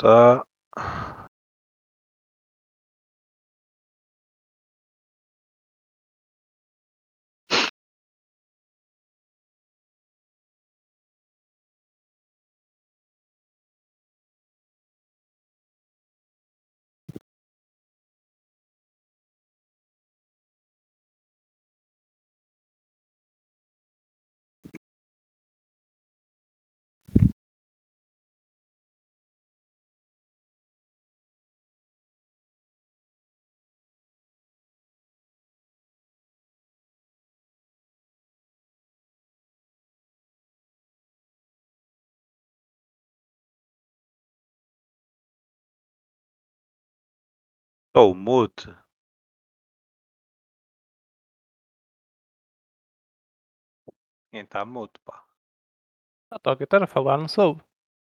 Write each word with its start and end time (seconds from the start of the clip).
Tá. 0.00 0.49
Mute. 48.14 48.74
Quem 54.30 54.42
está 54.42 54.64
mute, 54.64 54.98
pá? 55.04 55.24
Ah, 56.30 56.38
toca 56.38 56.64
estar 56.64 56.82
a 56.82 56.86
falar, 56.86 57.18
não 57.18 57.28
soube. 57.28 57.62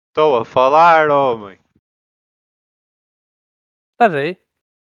Estou 0.09 0.37
a 0.39 0.45
falar, 0.45 1.11
homem. 1.11 1.59
Estás 3.93 4.15
aí? 4.15 4.37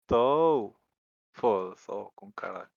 Estou. 0.02 0.76
Foda-se, 1.34 1.92
oh, 1.92 2.12
com 2.16 2.32
caralho. 2.34 2.70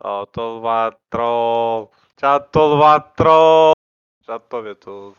Oh, 0.00 0.22
estou 0.24 0.52
a 0.52 0.54
levar 0.56 0.98
troll. 1.10 1.90
Já 2.20 2.36
estou 2.38 2.62
a 2.62 2.74
levar. 2.74 3.74
Já 4.26 4.36
estou 4.36 4.58
a 4.58 4.62
ver 4.62 4.76
tudo. 4.76 5.16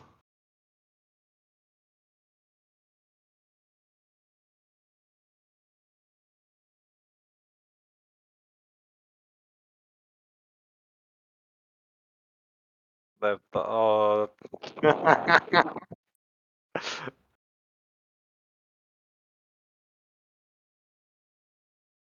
Deve 13.20 13.36
estar. 13.36 13.66
Oh. 13.68 14.28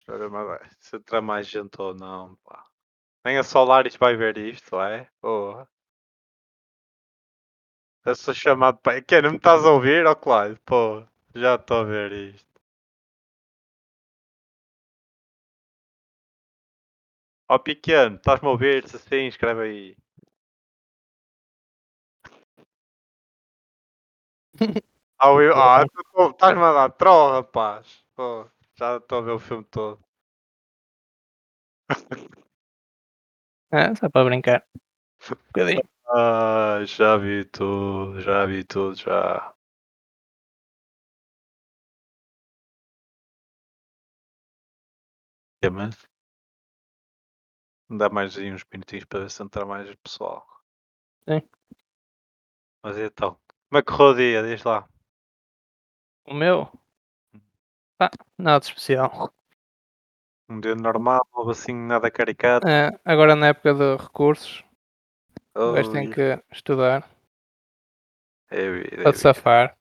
Mais 0.08 0.60
bem. 0.60 0.70
Se 0.80 0.96
entrar 0.96 1.20
mais 1.22 1.46
gente 1.46 1.80
ou 1.80 1.94
não, 1.94 2.36
pá. 2.44 2.69
Nem 3.24 3.38
a 3.38 3.42
Solaris 3.42 3.96
vai 3.96 4.14
ver 4.14 4.36
isto, 4.36 4.78
é? 4.78 5.08
Porra. 5.22 5.66
Eu 8.04 8.14
sou 8.14 8.34
chamado 8.34 8.76
para. 8.82 9.00
Que 9.00 9.22
não 9.22 9.30
me 9.30 9.36
estás 9.38 9.64
a 9.64 9.70
ouvir? 9.70 10.04
Ó, 10.04 10.14
claro, 10.14 10.58
pô. 10.66 11.02
Já 11.34 11.54
estou 11.54 11.78
a 11.78 11.84
ver 11.84 12.12
isto. 12.12 12.60
Ó, 17.54 17.58
pequeno, 17.58 18.16
estás-me 18.16 18.48
a 18.48 18.52
ouvir? 18.52 18.88
Se 18.88 18.98
sim, 18.98 19.26
escreve 19.26 19.62
aí. 19.64 19.96
Ah, 25.18 25.28
eu- 25.32 25.54
ah, 25.54 25.84
estás-me 26.30 26.62
a 26.64 26.72
dar 26.72 26.90
troll, 26.92 27.32
rapaz. 27.32 27.86
Pô, 28.16 28.48
já 28.78 28.96
estou 28.96 29.18
a 29.18 29.22
ver 29.22 29.32
o 29.32 29.38
filme 29.38 29.64
todo. 29.64 30.00
É, 33.72 33.94
só 33.94 34.08
para 34.08 34.24
brincar. 34.24 34.64
Um 35.30 35.36
bocadinho. 35.46 35.82
Ah, 36.08 36.80
já 36.84 37.16
vi 37.16 37.44
tudo, 37.44 38.20
já 38.20 38.44
vi 38.46 38.64
tudo, 38.64 38.96
já. 38.96 39.54
É, 45.62 45.70
mas... 45.70 45.96
Dá 47.88 48.08
mais 48.08 48.36
aí 48.38 48.52
uns 48.52 48.64
minutinhos 48.72 49.04
para 49.04 49.20
ver 49.20 49.30
se 49.30 49.42
entra 49.42 49.66
mais 49.66 49.92
pessoal. 49.96 50.46
Sim. 51.28 51.42
Mas 52.82 52.96
então, 52.98 53.38
como 53.68 53.78
é 53.78 53.82
que 53.82 53.92
correu 53.92 54.12
o 54.12 54.16
dia? 54.16 54.42
Diz 54.42 54.64
lá. 54.64 54.88
O 56.24 56.34
meu? 56.34 56.70
Ah, 57.98 58.10
nada 58.38 58.64
especial. 58.64 59.32
Um 60.50 60.60
dia 60.60 60.74
normal, 60.74 61.24
ou 61.32 61.48
assim, 61.48 61.72
nada 61.72 62.10
caricato. 62.10 62.66
É, 62.66 62.90
agora 63.04 63.36
na 63.36 63.48
época 63.48 63.72
de 63.72 63.96
recursos, 63.96 64.64
Oh, 65.54 65.72
gajo 65.72 65.92
tem 65.92 66.10
que 66.10 66.42
estudar 66.52 67.08
é 68.50 68.70
vida, 68.70 68.86
é 68.86 69.02
para 69.02 69.12
te 69.12 69.16
vida. 69.16 69.18
safar. 69.18 69.76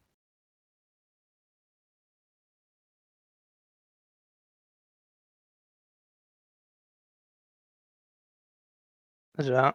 Já. 9.39 9.73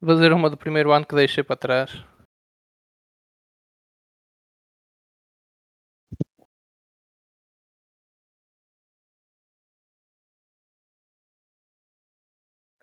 Vou 0.00 0.16
fazer 0.16 0.32
uma 0.32 0.48
do 0.48 0.56
primeiro 0.56 0.92
ano 0.92 1.06
que 1.06 1.14
deixei 1.14 1.44
para 1.44 1.56
trás. 1.56 2.04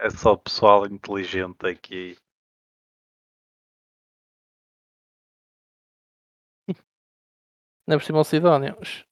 É 0.05 0.09
só 0.11 0.37
pessoal 0.37 0.85
inteligente 0.85 1.65
aqui. 1.67 2.15
Ainda 7.87 7.97
por 7.99 8.05
cima 8.05 8.19
o 8.19 8.23
Sidónio. 8.23 8.77
Ux, 8.79 9.03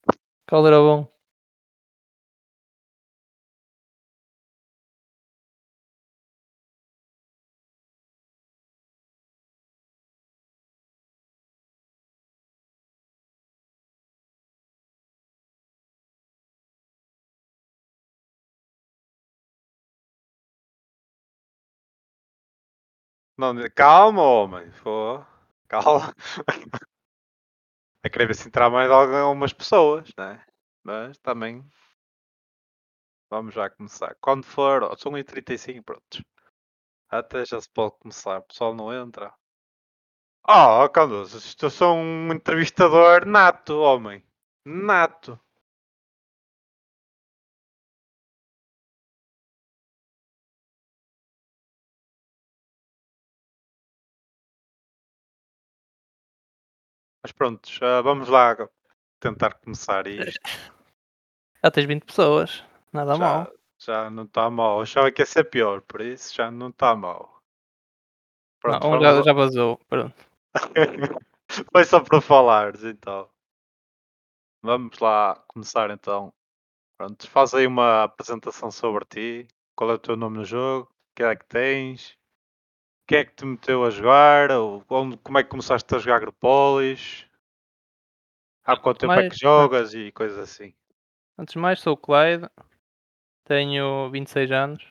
Qual 0.48 0.66
era 0.66 0.78
bom? 0.80 1.13
Não, 23.36 23.54
calma, 23.74 24.22
homem. 24.22 24.70
Pô. 24.82 25.24
Calma. 25.68 26.14
É 28.06 28.10
querer 28.10 28.34
se 28.34 28.46
entrar 28.46 28.68
mais 28.68 28.90
algumas 28.90 29.54
pessoas, 29.54 30.10
né? 30.18 30.44
Mas 30.82 31.16
também. 31.20 31.64
Vamos 33.30 33.54
já 33.54 33.70
começar. 33.70 34.14
Quando 34.20 34.44
for, 34.44 34.94
são 34.98 35.12
1h35, 35.12 35.82
prontos. 35.82 36.22
Até 37.08 37.46
já 37.46 37.58
se 37.58 37.70
pode 37.70 37.96
começar. 37.98 38.40
O 38.40 38.42
pessoal 38.42 38.74
não 38.74 38.92
entra. 38.92 39.32
Oh, 40.46 40.86
Candoso, 40.90 41.38
eu 41.62 41.70
sou 41.70 41.96
um 41.96 42.30
entrevistador 42.30 43.24
nato, 43.24 43.78
homem. 43.78 44.22
Nato. 44.66 45.40
Mas 57.24 57.32
pronto, 57.32 57.70
vamos 58.02 58.28
lá 58.28 58.54
tentar 59.18 59.54
começar 59.54 60.06
isto. 60.06 60.38
Já 61.64 61.70
tens 61.70 61.86
20 61.86 62.04
pessoas. 62.04 62.62
Nada 62.92 63.14
Já, 63.14 63.18
mal. 63.18 63.52
já 63.78 64.10
não 64.10 64.24
está 64.24 64.50
mal. 64.50 64.82
Achava 64.82 65.10
que 65.10 65.22
ia 65.22 65.26
ser 65.26 65.44
pior, 65.44 65.80
por 65.80 66.02
isso 66.02 66.34
já 66.34 66.50
não 66.50 66.68
está 66.68 66.94
mal. 66.94 67.40
Não, 68.62 68.78
Pronto, 68.78 68.86
um 68.86 68.90
vamos 68.90 69.04
já, 69.04 69.22
já 69.22 69.32
vazou. 69.32 69.80
Pronto. 69.88 70.14
Foi 71.72 71.84
só 71.86 72.00
para 72.00 72.20
falares, 72.20 72.84
então. 72.84 73.30
Vamos 74.62 74.98
lá 74.98 75.42
começar 75.48 75.90
então. 75.90 76.30
Pronto, 76.98 77.26
faz 77.30 77.54
aí 77.54 77.66
uma 77.66 78.04
apresentação 78.04 78.70
sobre 78.70 79.06
ti. 79.06 79.48
Qual 79.74 79.90
é 79.90 79.94
o 79.94 79.98
teu 79.98 80.14
nome 80.14 80.36
no 80.36 80.44
jogo? 80.44 80.90
O 80.90 81.14
que 81.16 81.22
é 81.22 81.34
que 81.34 81.46
tens? 81.46 82.18
Quem 83.06 83.18
é 83.18 83.24
que 83.24 83.34
te 83.34 83.44
meteu 83.44 83.84
a 83.84 83.90
jogar? 83.90 84.50
Ou 84.50 84.84
onde- 84.88 85.16
como 85.18 85.38
é 85.38 85.42
que 85.42 85.50
começaste 85.50 85.94
a 85.94 85.98
jogar 85.98 86.16
Agropolis? 86.16 87.26
Há 88.64 88.76
quanto 88.78 89.00
tempo 89.00 89.12
é 89.12 89.16
Mais- 89.16 89.32
que 89.32 89.38
jogas 89.38 89.92
e 89.92 90.10
coisas 90.12 90.38
assim? 90.38 90.74
Antes 91.38 91.52
de 91.52 91.58
mais, 91.58 91.80
sou 91.80 91.94
o 91.94 91.96
Clyde. 91.96 92.48
tenho 93.46 94.10
26 94.10 94.50
anos. 94.50 94.82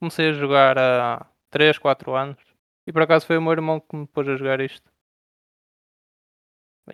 Comecei 0.00 0.30
a 0.30 0.32
jogar 0.32 0.78
há 0.78 1.26
3, 1.50 1.76
4 1.76 2.14
anos. 2.14 2.38
E 2.86 2.92
por 2.92 3.02
acaso 3.02 3.26
foi 3.26 3.36
o 3.36 3.42
meu 3.42 3.52
irmão 3.52 3.78
que 3.78 3.94
me 3.94 4.06
pôs 4.06 4.26
a 4.26 4.36
jogar 4.36 4.58
isto. 4.60 4.90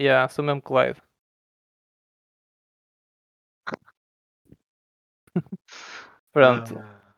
Yeah, 0.00 0.28
sou 0.28 0.44
mesmo 0.44 0.60
Clyde. 0.62 1.00
Pronto. 6.32 6.78
Ah, 6.78 7.14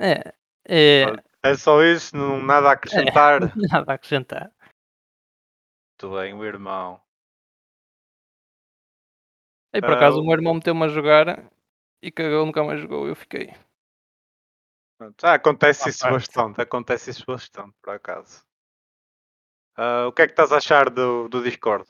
É, 0.00 0.34
é, 0.68 1.04
É 1.48 1.56
só 1.56 1.82
isso, 1.82 2.16
não, 2.16 2.40
nada 2.40 2.68
a 2.68 2.72
acrescentar. 2.72 3.40
nada 3.56 3.92
a 3.92 3.94
acrescentar. 3.94 4.52
Muito 6.00 6.16
bem, 6.16 6.34
o 6.34 6.44
irmão. 6.44 7.00
E 9.72 9.80
por 9.80 9.90
Ah, 9.90 9.94
acaso 9.94 10.18
o 10.18 10.20
o- 10.20 10.24
meu 10.24 10.34
irmão 10.34 10.54
meteu-me 10.54 10.84
a 10.84 10.88
jogar 10.88 11.50
e 12.02 12.10
cagou, 12.10 12.46
nunca 12.46 12.62
mais 12.64 12.80
jogou. 12.80 13.06
Eu 13.08 13.14
fiquei. 13.16 13.52
Pronto, 14.98 15.24
ah, 15.24 15.34
acontece 15.34 15.86
À 15.86 15.90
isso 15.90 16.00
parte. 16.00 16.12
bastante, 16.14 16.60
acontece 16.60 17.10
isso 17.10 17.24
bastante, 17.26 17.74
por 17.82 17.94
acaso. 17.94 18.42
Ah, 19.76 20.06
o 20.08 20.12
que 20.12 20.22
é 20.22 20.26
que 20.26 20.32
estás 20.32 20.52
a 20.52 20.56
achar 20.56 20.90
do, 20.90 21.28
do 21.28 21.42
Discord? 21.42 21.84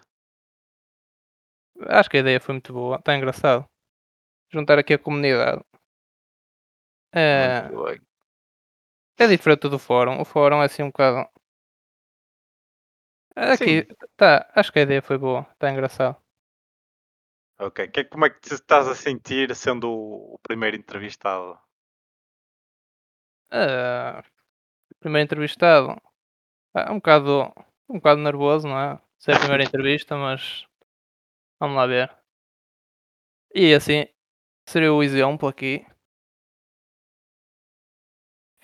Acho 1.87 2.11
que 2.11 2.17
a 2.19 2.21
ideia 2.21 2.41
foi 2.41 2.55
muito 2.55 2.73
boa, 2.73 2.97
está 2.97 3.17
engraçado. 3.17 3.65
Juntar 4.53 4.79
aqui 4.79 4.95
a 4.95 4.99
comunidade. 4.99 5.63
É, 7.13 7.63
Muito 7.69 7.85
bem. 7.85 8.08
É 9.19 9.27
diferente 9.27 9.69
do 9.69 9.79
fórum. 9.79 10.21
O 10.21 10.25
fórum 10.25 10.63
é 10.63 10.67
assim 10.67 10.83
um 10.83 10.89
bocado. 10.89 11.29
Aqui, 13.37 13.87
tá, 14.17 14.51
acho 14.55 14.73
que 14.73 14.81
a 14.81 14.83
ideia 14.83 15.01
foi 15.03 15.17
boa, 15.17 15.47
está 15.53 15.71
engraçado. 15.71 16.17
Ok, 17.61 17.89
que, 17.89 18.05
como 18.05 18.25
é 18.25 18.31
que 18.31 18.41
te 18.41 18.55
estás 18.55 18.87
a 18.89 18.95
sentir 18.95 19.55
sendo 19.55 19.89
o, 19.91 20.35
o 20.35 20.39
primeiro 20.41 20.77
entrevistado? 20.77 21.59
Ah, 23.51 24.23
primeiro 25.01 25.25
entrevistado. 25.25 26.01
Ah, 26.75 26.93
um 26.93 26.97
bocado. 26.97 27.53
Um 27.89 27.95
bocado 27.97 28.21
nervoso, 28.21 28.69
não 28.69 28.79
é? 28.79 29.01
Ser 29.19 29.33
a 29.33 29.39
primeira 29.39 29.65
entrevista, 29.65 30.17
mas 30.17 30.67
vamos 31.61 31.77
lá 31.77 31.87
ver. 31.87 32.11
E 33.55 33.75
assim, 33.75 34.07
seria 34.67 34.93
o 34.93 35.03
exemplo 35.03 35.49
aqui. 35.49 35.85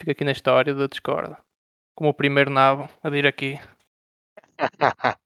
Fica 0.05 0.13
aqui 0.13 0.25
na 0.25 0.33
história 0.33 0.75
do 0.75 0.87
Discord. 0.87 1.35
Como 1.95 2.11
o 2.11 2.15
primeiro 2.15 2.51
nabo 2.51 2.91
a 3.03 3.09
vir 3.09 3.27
aqui. 3.27 3.59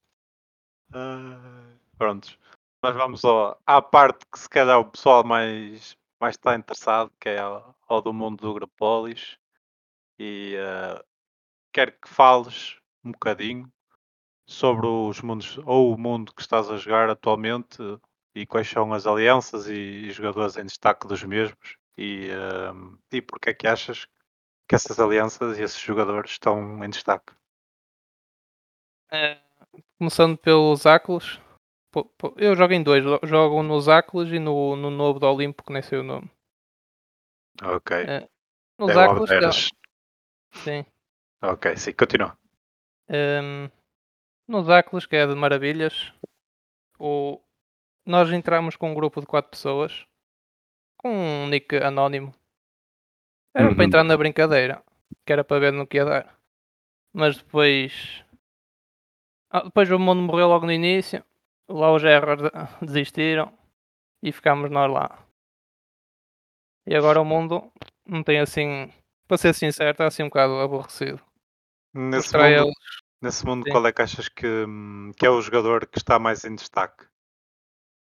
Ah, 0.94 1.75
Prontos. 1.98 2.38
Nós 2.82 2.94
vamos 2.94 3.22
ao, 3.25 3.60
à 3.66 3.82
parte 3.82 4.25
que 4.32 4.38
se 4.38 4.48
calhar 4.48 4.78
o 4.78 4.90
pessoal 4.90 5.22
mais, 5.22 5.98
mais 6.19 6.36
está 6.36 6.54
interessado, 6.54 7.12
que 7.20 7.28
é 7.28 7.38
ao, 7.38 8.00
do 8.00 8.12
mundo 8.12 8.40
do 8.40 8.54
Grapolis. 8.54 9.36
E 10.19 10.56
ah, 10.58 11.04
quero 11.72 11.92
que 11.92 12.08
fales 12.08 12.78
um 13.04 13.10
bocadinho 13.10 13.70
sobre 14.46 14.86
os 14.86 15.20
mundos, 15.20 15.58
ou 15.66 15.92
o 15.92 15.98
mundo 15.98 16.32
que 16.32 16.40
estás 16.40 16.70
a 16.70 16.76
jogar 16.76 17.10
atualmente 17.10 17.82
e 18.32 18.46
quais 18.46 18.69
são 18.69 18.94
as 18.94 19.08
alianças 19.08 19.66
e, 19.66 19.72
e 20.06 20.10
jogadores 20.12 20.56
em 20.56 20.64
destaque 20.64 21.08
dos 21.08 21.24
mesmos 21.24 21.76
e, 21.98 22.31
ah, 22.31 22.72
e 23.12 23.20
porque 23.20 23.50
é 23.50 23.54
que 23.54 23.66
achas 23.66 24.06
que 24.69 24.75
essas 24.75 25.00
alianças 25.00 25.59
e 25.59 25.62
esses 25.62 25.81
jogadores 25.81 26.32
estão 26.32 26.85
em 26.85 26.91
destaque. 26.91 27.32
É, 29.11 29.38
começando 29.99 30.37
pelos 30.37 30.85
Áculos. 30.87 31.41
Eu 32.37 32.55
jogo 32.55 32.75
em 32.75 32.82
dois. 32.82 33.03
jo- 33.03 33.20
Jogo 33.25 33.62
nos 33.62 33.88
Áculos 33.88 34.31
e 34.31 34.38
no, 34.38 34.76
no 34.76 34.91
novo 34.91 35.19
do 35.19 35.26
Olimpo, 35.26 35.65
que 35.65 35.73
nem 35.73 35.82
sei 35.82 35.99
o 35.99 36.03
nome. 36.05 36.31
Ok. 37.62 37.97
É, 37.97 38.29
Nos 38.79 38.91
É 38.91 39.05
Áculos, 39.05 39.70
sim. 40.53 40.85
Ok, 41.43 41.76
sim, 41.76 41.93
continua. 41.93 42.37
Hum, 43.09 43.70
nos 44.47 44.69
Áculos, 44.69 45.06
que 45.06 45.17
é 45.17 45.26
de 45.26 45.35
maravilhas, 45.35 46.12
o... 46.99 47.41
nós 48.06 48.31
entramos 48.31 48.76
com 48.76 48.91
um 48.91 48.94
grupo 48.94 49.20
de 49.20 49.26
quatro 49.26 49.50
pessoas 49.50 50.06
com 50.99 51.11
um 51.11 51.49
nick 51.49 51.76
anónimo. 51.76 52.35
Era 53.54 53.68
para 53.74 53.76
Uhum. 53.78 53.82
entrar 53.84 54.04
na 54.04 54.16
brincadeira, 54.16 54.82
que 55.24 55.32
era 55.32 55.44
para 55.44 55.58
ver 55.60 55.72
no 55.72 55.86
que 55.86 55.96
ia 55.96 56.04
dar. 56.04 56.38
Mas 57.12 57.38
depois. 57.38 58.24
Ah, 59.50 59.62
depois 59.64 59.90
o 59.90 59.98
mundo 59.98 60.22
morreu 60.22 60.48
logo 60.48 60.66
no 60.66 60.72
início. 60.72 61.24
Lá 61.68 61.92
os 61.92 62.02
erros 62.04 62.42
de- 62.42 62.50
desistiram 62.86 63.52
e 64.22 64.32
ficámos 64.32 64.70
nós 64.70 64.90
lá. 64.92 65.18
E 66.86 66.94
agora 66.94 67.20
o 67.20 67.24
mundo 67.24 67.70
não 68.06 68.22
tem 68.22 68.38
assim. 68.40 68.92
Para 69.26 69.36
ser 69.38 69.54
sincero, 69.54 69.90
está 69.90 70.06
assim 70.06 70.22
um 70.22 70.28
bocado 70.28 70.58
aborrecido. 70.60 71.20
Nesse 71.92 72.34
mundo, 72.34 72.46
eles. 72.46 72.74
nesse 73.20 73.44
mundo 73.46 73.64
Sim. 73.64 73.70
qual 73.72 73.86
é 73.86 73.92
que 73.92 74.02
achas 74.02 74.28
que, 74.28 74.46
hum, 74.46 75.12
que 75.18 75.26
é 75.26 75.30
o 75.30 75.40
jogador 75.42 75.86
que 75.86 75.98
está 75.98 76.18
mais 76.18 76.44
em 76.44 76.54
destaque? 76.54 77.04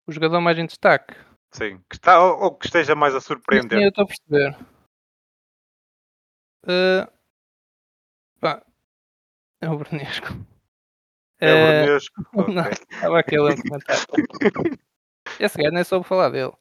O 0.08 0.12
jogador 0.12 0.42
mais 0.42 0.58
em 0.58 0.66
destaque. 0.66 1.14
Sim, 1.52 1.80
que 1.90 1.96
está, 1.96 2.24
ou, 2.24 2.40
ou 2.44 2.56
que 2.56 2.66
esteja 2.66 2.96
mais 2.96 3.14
a 3.14 3.20
Sim, 3.20 3.28
surpreender. 3.28 3.84
eu 3.84 3.90
estou 3.90 4.04
a 4.04 4.08
perceber. 4.08 4.58
Eh, 6.68 7.08
pá, 8.40 8.64
é 9.62 9.70
o 9.70 9.78
Bernesco. 9.78 10.28
É 11.40 11.54
o 11.54 11.58
Eh, 11.58 11.72
Bernesco? 11.82 12.22
Não, 12.34 12.64
Ok. 12.64 12.72
estava 12.72 13.20
aqui 13.20 13.36
a 13.36 13.40
comentário. 13.56 14.06
Esse 15.40 15.58
gajo 15.58 15.74
nem 15.74 15.84
soube 15.84 16.08
falar 16.08 16.30
dele. 16.30 16.54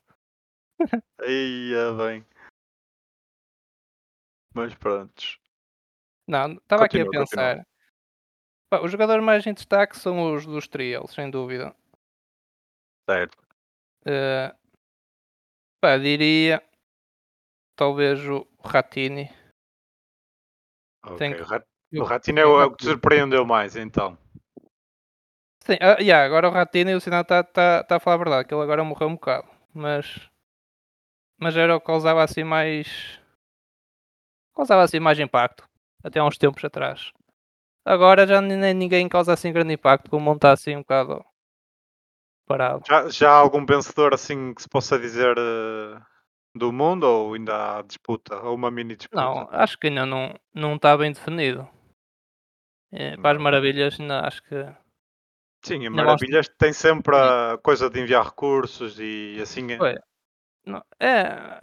Aí, 1.20 1.75
é 1.75 1.93
bem. 1.97 2.26
Mas 4.55 4.75
prontos. 4.75 5.38
Não, 6.26 6.55
estava 6.55 6.85
aqui 6.85 7.00
a 7.00 7.08
pensar. 7.08 7.67
Pá, 8.70 8.81
os 8.81 8.91
jogadores 8.91 9.23
mais 9.25 9.47
em 9.47 9.52
destaque 9.52 9.99
são 9.99 10.32
os 10.35 10.47
dos 10.47 10.67
Trials, 10.69 11.12
sem 11.12 11.31
dúvida. 11.31 11.75
Certo. 13.08 13.37
Eh, 14.06 14.55
pá, 15.81 15.99
diria 15.99 16.62
talvez 17.76 18.20
o 18.26 18.47
Ratini. 18.64 19.31
Ok. 21.05 21.17
Tem 21.19 21.35
que- 21.35 21.43
O 21.43 21.44
Rat- 21.44 21.67
eu- 21.93 22.02
O 22.02 22.06
Ratinho 22.06 22.38
é 22.38 22.47
o, 22.47 22.61
é 22.61 22.64
o 22.67 22.70
que 22.70 22.79
te 22.79 22.85
surpreendeu 22.85 23.44
mais, 23.44 23.76
então. 23.76 24.17
Sim, 25.64 25.76
ah, 25.81 25.97
yeah, 26.00 26.25
agora 26.25 26.49
o 26.49 26.52
Ratini, 26.52 26.94
o 26.94 27.00
sinal 27.00 27.23
está 27.23 27.43
tá, 27.43 27.85
tá 27.85 27.97
a 27.97 28.00
falar 28.00 28.14
a 28.14 28.19
verdade, 28.19 28.49
que 28.49 28.55
ele 28.55 28.62
agora 28.62 28.82
morreu 28.85 29.08
um 29.08 29.14
bocado. 29.14 29.49
Mas. 29.75 30.29
Mas 31.38 31.56
era 31.56 31.76
o 31.76 31.81
que 31.81 31.87
causava 31.87 32.23
assim 32.23 32.44
mais. 32.44 33.19
Causava 34.55 34.82
assim 34.82 35.00
mais 35.00 35.19
impacto. 35.19 35.69
Até 36.02 36.19
há 36.19 36.25
uns 36.25 36.38
tempos 36.38 36.64
atrás. 36.64 37.12
Agora 37.85 38.26
já 38.26 38.40
nem 38.40 38.75
ninguém 38.75 39.09
causa 39.09 39.33
assim 39.33 39.52
grande 39.52 39.75
impacto, 39.75 40.11
como 40.11 40.33
está 40.33 40.52
assim 40.52 40.76
um 40.76 40.80
bocado 40.80 41.25
parado. 42.47 42.83
Já, 42.87 43.09
já 43.09 43.30
há 43.30 43.37
algum 43.37 43.64
vencedor 43.64 44.12
assim 44.14 44.52
que 44.54 44.62
se 44.62 44.69
possa 44.69 44.99
dizer 44.99 45.37
eh, 45.38 46.00
do 46.54 46.73
mundo 46.73 47.04
ou 47.04 47.35
ainda 47.35 47.78
há 47.78 47.83
disputa? 47.83 48.37
Ou 48.42 48.54
uma 48.54 48.71
mini 48.71 48.97
disputa? 48.97 49.21
Não, 49.23 49.49
acho 49.50 49.78
que 49.78 49.88
ainda 49.88 50.04
não 50.07 50.35
não 50.54 50.76
está 50.76 50.97
bem 50.97 51.12
definido. 51.12 51.69
Eh, 52.92 53.16
para 53.16 53.30
as 53.33 53.37
Não. 53.37 53.45
maravilhas, 53.45 54.00
ainda 54.00 54.26
acho 54.26 54.42
que. 54.42 54.54
Sim, 55.62 55.87
a 55.87 55.90
Maravilhas 55.90 56.49
tem 56.59 56.73
sempre 56.73 57.14
a 57.14 57.59
coisa 57.62 57.90
de 57.90 58.00
enviar 58.00 58.25
recursos 58.25 58.99
e 58.99 59.38
assim 59.42 59.71
é. 59.73 59.76
Pois. 59.76 59.99
Não, 60.66 60.83
é. 60.99 61.61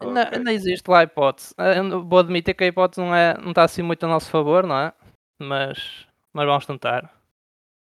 Ainda, 0.00 0.22
Ok. 0.26 0.38
ainda 0.38 0.52
existe 0.52 0.88
lá 0.90 1.00
a 1.00 1.02
hipótese. 1.04 1.54
Eh, 1.56 1.78
eu 1.78 2.04
Vou 2.06 2.18
admitir 2.18 2.54
que 2.54 2.64
a 2.64 2.66
hipótese 2.66 3.00
não, 3.00 3.14
é, 3.14 3.34
não 3.38 3.50
está 3.50 3.62
assim 3.64 3.82
muito 3.82 4.04
a 4.04 4.08
nosso 4.08 4.30
favor, 4.30 4.66
não 4.66 4.76
é? 4.78 4.92
Mas, 5.40 6.06
mas 6.32 6.46
vamos 6.46 6.66
tentar. 6.66 7.14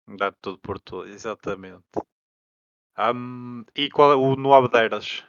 Dá 0.08 0.32
tudo 0.32 0.60
por 0.60 0.80
tudo, 0.80 1.10
exatamente. 1.10 1.84
Ahm, 2.98 3.64
e 3.76 3.90
qual 3.90 4.12
é 4.12 4.16
o 4.16 4.36
no 4.36 4.54
Abdeiras? 4.54 5.24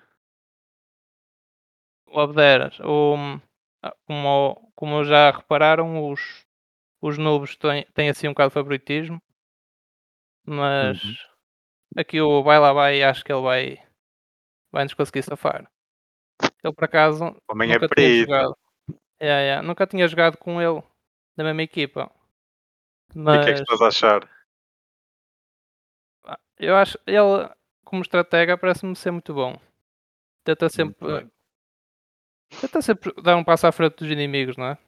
O 2.09 2.21
Abderas, 2.21 2.79
o, 2.81 3.17
ah, 3.83 3.95
como, 4.07 4.73
como 4.75 5.05
já 5.05 5.31
repararam, 5.31 6.11
os, 6.11 6.45
os 7.03 7.19
novos 7.19 7.57
têm, 7.57 7.85
têm 7.95 8.09
assim 8.11 8.29
um 8.29 8.33
bocado 8.33 8.51
de 8.51 8.55
favoritismo. 8.55 9.21
Mas 10.45 11.03
Uhum. 11.03 11.15
aqui 11.99 12.21
o 12.21 12.43
vai 12.43 12.59
lá 12.61 12.73
vai 12.73 13.03
acho 13.03 13.25
que 13.25 13.33
ele 13.33 13.43
vai, 13.43 13.79
vai 14.73 14.85
nos 14.85 14.95
conseguir 14.95 15.23
safar. 15.25 15.71
Ele 16.65 16.75
por 16.75 16.85
acaso 16.85 17.37
Também 17.49 17.73
é 17.73 17.75
nunca 17.75 17.89
tinha 17.89 18.09
perito. 18.09 18.31
jogado. 18.33 18.57
Yeah, 19.23 19.43
yeah, 19.43 19.63
nunca 19.63 19.87
tinha 19.87 20.09
jogado 20.09 20.39
com 20.39 20.61
ele 20.63 20.83
na 21.37 21.45
mesma 21.45 21.63
equipa. 21.63 22.11
E 23.15 23.15
o 23.15 23.17
Mas 23.25 23.45
que 23.45 23.51
é 23.51 23.53
que 23.55 23.61
estás 23.61 23.81
a 23.83 23.89
achar? 23.89 24.21
pá, 26.23 26.39
eu 26.59 26.77
acho 26.77 26.99
ele 27.07 27.49
como 27.87 28.03
estratega 28.03 28.59
parece-me 28.59 28.95
ser 28.97 29.13
muito 29.13 29.33
bom. 29.33 29.57
Tenta 30.45 30.69
sempre, 30.69 31.31
tenta 32.61 32.83
sempre 32.83 33.13
dar 33.23 33.37
um 33.37 33.45
passo 33.45 33.67
à 33.67 33.73
frente 33.73 33.97
dos 33.97 34.11
inimigos, 34.11 34.57
não 34.57 34.67
é? 34.67 34.79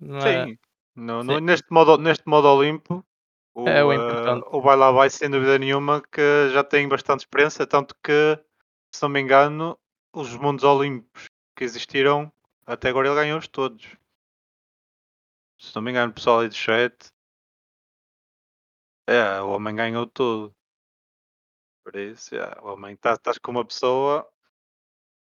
Não 0.00 0.18
é- 0.18 0.46
Sim. 0.46 0.58
No, 0.94 1.22
no- 1.24 1.34
sim. 1.36 1.40
neste, 1.40 1.72
modo, 1.72 1.96
neste 1.96 2.28
modo 2.28 2.48
Olimpo, 2.48 3.04
o, 3.54 3.68
É 3.68 3.82
o 3.84 3.92
importante. 3.92 4.44
o 4.50 4.60
vai 4.60 4.76
lá 4.76 4.90
vai 4.90 5.08
sem 5.08 5.30
dúvida 5.30 5.58
nenhuma 5.58 6.02
que 6.02 6.50
já 6.50 6.62
tem 6.62 6.86
bastante 6.88 7.20
experiência, 7.20 7.66
tanto 7.66 7.94
que 8.02 8.38
se 8.90 9.02
não 9.02 9.08
me 9.08 9.20
engano, 9.20 9.78
os 10.12 10.36
mundos 10.36 10.64
olímpicos 10.64 11.30
que 11.56 11.64
existiram, 11.64 12.30
até 12.66 12.88
agora 12.90 13.08
ele 13.08 13.14
ganhou-os 13.16 13.48
todos. 13.48 13.96
Se 15.58 15.74
não 15.74 15.82
me 15.82 15.92
engano, 15.92 16.12
pessoal 16.12 16.40
aí 16.40 16.48
do 16.48 16.54
chat. 16.54 16.94
É, 19.06 19.40
o 19.40 19.50
homem 19.50 19.74
ganhou 19.74 20.06
tudo. 20.06 20.54
Por 21.84 21.96
isso, 21.96 22.34
é, 22.34 22.60
o 22.62 22.72
homem 22.72 22.94
estás 22.94 23.18
tá, 23.18 23.32
com 23.42 23.50
uma 23.50 23.64
pessoa 23.64 24.28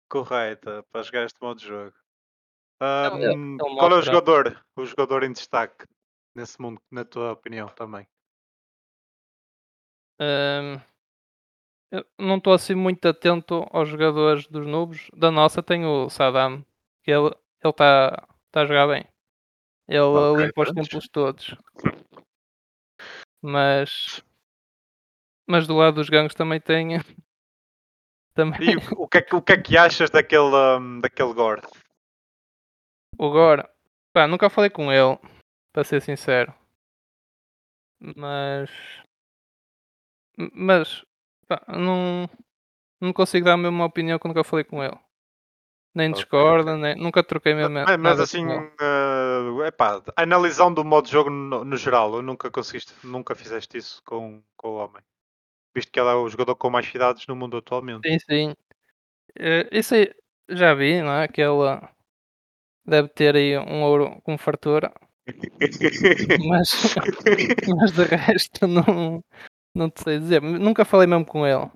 correta 0.09 0.83
para 0.91 1.03
jogar 1.03 1.25
este 1.25 1.41
modo 1.41 1.61
de 1.61 1.67
jogo. 1.67 1.95
Um, 2.81 3.57
qual 3.59 3.91
é 3.91 3.99
o 3.99 4.03
jogador? 4.03 4.65
O 4.77 4.85
jogador 4.85 5.23
em 5.25 5.33
destaque 5.33 5.87
nesse 6.35 6.61
mundo, 6.61 6.81
na 6.91 7.05
tua 7.05 7.33
opinião 7.33 7.69
também? 7.69 8.07
Um, 10.21 10.81
eu 11.91 12.05
não 12.19 12.37
estou 12.37 12.53
assim 12.53 12.75
muito 12.75 13.07
atento 13.07 13.67
aos 13.71 13.89
jogadores 13.89 14.47
dos 14.47 14.67
noobs. 14.67 15.09
Da 15.17 15.31
nossa 15.31 15.63
tem 15.63 15.87
o 15.87 16.09
Saddam, 16.11 16.65
que 17.03 17.11
ele 17.11 17.35
está 17.65 18.27
tá 18.51 18.63
a 18.63 18.67
jogar 18.67 18.87
bem. 18.89 19.07
Ele 19.89 20.01
okay, 20.01 20.47
limpa 20.47 20.63
os 20.63 20.73
templos 20.73 21.09
todos. 21.09 21.57
Mas 23.41 24.23
mas 25.49 25.67
do 25.67 25.77
lado 25.77 25.95
dos 25.95 26.09
gangues 26.09 26.35
também 26.35 26.61
tem 26.61 26.99
também. 28.35 28.75
E 28.75 28.77
o 28.97 29.09
que 29.09 29.19
é, 29.19 29.27
o 29.33 29.43
que, 29.43 29.53
é 29.53 29.63
que 29.63 29.77
achas 29.77 30.11
daquele, 30.11 30.55
um, 30.79 31.01
daquele 31.01 31.33
Gore? 31.33 31.63
O 33.19 33.31
Gore, 33.31 33.67
pá, 34.13 34.29
nunca 34.29 34.51
falei 34.51 34.71
com 34.71 34.93
ele, 34.93 35.19
para 35.73 35.85
ser 35.85 36.01
sincero. 36.01 36.55
Mas 38.01 38.71
mas 40.55 41.05
pá, 41.49 41.61
não, 41.69 42.29
não 43.01 43.13
consigo 43.13 43.45
dar 43.45 43.55
a 43.55 43.57
mesma 43.57 43.85
opinião 43.85 44.19
que 44.19 44.29
nunca 44.29 44.45
falei 44.45 44.65
com 44.65 44.83
ele. 44.83 44.97
Nem 45.95 46.13
discorda, 46.13 46.73
okay. 46.73 46.83
nem, 46.83 46.95
nunca 46.97 47.25
troquei 47.25 47.55
mesmo. 47.55 47.75
Mas, 47.75 47.97
mas 47.97 48.21
assim, 48.21 48.47
uh, 48.47 49.65
epá, 49.65 50.01
analisando 50.15 50.81
o 50.81 50.85
modo 50.85 51.07
de 51.07 51.13
jogo 51.13 51.29
no, 51.29 51.65
no, 51.65 51.77
geral, 51.77 52.15
eu 52.15 52.23
nunca 52.23 52.51
conseguiste, 52.51 52.95
nunca 53.03 53.35
fizeste 53.35 53.79
isso 53.79 54.01
com, 54.05 54.41
com 54.57 54.69
o 54.69 54.77
homem. 54.77 55.03
Visto 55.75 55.93
que 55.93 56.01
ele 56.01 56.09
é 56.09 56.15
o 56.15 56.29
jogador 56.29 56.57
com 56.57 56.71
mais 56.71 56.87
cidades 56.87 57.27
no 57.27 57.37
mundo 57.37 57.57
atualmente. 57.57 58.09
Sim, 58.09 58.19
sim. 58.19 58.51
Uh, 59.39 59.69
isso 59.71 59.95
aí 59.95 60.13
já 60.49 60.75
vi, 60.75 61.03
não 61.03 61.13
é? 61.13 61.29
Que 61.29 61.43
ele 61.43 61.81
deve 62.85 63.09
ter 63.09 63.37
aí 63.37 63.59
um 63.59 63.83
ouro 63.83 64.21
com 64.23 64.39
fartura. 64.39 64.93
mas, 66.49 66.95
mas 67.77 67.93
de 67.93 68.05
resto 68.05 68.67
não, 68.67 69.23
não 69.75 69.91
te 69.91 70.03
sei 70.03 70.19
dizer. 70.19 70.41
Nunca 70.41 70.85
falei 70.85 71.07
mesmo 71.07 71.27
com 71.27 71.47
ele. 71.47 71.71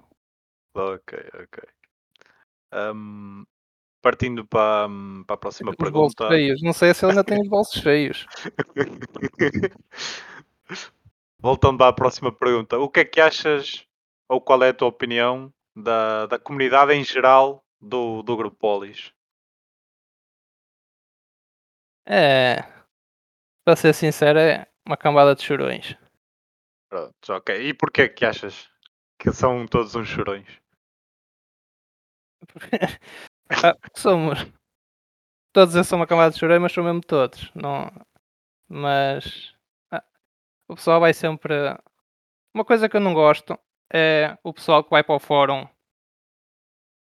Ok, 0.74 1.18
ok. 1.34 1.62
Um, 2.74 3.44
partindo 4.00 4.46
para, 4.46 4.88
para 5.26 5.34
a 5.34 5.36
próxima 5.36 5.70
os 5.70 5.76
pergunta. 5.76 6.24
Bolsos 6.24 6.28
feios. 6.28 6.62
Não 6.62 6.72
sei 6.72 6.94
se 6.94 7.04
ele 7.04 7.12
ainda 7.12 7.24
tem 7.24 7.40
os 7.40 7.48
bolsos 7.48 7.82
feios. 7.82 8.26
Voltando 11.42 11.82
a 11.82 11.92
próxima 11.92 12.30
pergunta. 12.30 12.78
O 12.78 12.88
que 12.88 13.00
é 13.00 13.04
que 13.04 13.20
achas, 13.20 13.84
ou 14.28 14.40
qual 14.40 14.62
é 14.62 14.68
a 14.68 14.74
tua 14.74 14.86
opinião, 14.86 15.52
da, 15.74 16.26
da 16.26 16.38
comunidade 16.38 16.92
em 16.92 17.02
geral 17.02 17.64
do, 17.80 18.22
do 18.22 18.36
Grupo 18.36 18.56
Polis? 18.56 19.12
É. 22.06 22.62
Para 23.64 23.74
ser 23.74 23.92
sincero, 23.92 24.38
é 24.38 24.68
uma 24.86 24.96
cambada 24.96 25.34
de 25.34 25.42
chorões. 25.42 25.96
Pronto, 26.88 27.32
ok. 27.32 27.68
E 27.68 27.74
porquê 27.74 28.08
que 28.08 28.24
achas 28.24 28.70
que 29.18 29.32
são 29.32 29.66
todos 29.66 29.96
uns 29.96 30.06
chorões? 30.06 30.46
ah, 33.50 33.76
somos. 33.96 34.38
Todos 35.52 35.74
eles 35.74 35.88
são 35.88 35.98
uma 35.98 36.06
camada 36.06 36.32
de 36.32 36.38
chorões, 36.38 36.62
mas 36.62 36.72
são 36.72 36.84
mesmo 36.84 37.00
todos. 37.00 37.50
Não... 37.52 37.90
Mas 38.68 39.52
o 40.68 40.74
pessoal 40.74 41.00
vai 41.00 41.12
sempre. 41.12 41.54
Uma 42.54 42.64
coisa 42.64 42.88
que 42.88 42.96
eu 42.96 43.00
não 43.00 43.14
gosto 43.14 43.58
é 43.92 44.36
o 44.42 44.52
pessoal 44.52 44.82
que 44.84 44.90
vai 44.90 45.02
para 45.02 45.14
o 45.14 45.20
fórum 45.20 45.66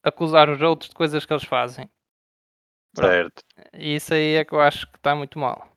acusar 0.02 0.48
os 0.48 0.60
outros 0.60 0.90
de 0.90 0.94
coisas 0.94 1.24
que 1.24 1.32
eles 1.32 1.44
fazem. 1.44 1.90
Certo. 2.96 3.42
E 3.74 3.94
isso 3.94 4.14
aí 4.14 4.34
é 4.34 4.44
que 4.44 4.54
eu 4.54 4.60
acho 4.60 4.90
que 4.90 4.96
está 4.96 5.14
muito 5.14 5.38
mal. 5.38 5.70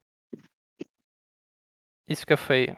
Isso 2.08 2.22
fica 2.22 2.38
feio 2.38 2.78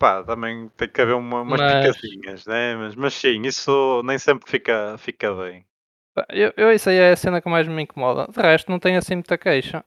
pá, 0.00 0.24
também 0.24 0.68
tem 0.70 0.88
que 0.88 1.00
haver 1.02 1.14
uma, 1.14 1.42
umas 1.42 1.60
mas... 1.60 1.86
picadinhas, 1.86 2.46
né? 2.46 2.74
Mas, 2.74 2.94
mas 2.96 3.14
sim, 3.14 3.42
isso 3.42 4.02
nem 4.02 4.18
sempre 4.18 4.50
fica, 4.50 4.96
fica 4.98 5.32
bem. 5.34 5.66
Eu, 6.30 6.52
eu, 6.56 6.72
isso 6.72 6.88
aí 6.88 6.96
é 6.96 7.12
a 7.12 7.16
cena 7.16 7.40
que 7.40 7.48
mais 7.48 7.68
me 7.68 7.82
incomoda. 7.82 8.26
De 8.32 8.40
resto, 8.40 8.70
não 8.70 8.80
tenho 8.80 8.98
assim 8.98 9.14
muita 9.14 9.38
queixa. 9.38 9.84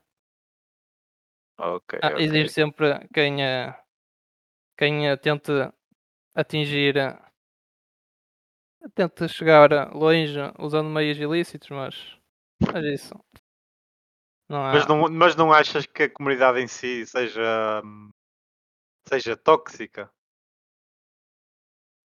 Ok. 1.58 2.00
Ah, 2.02 2.08
okay. 2.08 2.24
Existe 2.24 2.52
sempre 2.52 3.08
quem, 3.12 3.36
quem 4.76 5.16
tente 5.18 5.52
atingir, 6.34 6.96
uh, 6.96 8.90
tente 8.94 9.28
chegar 9.28 9.94
longe 9.94 10.38
usando 10.58 10.90
meios 10.90 11.18
ilícitos, 11.18 11.70
mas, 11.70 12.18
mas 12.60 12.84
isso. 12.84 13.14
Não 14.48 14.60
mas, 14.60 14.86
não, 14.86 15.08
mas 15.08 15.36
não 15.36 15.52
achas 15.52 15.86
que 15.86 16.02
a 16.02 16.10
comunidade 16.10 16.60
em 16.60 16.66
si 16.66 17.06
seja 17.06 17.82
seja 19.08 19.36
tóxica. 19.36 20.10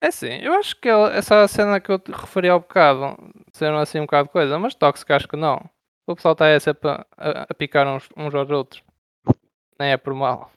É 0.01 0.11
sim, 0.11 0.39
eu 0.41 0.53
acho 0.53 0.79
que 0.79 0.87
essa 0.87 1.45
cena 1.47 1.81
que 1.81 1.91
eu 1.91 1.99
te 1.99 2.09
referi 2.11 2.47
ao 2.47 2.61
bocado 2.61 3.17
ser 3.51 3.73
assim 3.73 3.99
um 3.99 4.05
bocado 4.05 4.27
de 4.27 4.31
coisa, 4.31 4.57
mas 4.57 4.73
tóxica 4.73 5.15
acho 5.15 5.27
que 5.27 5.35
não. 5.35 5.69
O 6.07 6.15
pessoal 6.15 6.31
está 6.31 6.45
aí 6.45 6.59
sempre 6.59 6.89
a, 6.89 7.05
a, 7.17 7.43
a 7.43 7.53
picar 7.53 7.85
uns, 7.85 8.07
uns 8.15 8.33
aos 8.33 8.49
outros. 8.49 8.81
Nem 9.79 9.91
é 9.91 9.97
por 9.97 10.13
mal. 10.13 10.51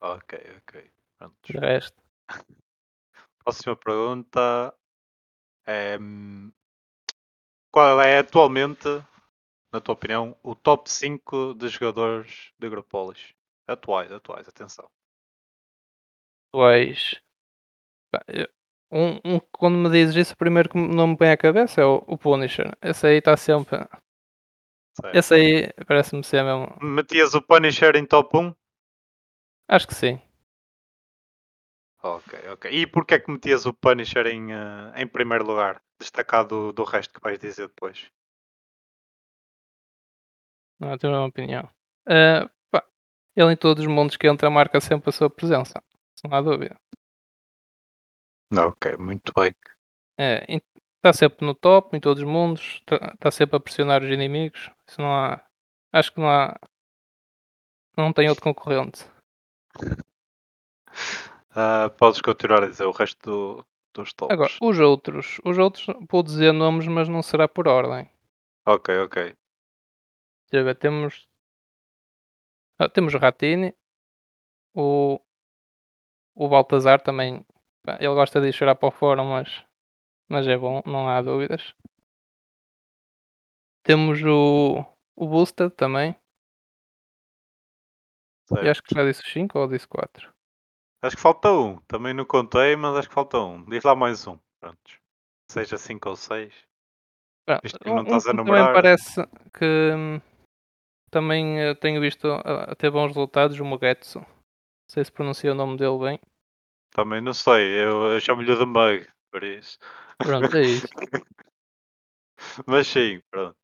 Ok, 0.00 0.38
ok. 0.58 0.90
Pronto. 1.18 1.36
De 1.44 1.58
resto. 1.58 2.02
Próxima 3.44 3.76
pergunta 3.76 4.74
é 5.66 5.98
qual 7.72 8.00
é 8.00 8.18
atualmente, 8.18 8.88
na 9.72 9.80
tua 9.80 9.94
opinião, 9.94 10.36
o 10.42 10.54
top 10.54 10.90
5 10.90 11.54
de 11.54 11.68
jogadores 11.68 12.52
de 12.58 12.66
Agropolis? 12.66 13.34
Atuais, 13.66 14.10
atuais, 14.10 14.48
atenção 14.48 14.90
atuais. 16.50 17.20
Um, 18.92 19.20
um, 19.24 19.40
quando 19.52 19.76
me 19.76 19.88
dizes 19.90 20.16
isso, 20.16 20.34
o 20.34 20.36
primeiro 20.36 20.68
que 20.68 20.76
não 20.76 21.08
me 21.08 21.16
vem 21.16 21.30
à 21.30 21.36
cabeça 21.36 21.80
é 21.80 21.84
o, 21.84 22.02
o 22.06 22.18
Punisher. 22.18 22.76
Esse 22.82 23.06
aí 23.06 23.18
está 23.18 23.36
sempre. 23.36 23.78
Certo. 25.00 25.16
Esse 25.16 25.34
aí 25.34 25.72
parece-me 25.86 26.24
ser 26.24 26.42
mesmo. 26.42 26.76
Metias 26.80 27.34
o 27.34 27.42
Punisher 27.42 27.96
em 27.96 28.06
top 28.06 28.36
1? 28.36 28.54
Acho 29.68 29.86
que 29.86 29.94
sim. 29.94 30.20
Ok, 32.02 32.38
ok. 32.50 32.70
E 32.70 32.86
porquê 32.86 33.14
é 33.14 33.18
que 33.18 33.30
metias 33.30 33.66
o 33.66 33.74
Punisher 33.74 34.26
em, 34.26 34.52
uh, 34.52 34.92
em 34.96 35.06
primeiro 35.06 35.46
lugar? 35.46 35.82
Destacado 35.98 36.48
do, 36.48 36.72
do 36.72 36.84
resto 36.84 37.12
que 37.12 37.20
vais 37.20 37.38
dizer 37.38 37.68
depois. 37.68 38.10
Não 40.78 40.96
tenho 40.96 41.12
uma 41.12 41.26
opinião. 41.26 41.68
Uh, 42.08 42.48
pá, 42.70 42.82
ele 43.36 43.52
em 43.52 43.56
todos 43.56 43.84
os 43.84 43.90
mundos 43.90 44.16
que 44.16 44.26
entra 44.26 44.48
marca 44.48 44.80
sempre 44.80 45.10
a 45.10 45.12
sua 45.12 45.28
presença 45.28 45.82
não 46.24 46.36
há 46.36 46.42
dúvida. 46.42 46.76
Ok, 48.52 48.96
muito 48.98 49.32
bem. 49.34 49.54
É, 50.18 50.44
está 51.00 51.12
sempre 51.12 51.46
no 51.46 51.54
top 51.54 51.96
em 51.96 52.00
todos 52.00 52.22
os 52.22 52.28
mundos, 52.28 52.80
está 52.80 53.16
tá 53.18 53.30
sempre 53.30 53.56
a 53.56 53.60
pressionar 53.60 54.02
os 54.02 54.10
inimigos. 54.10 54.70
Isso 54.86 55.00
não 55.00 55.12
há. 55.12 55.42
Acho 55.92 56.12
que 56.12 56.20
não 56.20 56.28
há. 56.28 56.58
Não 57.96 58.12
tem 58.12 58.28
outro 58.28 58.44
concorrente. 58.44 59.04
Uh, 61.50 61.90
podes 61.98 62.20
continuar 62.20 62.62
a 62.62 62.68
dizer 62.68 62.84
o 62.84 62.92
resto 62.92 63.18
do, 63.28 63.66
dos 63.94 64.12
tops. 64.12 64.32
Agora, 64.32 64.52
os 64.60 64.78
outros. 64.78 65.40
Os 65.44 65.58
outros, 65.58 65.86
vou 66.08 66.22
dizer 66.22 66.52
nomes, 66.52 66.86
mas 66.86 67.08
não 67.08 67.22
será 67.22 67.48
por 67.48 67.66
ordem. 67.66 68.08
Ok, 68.66 68.96
ok. 69.00 69.34
Temos. 70.78 71.26
Ah, 72.78 72.88
temos 72.88 73.14
o 73.14 73.18
Ratini, 73.18 73.74
o 74.74 75.20
o 76.34 76.48
Baltazar 76.48 77.02
também, 77.02 77.44
ele 77.98 78.14
gosta 78.14 78.40
de 78.40 78.50
chorar 78.50 78.74
para 78.74 78.88
o 78.88 78.92
fórum, 78.92 79.26
mas, 79.26 79.62
mas 80.30 80.46
é 80.46 80.56
bom, 80.56 80.80
não 80.86 81.08
há 81.08 81.20
dúvidas. 81.20 81.74
Temos 83.82 84.22
o, 84.22 84.84
o 85.16 85.26
Boosted 85.26 85.74
também. 85.74 86.14
Certo. 88.46 88.64
E 88.64 88.68
acho 88.68 88.82
que 88.82 88.94
já 88.94 89.04
disse 89.04 89.22
5 89.30 89.58
ou 89.58 89.68
disse 89.68 89.88
4. 89.88 90.32
Acho 91.02 91.16
que 91.16 91.22
falta 91.22 91.50
um. 91.50 91.78
Também 91.82 92.14
não 92.14 92.24
contei, 92.24 92.76
mas 92.76 92.96
acho 92.96 93.08
que 93.08 93.14
falta 93.14 93.38
um. 93.38 93.64
Diz 93.64 93.82
lá 93.82 93.94
mais 93.96 94.26
um. 94.26 94.38
Pronto. 94.60 95.00
Seja 95.50 95.76
5 95.76 96.08
ou 96.08 96.16
6. 96.16 96.54
Visto 97.62 97.78
que 97.80 97.88
não 97.88 98.02
estás 98.02 98.26
a 98.26 98.32
numerar. 98.32 98.66
Também 98.66 98.74
parece 98.74 99.26
que 99.52 99.92
hum, 99.96 100.20
também 101.10 101.60
eh, 101.60 101.74
tenho 101.74 102.00
visto 102.00 102.28
a, 102.28 102.64
a 102.70 102.74
ter 102.76 102.90
bons 102.90 103.08
resultados 103.08 103.58
o 103.58 103.64
Mugetsu. 103.64 104.20
Não 104.20 104.26
sei 104.88 105.04
se 105.04 105.10
pronuncia 105.10 105.50
o 105.50 105.56
nome 105.56 105.76
dele 105.76 105.98
bem. 105.98 106.20
Também 106.90 107.20
não 107.20 107.32
sei, 107.32 107.84
eu, 107.84 108.12
eu 108.12 108.20
chamo-lhe 108.20 108.54
de 108.54 108.64
Mug. 108.66 109.08
por 109.32 109.42
isso. 109.42 109.78
Pronto, 110.22 110.56
é 110.56 110.62
isso. 110.62 110.86
Mas 112.66 112.86
sim, 112.86 113.20
pronto. 113.30 113.56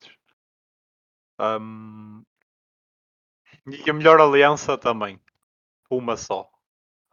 Hum, 1.41 2.23
e 3.67 3.91
a 3.91 3.93
melhor 3.93 4.21
aliança 4.21 4.77
também. 4.79 5.21
Uma 5.91 6.17
só. 6.17 6.49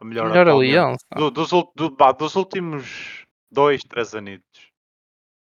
A 0.00 0.04
melhor, 0.04 0.28
Melhor 0.28 0.48
aliança. 0.48 1.04
Do- 1.14 1.30
dos, 1.30 1.50
do- 1.50 1.90
bah, 1.96 2.12
dos 2.12 2.34
últimos 2.36 3.24
dois, 3.50 3.82
três 3.84 4.14
anitos. 4.14 4.72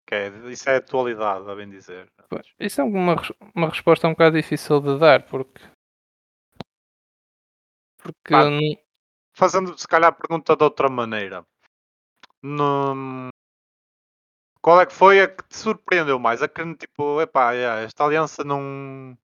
Que 0.07 0.15
é, 0.15 0.27
isso 0.51 0.69
é 0.69 0.75
atualidade, 0.77 1.49
a 1.49 1.55
bem 1.55 1.69
dizer. 1.69 2.11
Pois, 2.29 2.45
Isso 2.59 2.81
é 2.81 2.83
uma, 2.83 3.15
uma 3.55 3.69
resposta 3.69 4.07
um 4.07 4.11
bocado 4.11 4.35
difícil 4.35 4.79
de 4.81 4.99
dar, 4.99 5.23
porque. 5.27 5.61
Porque. 7.97 8.31
Não- 8.33 8.59
Fazendo 9.35 9.75
se 9.77 9.87
calhar 9.87 10.09
a 10.11 10.15
pergunta 10.15 10.55
de 10.55 10.63
outra 10.63 10.89
maneira. 10.89 11.43
Num- 12.43 13.29
Qual 14.63 14.81
é 14.81 14.85
que 14.87 14.93
foi 14.93 15.21
a 15.21 15.27
que 15.27 15.43
te 15.47 15.55
surpreendeu 15.57 16.17
mais? 16.19 16.41
A 16.41 16.47
que 16.49 16.63
tipo, 16.75 17.21
epá, 17.21 17.51
yeah, 17.51 17.81
esta 17.83 18.03
aliança 18.03 18.43
não, 18.43 19.15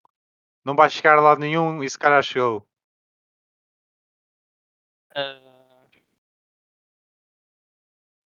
não 0.66 0.76
vai 0.76 0.90
chegar 0.90 1.18
a 1.18 1.22
lado 1.22 1.42
nenhum 1.42 1.84
e 1.84 1.90
se 1.90 2.00
calhar 2.00 2.24
chegou. 2.24 2.68
Ah, 5.16 5.86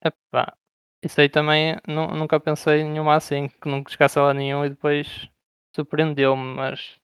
Epá, 0.03 0.55
isso 1.01 1.19
aí 1.21 1.29
também 1.29 1.75
nu- 1.87 2.07
nunca 2.15 2.39
pensei 2.39 2.81
em 2.81 2.89
nenhuma 2.91 3.15
assim, 3.15 3.47
que 3.49 3.67
nunca 3.69 3.91
chegasse 3.91 4.19
lá 4.19 4.33
nenhum 4.33 4.65
e 4.65 4.69
depois 4.69 5.29
surpreendeu-me, 5.75 6.43
mas. 6.55 6.99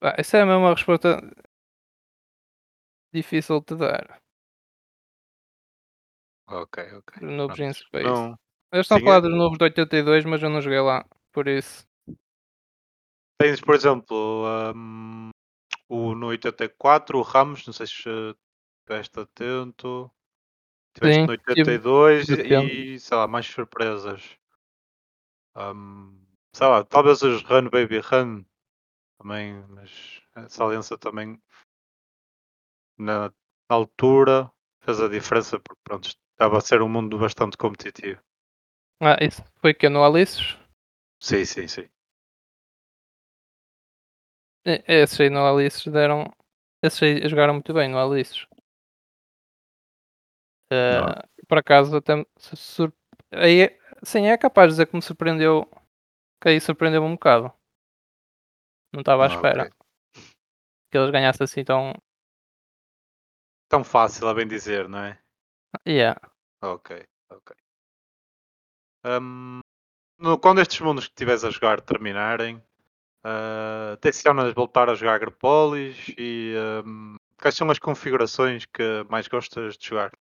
Pá, 0.00 0.14
Isso 0.18 0.36
é 0.36 0.44
mesmo 0.44 0.60
uma 0.60 0.74
resposta 0.74 1.20
difícil 3.12 3.60
de 3.66 3.76
dar 3.76 4.18
Ok, 6.48 6.82
ok. 6.94 7.20
dos 7.20 7.30
novos 7.36 7.56
Pronto. 7.56 7.62
in 7.68 7.72
Space. 7.74 8.04
Não, 8.04 8.38
Eles 8.72 8.84
estão 8.84 8.98
a 8.98 9.00
falar 9.00 9.20
dos 9.20 9.30
novos 9.34 9.58
de 9.58 9.64
82, 9.64 10.24
mas 10.24 10.42
eu 10.42 10.48
não 10.50 10.60
joguei 10.60 10.80
lá, 10.80 11.04
por 11.32 11.46
isso. 11.46 11.86
Tens, 13.40 13.60
por 13.60 13.74
exemplo, 13.74 14.44
hum, 14.74 15.30
o 15.88 16.14
no 16.14 16.26
84, 16.28 17.18
o 17.18 17.22
Ramos, 17.22 17.66
não 17.66 17.72
sei 17.72 17.86
se 17.86 18.08
eh, 18.08 18.34
estiveste 18.80 19.20
atento. 19.20 20.10
Tiveste 20.94 21.20
Sim, 21.20 21.26
no 21.26 21.36
tive- 21.38 21.50
82 21.50 22.26
tive 22.26 22.94
e, 22.94 22.98
sei 22.98 23.16
lá, 23.16 23.28
mais 23.28 23.46
surpresas. 23.46 24.36
Hum, 25.56 26.24
sei 26.52 26.66
lá, 26.66 26.84
talvez 26.84 27.22
os 27.22 27.42
Run 27.42 27.68
Baby 27.70 27.98
Run 28.00 28.44
também, 29.18 29.64
mas 29.68 30.22
essa 30.34 30.64
aliança 30.64 30.96
também 30.96 31.40
na, 32.98 33.28
na 33.28 33.76
altura 33.76 34.50
fez 34.80 35.00
a 35.00 35.08
diferença 35.08 35.58
porque 35.60 35.80
pronto, 35.84 36.10
estava 36.38 36.56
a 36.58 36.60
ser 36.60 36.80
um 36.82 36.88
mundo 36.88 37.18
bastante 37.18 37.56
competitivo. 37.58 38.20
Ah, 39.00 39.16
isso 39.20 39.42
foi 39.60 39.74
que 39.74 39.88
no 39.88 40.04
Alices? 40.04 40.56
Sim, 41.20 41.44
sim, 41.44 41.68
sim. 41.68 41.88
Esses 44.64 45.20
aí 45.20 45.30
no 45.30 45.44
Alices 45.44 45.84
deram. 45.92 46.30
Esses 46.82 47.02
aí 47.02 47.28
jogaram 47.28 47.54
muito 47.54 47.74
bem 47.74 47.88
no 47.88 47.98
Alices. 47.98 48.46
Eh, 50.70 51.00
por 51.48 51.58
acaso 51.58 51.96
até 51.96 52.24
sur... 52.38 52.92
aí, 53.32 53.62
é- 53.62 53.78
sim, 54.02 54.26
é 54.26 54.36
capaz 54.36 54.68
de 54.68 54.72
dizer 54.74 54.86
que 54.86 54.96
me 54.96 55.02
surpreendeu 55.02 55.66
que 56.42 56.48
aí 56.50 56.60
surpreendeu-me 56.60 57.08
um 57.08 57.14
bocado. 57.14 57.52
Não 58.92 59.00
estava 59.00 59.24
à 59.24 59.26
Ah, 59.26 59.30
espera 59.30 59.64
ok. 59.64 59.72
que 60.90 60.98
eles 60.98 61.10
ganhassem 61.10 61.44
assim 61.44 61.64
tão. 61.64 61.92
Tão 63.70 63.82
fácil 63.82 64.28
a 64.28 64.34
bem 64.34 64.46
dizer, 64.46 64.86
não 64.90 64.98
é? 64.98 65.18
Yeah. 65.84 66.16
Ok, 66.62 66.90
ok. 67.30 67.52
Hum, 69.04 69.60
no- 70.18 70.38
quando 70.38 70.60
estes 70.60 70.80
mundos 70.80 71.06
que 71.06 71.12
estiveres 71.12 71.44
a 71.44 71.50
jogar 71.50 71.80
terminarem, 71.80 72.56
uh, 73.24 73.96
tencionas 74.00 74.54
voltar 74.54 74.88
a 74.90 74.94
jogar 74.94 75.14
Agropolis 75.14 76.14
e 76.18 76.54
hum, 76.84 77.16
quais 77.40 77.54
são 77.56 77.70
as 77.70 77.78
configurações 77.78 78.66
que 78.66 79.04
mais 79.10 79.28
gostas 79.28 79.76
de 79.78 79.86
jogar? 79.88 80.12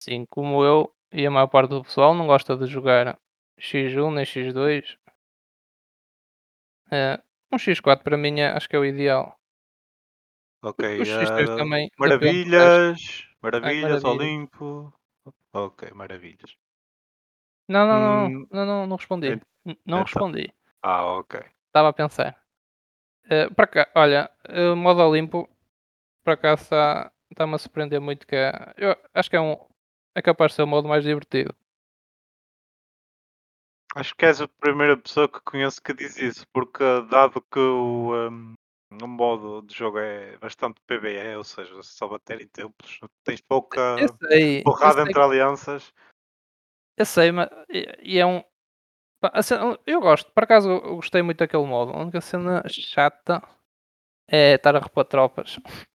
Assim 0.00 0.26
como 0.26 0.64
eu 0.64 0.92
e 1.12 1.26
a 1.26 1.30
maior 1.30 1.48
parte 1.48 1.70
do 1.70 1.82
pessoal 1.82 2.14
não 2.14 2.26
gosta 2.26 2.56
de 2.56 2.66
jogar 2.66 3.18
X1 3.58 4.10
nem 4.12 4.24
X2. 4.24 4.96
Eh, 6.90 7.22
um 7.52 7.58
X4 7.58 8.02
para 8.02 8.16
mim 8.16 8.40
é- 8.40 8.52
acho 8.52 8.68
que 8.68 8.76
é 8.76 8.78
o 8.78 8.84
ideal. 8.84 9.38
Ok, 10.62 10.84
O 10.84 11.04
X3 11.04 11.50
ah, 11.50 11.56
também. 11.56 11.90
resto. 11.98 13.31
Maravilhas, 13.42 14.02
maravilhas. 14.02 14.04
Olimpo. 14.04 14.92
Ok, 15.52 15.90
maravilhas. 15.94 16.56
Não, 17.68 17.86
não, 17.86 18.00
não, 18.00 18.26
Hum, 18.28 18.46
não, 18.50 18.66
não, 18.66 18.86
não 18.86 18.96
respondi. 18.96 19.28
ent- 19.28 19.42
Não 19.86 20.00
então. 20.00 20.02
respondi. 20.02 20.52
Ah, 20.82 21.04
ok. 21.18 21.40
Estava 21.66 21.88
a 21.88 21.92
pensar. 21.92 22.36
Eh, 23.30 23.48
para 23.50 23.66
cá, 23.66 23.90
olha, 23.94 24.30
o 24.72 24.76
modo 24.76 25.00
Olimpo, 25.02 25.48
por 26.24 26.32
acaso 26.34 26.62
está- 26.64 27.12
está-me 27.30 27.54
a 27.54 27.58
surpreender 27.58 28.00
muito 28.00 28.26
que 28.26 28.36
é, 28.36 28.52
eu 28.76 28.96
acho 29.14 29.30
que 29.30 29.36
é 29.36 29.40
um 29.40 29.56
é 30.14 30.22
capaz 30.22 30.52
de 30.52 30.56
ser 30.56 30.62
o 30.64 30.66
modo 30.66 30.88
mais 30.88 31.04
divertido. 31.04 31.54
Acho 33.94 34.14
que 34.16 34.26
és 34.26 34.40
a 34.40 34.48
primeira 34.48 34.96
pessoa 34.96 35.28
que 35.28 35.40
conheço 35.40 35.80
que 35.82 35.92
diz 35.94 36.16
isso, 36.16 36.46
porque 36.52 36.82
dado 37.10 37.40
que 37.42 37.58
o, 37.58 38.28
hum, 38.30 38.54
o 39.00 39.08
modo 39.08 39.62
de 39.62 39.74
jogo 39.74 39.98
é 39.98 40.36
bastante 40.38 40.80
PBE, 40.86 41.36
ou 41.36 41.44
seja, 41.44 41.82
só 41.82 42.08
bater 42.08 42.40
em 42.40 42.46
templos, 42.46 43.00
tens 43.24 43.40
pouca 43.40 43.96
sei, 44.28 44.62
porrada 44.62 45.02
entre 45.02 45.20
alianças. 45.20 45.92
eu 46.96 47.06
sei, 47.06 47.32
mas 47.32 47.48
e, 47.68 48.18
é 48.18 48.26
um 48.26 48.42
eu 49.86 50.00
gosto, 50.00 50.32
por 50.32 50.42
acaso 50.42 50.68
eu 50.68 50.96
gostei 50.96 51.22
muito 51.22 51.38
daquele 51.38 51.64
modo. 51.64 51.92
A 51.92 52.00
única 52.02 52.20
cena 52.20 52.62
chata 52.68 53.40
é 54.28 54.54
estar 54.54 54.74
a 54.74 54.80
repor 54.80 55.04
tropas. 55.04 55.58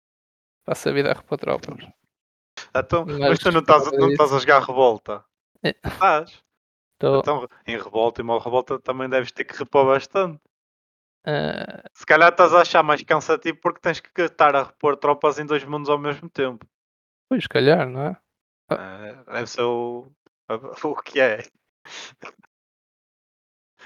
Passa 0.64 0.90
a 0.90 0.92
vida 0.92 1.10
a 1.10 1.14
repor 1.14 1.38
tropas. 1.38 1.86
Então, 2.74 3.04
mas, 3.06 3.18
Mas 3.18 3.38
tu 3.38 3.50
não 3.50 3.60
estás, 3.60 3.90
não 3.92 4.10
estás 4.10 4.32
a 4.32 4.38
jogar 4.38 4.62
revolta? 4.62 5.24
É. 5.62 5.70
Estás? 5.70 6.42
Tô, 6.98 7.20
Então, 7.20 7.48
em 7.66 7.76
revolta 7.76 8.20
e 8.20 8.24
modo 8.24 8.42
revolta 8.42 8.78
também 8.78 9.08
deves 9.08 9.32
ter 9.32 9.44
que 9.44 9.56
repor 9.56 9.86
bastante. 9.86 10.40
Eh, 11.26 11.82
Se 11.94 12.04
calhar 12.06 12.30
estás 12.30 12.52
a 12.54 12.60
achar 12.62 12.82
mais 12.82 13.02
cansativo 13.02 13.58
porque 13.60 13.80
tens 13.80 14.00
que 14.00 14.22
estar 14.22 14.54
a 14.56 14.64
repor 14.64 14.96
tropas 14.96 15.38
em 15.38 15.46
dois 15.46 15.64
mundos 15.64 15.88
ao 15.88 15.98
mesmo 15.98 16.28
tempo. 16.28 16.66
pois, 17.28 17.42
se 17.44 17.48
calhar, 17.48 17.88
não 17.88 18.02
é? 18.08 18.16
Eh, 18.70 19.24
deve 19.26 19.46
ser 19.46 19.62
o, 19.62 20.10
o 20.84 20.94
que 21.02 21.20
é. 21.20 21.38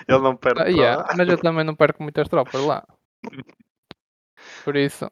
Ele 0.07 0.19
não 0.19 0.37
perde 0.37 0.63
Ah, 0.63 0.69
yeah, 0.69 0.97
tropas. 0.97 1.17
mas 1.19 1.29
eu 1.29 1.39
também 1.41 1.65
não 1.65 1.75
perco 1.75 2.03
muitas 2.03 2.29
tropas 2.29 2.63
lá. 2.63 2.87
Por 4.65 4.77
isso, 4.77 5.11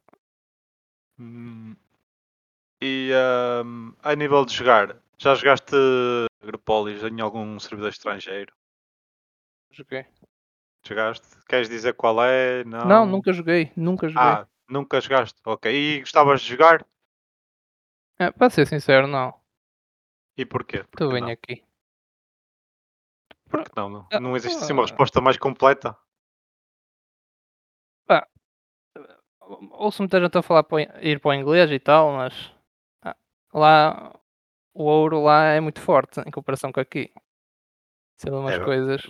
Hum. 1.19 1.75
E 2.81 3.11
ahm, 3.15 3.95
a 4.03 4.15
nível 4.15 4.45
de 4.45 4.53
jogar, 4.55 4.97
já 5.19 5.35
jogaste 5.35 5.75
Agropolis 6.43 7.03
em 7.03 7.21
algum 7.21 7.59
servidor 7.59 7.91
estrangeiro? 7.91 8.53
joguei. 9.71 10.07
Jogaste? 10.87 11.27
Queres 11.49 11.69
dizer 11.69 11.95
qual 11.95 12.23
é? 12.25 12.65
Não, 12.65 12.87
Não, 12.87 13.07
nunca 13.07 13.33
joguei, 13.33 13.73
nunca 13.77 14.09
joguei. 14.09 14.29
Ah, 14.29 14.47
nunca 14.69 15.01
jogaste? 15.01 15.41
Ok. 15.45 15.71
E 15.73 16.01
gostavas 16.01 16.41
de 16.41 16.49
jogar? 16.49 16.87
É, 18.19 18.31
para 18.31 18.51
ser 18.51 18.67
sincero, 18.67 19.07
não. 19.07 19.35
E 20.37 20.45
porquê? 20.47 20.85
Porque 20.85 21.05
Tu 21.05 21.11
vem 21.11 21.23
não? 21.23 21.29
aqui. 21.31 21.63
Porque 23.49 23.71
não, 23.77 23.89
não, 23.89 24.07
Ah, 24.13 24.21
não 24.21 24.37
existe 24.37 24.57
assim 24.59 24.73
uma 24.73 24.83
ah. 24.83 24.87
resposta 24.87 25.21
mais 25.21 25.37
completa? 25.37 25.97
Ouço 29.71 30.03
muita 30.03 30.21
gente 30.21 30.37
a 30.37 30.43
falar 30.43 30.65
para 30.65 30.83
ir 31.01 31.21
para 31.21 31.29
o 31.31 31.35
inglês 31.35 31.71
e 31.71 31.79
tal, 31.79 32.11
mas 32.13 32.53
ah, 33.03 33.17
lá 33.55 34.13
o 34.75 34.83
ouro 34.83 35.23
lá 35.23 35.45
é 35.45 35.61
muito 35.61 35.81
forte 35.81 36.21
em 36.21 36.31
comparação 36.33 36.73
com 36.73 36.81
aqui. 36.81 37.13
São 38.17 38.41
umas 38.41 38.55
É, 38.55 38.65
coisas 38.65 39.03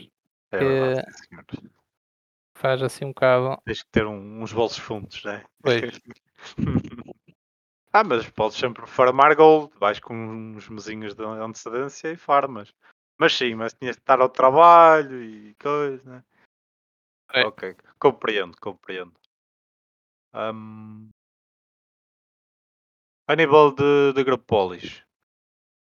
É 0.53 0.59
verdade, 0.59 1.47
que 1.49 1.71
faz 2.57 2.83
assim 2.83 3.05
um 3.05 3.09
bocado. 3.09 3.61
Tens 3.65 3.83
que 3.83 3.91
ter 3.91 4.07
um- 4.07 4.43
uns 4.43 4.53
bolsos 4.53 4.79
fundos, 4.79 5.23
não 5.25 5.33
é? 5.33 5.45
Pois. 5.63 6.01
ah, 7.93 8.05
mas 8.05 8.29
podes 8.31 8.57
sempre 8.57 8.87
farmar 8.87 9.35
gold. 9.37 9.73
Vais 9.79 9.99
com 10.01 10.15
uns 10.15 10.69
mesinhos 10.69 11.15
de 11.15 11.25
antecedência 11.25 12.13
e 12.13 12.17
farmas. 12.17 12.73
Mas 13.19 13.37
sim, 13.37 13.55
mas 13.55 13.73
tinhas 13.73 13.97
de 13.97 14.03
estar 14.03 14.21
ao 14.21 14.29
trabalho 14.29 15.23
e 15.23 15.55
coisa, 15.55 16.03
né? 16.11 16.25
É. 17.33 17.45
Ok, 17.45 17.77
compreendo, 17.99 18.57
compreendo. 18.61 19.15
Ahm, 20.33 21.11
a 23.27 23.35
nível 23.35 23.73
de, 23.73 24.13
de 24.13 24.21
Agropolis, 24.21 25.03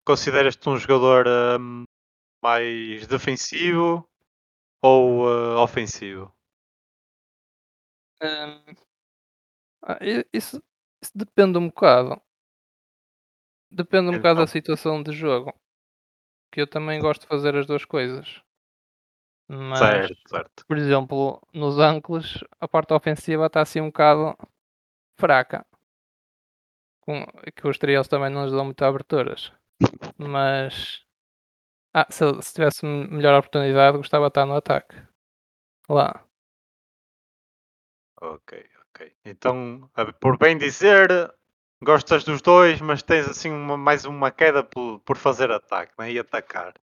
consideras-te 0.05 0.69
um 0.69 0.77
jogador 0.77 1.27
ahm, 1.27 1.85
mais 2.43 3.07
defensivo 3.07 4.07
ou 4.83 5.29
ah, 5.29 5.63
ofensivo? 5.63 6.33
Hum, 8.21 8.75
ah, 9.83 9.99
isso, 10.33 10.63
isso 11.03 11.13
depende 11.15 11.59
um 11.59 11.67
bocado. 11.69 12.21
Depende 13.71 14.11
um 14.11 14.17
bocado 14.17 14.37
da 14.37 14.43
Então. 14.43 14.47
situação 14.53 15.03
de 15.03 15.13
jogo. 15.13 15.53
Que 16.53 16.61
eu 16.61 16.67
também 16.67 17.01
gosto 17.01 17.23
de 17.23 17.27
fazer 17.27 17.57
as 17.57 17.67
duas 17.67 17.85
coisas. 17.85 18.43
Mas, 19.49 19.79
Certo, 19.79 20.29
certo. 20.29 20.67
por 20.67 20.79
exemplo, 20.79 21.41
nos 21.53 21.79
Ancles, 21.79 22.45
a 22.61 22.69
parte 22.69 22.93
ofensiva 22.95 23.47
está 23.47 23.63
assim 23.63 23.81
um 23.81 23.87
bocado 23.87 24.37
fraca. 25.19 25.67
Com, 27.01 27.27
que 27.57 27.67
os 27.67 27.79
trios 27.79 28.07
também 28.09 28.31
não 28.31 28.43
nos 28.43 28.53
dão 28.53 28.65
muitas 28.65 28.87
aberturas. 28.89 29.53
Mas 30.17 31.03
ah, 31.95 32.07
se, 32.11 32.25
se 32.43 32.55
tivesse 32.55 32.85
melhor 32.87 33.39
oportunidade, 33.39 33.97
gostava 33.99 34.25
de 34.27 34.31
estar 34.31 34.47
no 34.47 34.55
ataque. 34.57 34.95
Lá. 35.89 36.25
Ok, 38.21 38.65
ok. 38.89 39.17
Então, 39.25 39.91
por 40.21 40.39
bem 40.39 40.57
dizer, 40.57 41.09
gostas 41.83 42.25
dos 42.25 42.41
dois, 42.41 42.81
mas 42.81 43.03
tens 43.03 43.29
assim 43.29 43.51
uma- 43.51 43.77
mais 43.77 44.05
uma 44.05 44.31
queda 44.31 44.63
por, 44.63 45.01
por 45.01 45.17
fazer 45.17 45.51
ataque 45.51 45.93
né? 45.99 46.13
e 46.13 46.19
atacar. 46.19 46.75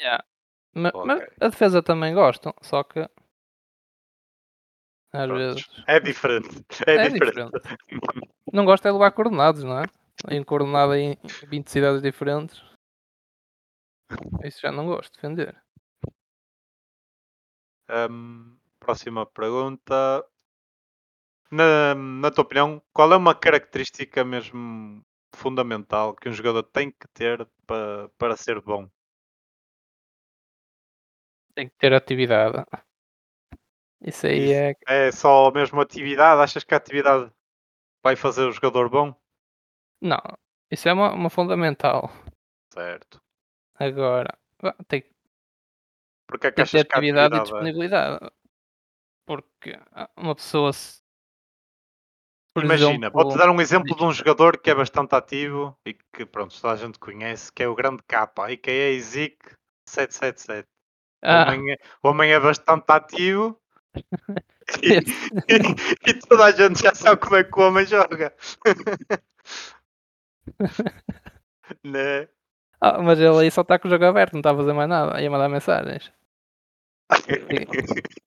Yeah. 0.00 0.22
Ma- 0.74 0.92
Mas, 1.04 1.22
Ok. 1.22 1.32
a 1.40 1.48
defesa 1.48 1.82
também 1.82 2.14
gosto, 2.14 2.52
só 2.62 2.82
que 2.84 3.00
às 5.12 5.26
Prontos. 5.28 5.54
vezes 5.54 5.84
É 5.86 6.00
diferente. 6.00 6.48
É, 6.88 6.94
É 6.96 7.08
diferente. 7.08 7.52
não 8.52 8.64
gosto 8.64 8.84
é 8.86 8.88
de 8.90 8.92
levar 8.92 9.12
coordenados, 9.12 9.62
não 9.62 9.78
é? 9.80 9.84
Em 10.30 10.42
coordenada 10.44 10.98
em 10.98 11.16
20 11.48 11.70
cidades 11.70 12.02
diferentes. 12.02 12.60
Isso 14.44 14.60
já 14.60 14.70
não 14.70 14.86
gosto 14.86 15.12
de 15.12 15.16
defender. 15.16 15.62
Hum, 17.88 18.58
próxima 18.78 19.26
pergunta. 19.26 20.24
Na, 21.50 21.94
na 21.94 22.30
tua 22.30 22.42
opinião, 22.42 22.82
qual 22.92 23.12
é 23.12 23.16
uma 23.16 23.34
característica 23.34 24.24
mesmo 24.24 25.04
fundamental 25.34 26.14
que 26.14 26.28
um 26.28 26.32
jogador 26.32 26.62
tem 26.64 26.90
que 26.90 27.06
ter 27.08 27.46
para, 27.66 28.08
para 28.18 28.36
ser 28.36 28.60
bom? 28.60 28.88
Tem 31.54 31.68
que 31.68 31.76
ter 31.76 31.92
atividade. 31.92 32.64
Isso 34.00 34.26
aí 34.26 34.52
é. 34.52 34.74
É 34.86 35.12
só 35.12 35.48
a 35.48 35.52
mesma 35.52 35.82
atividade? 35.82 36.42
Achas 36.42 36.64
que 36.64 36.74
a 36.74 36.76
atividade 36.76 37.32
vai 38.02 38.16
fazer 38.16 38.42
o 38.42 38.52
jogador 38.52 38.88
bom? 38.90 39.14
Não, 40.00 40.20
isso 40.70 40.88
é 40.88 40.92
uma, 40.92 41.12
uma 41.12 41.30
fundamental. 41.30 42.10
Certo. 42.72 43.23
Agora, 43.74 44.38
tem, 44.86 45.02
que- 45.02 45.10
Porque 46.28 46.46
é 46.46 46.50
que 46.50 46.56
tem 46.56 46.64
que 46.64 46.70
ter 46.72 46.84
que 46.86 46.94
atividade 46.94 47.34
e 47.34 47.38
é? 47.38 47.42
disponibilidade. 47.42 48.30
Porque 49.26 49.78
uma 50.16 50.34
pessoa 50.34 50.72
se. 50.72 51.02
Imagina, 52.56 53.10
vou-te 53.10 53.36
dar 53.36 53.50
um 53.50 53.60
exemplo 53.60 53.96
de 53.96 54.04
um 54.04 54.12
jogador 54.12 54.58
que 54.58 54.70
é 54.70 54.74
bastante 54.74 55.12
ativo 55.16 55.76
e 55.84 55.94
que 55.94 56.24
pronto, 56.24 56.54
toda 56.60 56.72
a 56.72 56.76
gente 56.76 57.00
conhece, 57.00 57.52
que 57.52 57.64
é 57.64 57.68
o 57.68 57.74
grande 57.74 58.00
capa, 58.06 58.46
a.k.a. 58.46 59.00
Zik 59.00 59.56
777. 59.88 60.68
O 61.24 61.26
ah, 61.26 61.42
homem 61.48 61.72
é, 61.72 61.76
o 62.02 62.08
homem 62.08 62.32
é 62.32 62.38
bastante 62.38 62.84
ativo 62.88 63.60
e, 64.82 64.92
esse- 64.92 65.30
e 66.06 66.14
toda 66.28 66.44
a 66.44 66.52
gente 66.52 66.80
já 66.80 66.94
sabe 66.94 67.20
como 67.20 67.36
é 67.36 67.42
que 67.42 67.58
o 67.58 67.62
homem 67.66 67.84
joga. 67.86 68.32
né? 71.82 72.28
Ah, 72.80 73.00
mas 73.02 73.18
ele 73.18 73.38
aí 73.38 73.50
só 73.50 73.62
está 73.62 73.78
com 73.78 73.88
o 73.88 73.90
jogo 73.90 74.04
aberto, 74.04 74.32
não 74.34 74.40
está 74.40 74.52
a 74.52 74.56
fazer 74.56 74.72
mais 74.72 74.88
nada. 74.88 75.20
Ia 75.20 75.30
mandar 75.30 75.48
mensagens. 75.48 76.12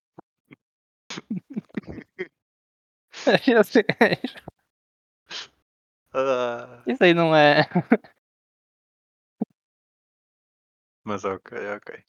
Ah, 6.13 6.81
Isso 6.87 7.03
aí 7.03 7.13
não 7.13 7.35
é. 7.35 7.67
mas 11.03 11.23
ok, 11.25 11.57
ok. 11.75 12.03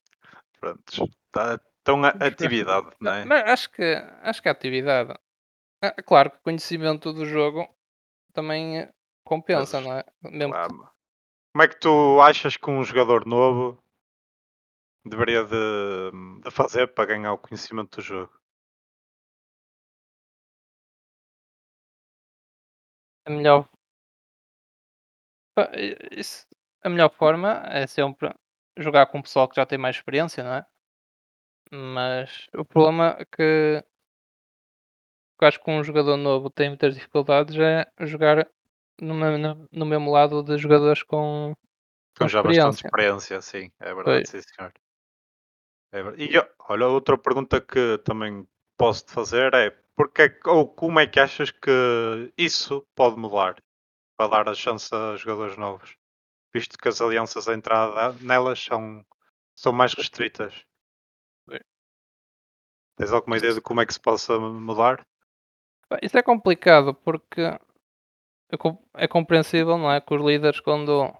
Prontos. 0.60 1.00
Tá, 1.30 1.60
então 1.82 2.04
a 2.04 2.08
atividade, 2.08 2.90
não 3.00 3.12
é? 3.12 3.24
Mas 3.24 3.42
acho 3.44 3.70
que, 3.70 3.82
acho 4.22 4.42
que 4.42 4.48
a 4.48 4.52
atividade. 4.52 5.14
Ah, 5.82 5.94
Claro 6.02 6.30
que 6.30 6.36
o 6.38 6.42
conhecimento 6.42 7.12
do 7.12 7.24
jogo 7.26 7.68
também 8.32 8.88
compensa, 9.24 9.80
Mas, 9.80 9.86
não 9.86 9.96
é? 9.98 10.04
Mesmo 10.22 10.52
Claro. 10.54 10.90
Como 11.52 11.62
é 11.62 11.68
que 11.68 11.78
tu 11.80 12.20
achas 12.20 12.56
que 12.56 12.70
um 12.70 12.84
jogador 12.84 13.26
novo 13.26 13.82
deveria 15.04 15.44
de, 15.44 16.10
de 16.42 16.50
fazer 16.50 16.88
para 16.88 17.06
ganhar 17.06 17.32
o 17.32 17.38
conhecimento 17.38 17.96
do 17.96 18.02
jogo? 18.02 18.38
a 23.28 23.30
melhor. 23.30 23.68
A 26.82 26.88
melhor 26.88 27.10
forma 27.10 27.62
é 27.66 27.86
sempre 27.86 28.32
jogar 28.76 29.06
com 29.06 29.18
o 29.18 29.22
pessoal 29.22 29.48
que 29.48 29.56
já 29.56 29.66
tem 29.66 29.78
mais 29.78 29.96
experiência, 29.96 30.42
não 30.42 30.54
é? 30.54 30.66
Mas 31.70 32.46
o 32.54 32.64
problema 32.64 33.16
é 33.18 33.24
que 33.24 33.84
eu 35.40 35.48
acho 35.48 35.62
que 35.62 35.70
um 35.70 35.84
jogador 35.84 36.16
novo 36.16 36.48
tem 36.50 36.68
muitas 36.70 36.94
dificuldades 36.94 37.56
é 37.58 37.86
jogar 38.06 38.48
no, 39.00 39.14
no- 39.72 39.86
mesmo 39.86 40.10
lado 40.10 40.42
de 40.42 40.58
jogadores 40.58 41.02
com, 41.02 41.54
com 42.18 42.24
Com 42.24 42.28
já 42.28 42.42
bastante 42.42 42.84
experiência. 42.84 43.40
sim, 43.40 43.70
é 43.80 43.94
verdade, 43.94 44.04
Pois. 44.04 44.28
sim 44.28 44.40
senhor. 44.42 44.72
É 45.92 46.02
verdade. 46.02 46.24
E 46.24 46.38
olha, 46.68 46.86
outra 46.86 47.16
pergunta 47.18 47.60
que 47.60 47.98
também 47.98 48.46
posso 48.76 49.06
te 49.06 49.12
fazer 49.12 49.52
é 49.54 49.70
porque 49.96 50.22
é 50.22 50.38
ou 50.46 50.68
como 50.68 51.00
é 51.00 51.06
que 51.06 51.18
achas 51.18 51.50
que 51.50 52.32
isso 52.36 52.86
pode 52.94 53.16
mudar 53.16 53.56
para 54.16 54.30
dar 54.30 54.48
a 54.48 54.54
chance 54.54 54.94
a 54.94 55.16
jogadores 55.16 55.56
novos? 55.56 55.96
Visto 56.54 56.78
que 56.78 56.88
as 56.88 57.00
alianças 57.00 57.48
à 57.48 57.54
entrada 57.54 58.12
nelas 58.20 58.62
são, 58.62 59.04
são 59.56 59.72
mais 59.72 59.94
restritas. 59.94 60.64
Tens 62.96 63.12
alguma 63.12 63.36
ideia 63.38 63.54
de 63.54 63.60
como 63.60 63.80
é 63.80 63.86
que 63.86 63.94
se 63.94 64.00
possa 64.00 64.38
mudar? 64.38 65.06
Isso 66.02 66.18
é 66.18 66.22
complicado 66.22 66.92
porque 66.94 67.42
é 68.50 69.04
é 69.04 69.08
compreensível, 69.08 69.76
não 69.76 69.90
é? 69.90 70.00
Que 70.00 70.14
os 70.14 70.24
líderes 70.24 70.60
quando 70.60 71.12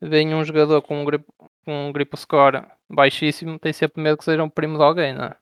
veem 0.00 0.34
um 0.34 0.44
jogador 0.44 0.82
com 0.82 1.00
um 1.00 1.04
grip, 1.04 1.24
com 1.64 1.88
um 1.88 1.92
grip 1.92 2.16
score 2.16 2.66
baixíssimo 2.88 3.58
têm 3.58 3.72
sempre 3.72 4.02
medo 4.02 4.18
que 4.18 4.24
seja 4.24 4.42
um 4.42 4.50
primo 4.50 4.78
de 4.78 4.84
alguém, 4.84 5.14
não 5.14 5.24
é? 5.24 5.36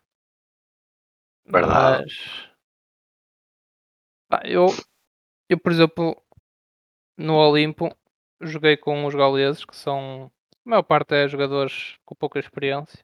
Verdade. 1.46 2.14
Mas 4.30 4.40
eu, 4.44 4.66
eu, 5.48 5.58
por 5.58 5.70
exemplo, 5.70 6.20
no 7.16 7.36
Olimpo 7.36 7.96
joguei 8.40 8.76
com 8.76 9.06
os 9.06 9.14
gauleses 9.14 9.64
que 9.64 9.76
são 9.76 10.30
a 10.66 10.70
maior 10.70 10.82
parte 10.82 11.14
é 11.14 11.28
jogadores 11.28 11.96
com 12.04 12.14
pouca 12.14 12.40
experiência 12.40 12.98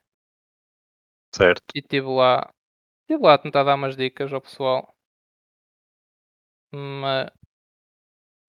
Certo. 1.33 1.63
e 1.73 1.79
estive 1.79 2.07
lá, 2.07 2.53
estive 3.01 3.23
lá 3.23 3.35
a 3.35 3.37
tentar 3.37 3.63
dar 3.63 3.75
umas 3.75 3.95
dicas 3.95 4.31
ao 4.33 4.41
pessoal. 4.41 4.93
Mas 6.71 7.31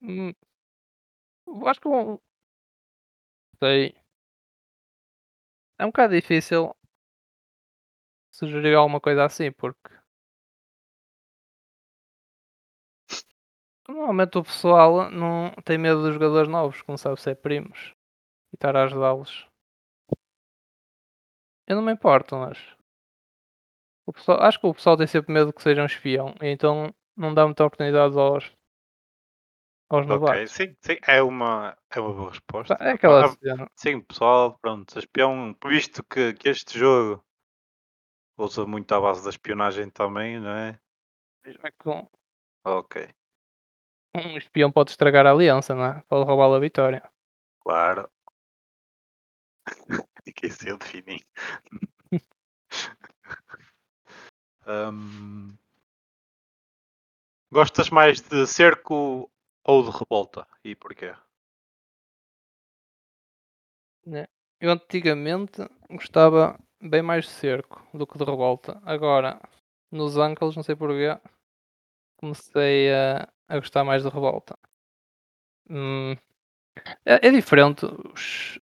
hum, 0.04 0.34
acho 1.66 1.80
que 1.80 1.88
um- 1.88 2.18
sei. 3.60 3.94
É 5.78 5.84
um 5.84 5.88
bocado 5.90 6.16
difícil 6.16 6.74
sugerir 8.30 8.74
alguma 8.74 9.00
coisa 9.00 9.24
assim, 9.24 9.50
porque 9.50 9.88
normalmente 13.88 14.36
o 14.38 14.44
pessoal 14.44 15.10
não 15.10 15.50
tem 15.64 15.78
medo 15.78 16.02
dos 16.02 16.12
jogadores 16.14 16.48
novos, 16.50 16.82
como 16.82 16.98
sabe 16.98 17.18
ser 17.20 17.36
primos, 17.36 17.94
e 18.52 18.56
estar 18.56 18.76
a 18.76 18.84
ajudá-los. 18.84 19.48
Eu 21.66 21.76
não 21.76 21.82
me 21.82 21.92
importo, 21.92 22.34
mas 22.36 22.56
o 24.06 24.12
pessoal, 24.12 24.42
acho 24.42 24.58
que 24.60 24.66
o 24.66 24.74
pessoal 24.74 24.96
tem 24.96 25.06
sempre 25.06 25.32
medo 25.32 25.52
que 25.52 25.62
seja 25.62 25.82
um 25.82 25.86
espião, 25.86 26.34
então 26.42 26.92
não 27.16 27.34
dá 27.34 27.44
muita 27.44 27.64
oportunidade 27.64 28.16
aos, 28.18 28.50
aos 29.88 30.06
Ok, 30.06 30.08
novatos. 30.08 30.52
sim, 30.52 30.76
sim, 30.80 30.96
é 31.06 31.22
uma, 31.22 31.76
é 31.90 32.00
uma 32.00 32.12
boa 32.12 32.30
resposta. 32.30 32.74
É 32.80 32.92
aquela 32.92 33.26
Ah. 33.26 33.66
Sim, 33.76 34.00
pessoal, 34.00 34.58
pronto, 34.60 34.98
espião, 34.98 35.56
visto 35.66 36.02
que, 36.04 36.32
que 36.34 36.48
este 36.48 36.78
jogo 36.78 37.24
usa 38.38 38.66
muito 38.66 38.92
à 38.94 39.00
base 39.00 39.22
da 39.22 39.30
espionagem 39.30 39.90
também, 39.90 40.40
não 40.40 40.50
é? 40.50 40.78
É 41.44 41.72
um, 41.86 42.06
Ok, 42.64 43.08
um 44.14 44.36
espião 44.38 44.70
pode 44.70 44.90
estragar 44.90 45.26
a 45.26 45.30
aliança, 45.32 45.74
não 45.74 45.84
é? 45.84 46.02
Pode 46.08 46.24
roubar 46.24 46.54
a 46.54 46.58
vitória. 46.60 47.02
claro. 47.60 48.08
Fiquei 50.24 50.50
sem 50.50 50.76
definir. 50.78 51.24
Hum, 54.66 55.58
Gostas 57.52 57.90
mais 57.90 58.20
de 58.20 58.46
cerco 58.46 59.30
ou 59.64 59.82
de 59.82 59.90
revolta? 59.90 60.46
E 60.62 60.74
porquê? 60.74 61.14
Eu 64.60 64.70
antigamente 64.70 65.62
gostava 65.90 66.58
bem 66.80 67.02
mais 67.02 67.24
de 67.24 67.30
cerco 67.30 67.82
do 67.96 68.06
que 68.06 68.18
de 68.18 68.24
revolta. 68.24 68.80
Agora, 68.84 69.40
nos 69.90 70.16
Uncles, 70.16 70.56
não 70.56 70.62
sei 70.62 70.76
porquê, 70.76 71.18
comecei 72.16 72.92
a, 72.92 73.28
a 73.48 73.58
gostar 73.58 73.84
mais 73.84 74.02
de 74.02 74.08
revolta. 74.08 74.58
Hum, 75.68 76.12
é, 77.06 77.28
é 77.28 77.30
diferente. 77.30 77.86
Os... 77.86 78.58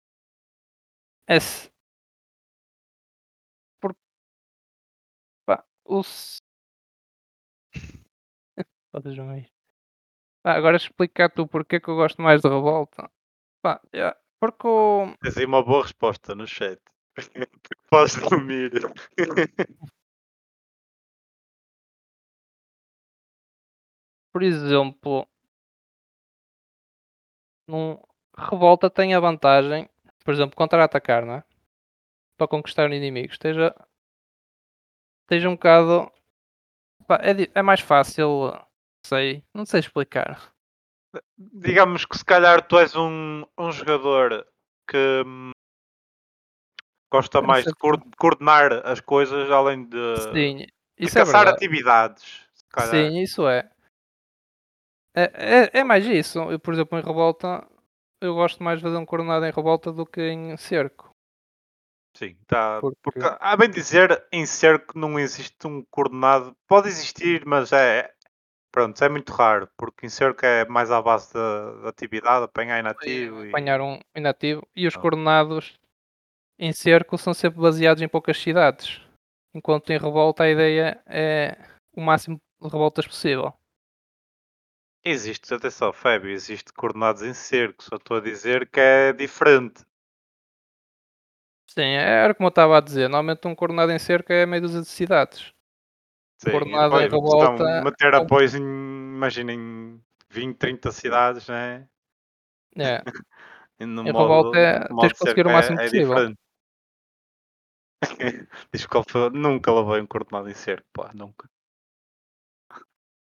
É, 1.28 1.40
por... 3.80 3.94
pá, 5.46 5.64
os... 5.86 6.42
Vocês. 8.92 9.59
Agora 10.43 10.78
explicar 10.78 11.30
tu 11.30 11.47
porque 11.47 11.80
que 11.80 11.89
eu 11.89 11.95
gosto 11.95 12.21
mais 12.21 12.41
de 12.41 12.47
revolta. 12.47 13.10
Pá, 13.62 13.82
yeah, 13.93 14.17
porque 14.39 14.67
o... 14.67 15.13
Tens 15.21 15.38
aí 15.38 15.45
uma 15.45 15.63
boa 15.63 15.84
resposta 15.84 16.34
no 16.34 16.47
chat. 16.47 16.80
Porque 17.13 17.47
podes 17.89 18.15
dormir. 18.15 18.71
por 24.32 24.43
exemplo, 24.43 25.28
num 27.67 27.99
revolta 28.38 28.89
tem 28.89 29.13
a 29.13 29.19
vantagem, 29.19 29.89
por 30.23 30.34
exemplo, 30.34 30.56
contra-atacar, 30.56 31.25
não 31.25 31.36
é? 31.36 31.43
Para 32.38 32.47
conquistar 32.47 32.89
o 32.89 32.93
inimigo, 32.93 33.34
esteja, 33.34 33.75
esteja 35.23 35.49
um 35.49 35.56
bocado. 35.56 36.10
pá, 37.06 37.15
é, 37.17 37.60
é 37.60 37.62
mais 37.62 37.82
fácil, 37.82 38.54
sei, 39.06 39.44
não 39.54 39.66
sei 39.66 39.80
explicar. 39.80 40.54
Digamos 41.38 42.06
que 42.06 42.18
se 42.18 42.24
calhar 42.26 42.66
tu 42.68 42.78
és 42.78 42.96
um, 42.96 43.44
um 43.58 43.72
jogador 43.72 44.46
que 44.88 45.24
hum, 45.26 45.52
gosta 47.12 47.42
mais 47.42 47.66
de 47.66 47.74
coor- 47.74 48.02
coordenar 48.18 48.86
as 48.86 49.00
coisas 49.00 49.50
além 49.50 49.86
de, 49.86 49.98
Sim, 50.34 50.58
de 50.58 50.74
isso 51.00 51.18
é 51.18 51.22
caçar 51.22 51.46
verdade. 51.46 51.58
atividades. 51.58 52.48
Sim, 52.92 53.20
isso 53.20 53.48
é. 53.48 53.70
É, 55.16 55.24
é, 55.24 55.80
é 55.80 55.84
mais 55.84 56.06
isso. 56.06 56.38
Eu, 56.52 56.60
por 56.60 56.74
exemplo, 56.74 57.00
em 57.00 57.04
revolta, 57.04 57.68
eu 58.22 58.36
gosto 58.36 58.62
mais 58.62 58.78
de 58.80 58.84
fazer 58.84 58.98
um 58.98 59.06
coordenado 59.06 59.46
em 59.46 59.52
revolta 59.52 59.92
do 59.92 60.06
que 60.06 60.22
em 60.22 60.56
cerco. 60.58 61.10
Sim, 62.16 62.38
tá. 62.48 62.80
Porque- 62.80 63.00
Porque, 63.02 63.20
a 63.40 63.58
bem 63.58 63.70
dizer, 63.70 64.24
em 64.32 64.46
cerco 64.46 64.98
não 64.98 65.20
existe 65.20 65.66
um 65.66 65.84
coordenado. 65.90 66.56
Pode 66.68 66.88
existir, 66.88 67.44
mas 67.46 67.72
é. 67.72 68.14
Pronto, 68.72 69.04
é 69.04 69.10
muito 69.10 69.32
raro, 69.34 69.68
porque 69.76 70.06
em 70.06 70.10
cerco 70.10 70.46
é 70.46 70.64
mais 70.66 70.92
à 70.92 71.02
base 71.02 71.34
da, 71.34 71.72
da 71.82 71.90
atividade, 71.90 72.46
apanhar 72.46 72.80
inativo 72.80 73.44
e. 73.44 73.50
Apanhar 73.50 73.82
um 73.82 74.00
inativo. 74.16 74.68
E 74.76 74.86
os 74.86 74.96
Ah. 74.96 75.00
coordenados 75.00 75.80
em 76.58 76.72
cerco 76.72 77.18
são 77.18 77.34
sempre 77.34 77.60
baseados 77.60 78.02
em 78.04 78.08
poucas 78.08 78.38
cidades. 78.40 79.02
Enquanto 79.56 79.90
em 79.90 79.98
revolta 79.98 80.44
a 80.44 80.50
ideia 80.50 81.02
é 81.08 81.58
o 81.96 82.02
máximo 82.02 82.40
de 82.62 82.68
revoltas 82.70 83.08
possível. 83.08 83.54
Existe, 85.04 85.52
atenção, 85.54 85.92
Fábio, 85.94 86.30
existe 86.30 86.72
coordenados 86.74 87.24
em 87.24 87.34
cerco, 87.34 87.82
só 87.84 87.96
estou 87.96 88.18
a 88.18 88.22
dizer 88.22 88.70
que 88.70 88.80
é 88.80 89.14
diferente. 89.14 89.84
Sim, 91.68 91.94
era 91.94 92.34
como 92.36 92.48
eu 92.48 92.50
estava 92.50 92.78
a 92.78 92.82
dizer. 92.82 93.08
Normalmente 93.08 93.48
um 93.48 93.56
coordenado 93.56 93.92
em 93.92 94.00
cerco 94.00 94.34
é 94.34 94.46
meio 94.46 94.62
dúzia 94.62 94.82
de 94.82 94.88
cidades. 94.88 95.54
Sim, 96.41 96.49
e 96.49 96.52
Coordenado 96.52 96.95
em 97.02 97.10
depois 97.10 97.34
revolta- 97.34 97.84
meter 97.84 98.15
apoios 98.15 98.56
em, 98.56 98.62
imaginem, 98.63 100.02
20, 100.30 100.58
30 100.58 100.91
cidades, 100.91 101.47
né? 101.47 101.88
É. 102.78 103.04
E 103.82 103.86
no 103.86 104.02
Em 104.02 104.12
modo, 104.12 104.52
revolta 104.52 104.58
é- 104.60 104.80
no 104.80 104.86
tens 104.88 104.95
modo 104.95 105.08
de 105.08 105.19
conseguir 105.19 105.47
o 105.47 105.49
cerco 105.49 105.52
máximo 105.54 105.80
é, 105.80 105.82
é 105.82 105.86
possível. 105.86 106.08
diferente. 106.08 106.39
Diz 108.73 108.86
que 108.86 108.97
ele 108.97 109.06
foi- 109.08 109.30
nunca 109.30 109.71
levei 109.73 110.02
um 110.02 110.06
coordenado 110.08 110.49
em 110.49 110.54
cerco, 110.54 110.88
pá, 110.93 111.12
nunca. 111.13 111.49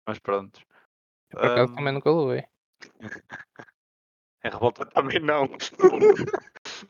Mas 0.07 0.19
pronto. 0.19 0.61
Por 1.31 1.45
acaso 1.45 1.73
Hum, 1.73 1.77
também 1.77 1.93
nunca 1.95 2.11
levei. 2.11 2.45
Em 4.45 4.51
revolta 4.51 4.87
também 4.87 5.19
não. 5.21 5.49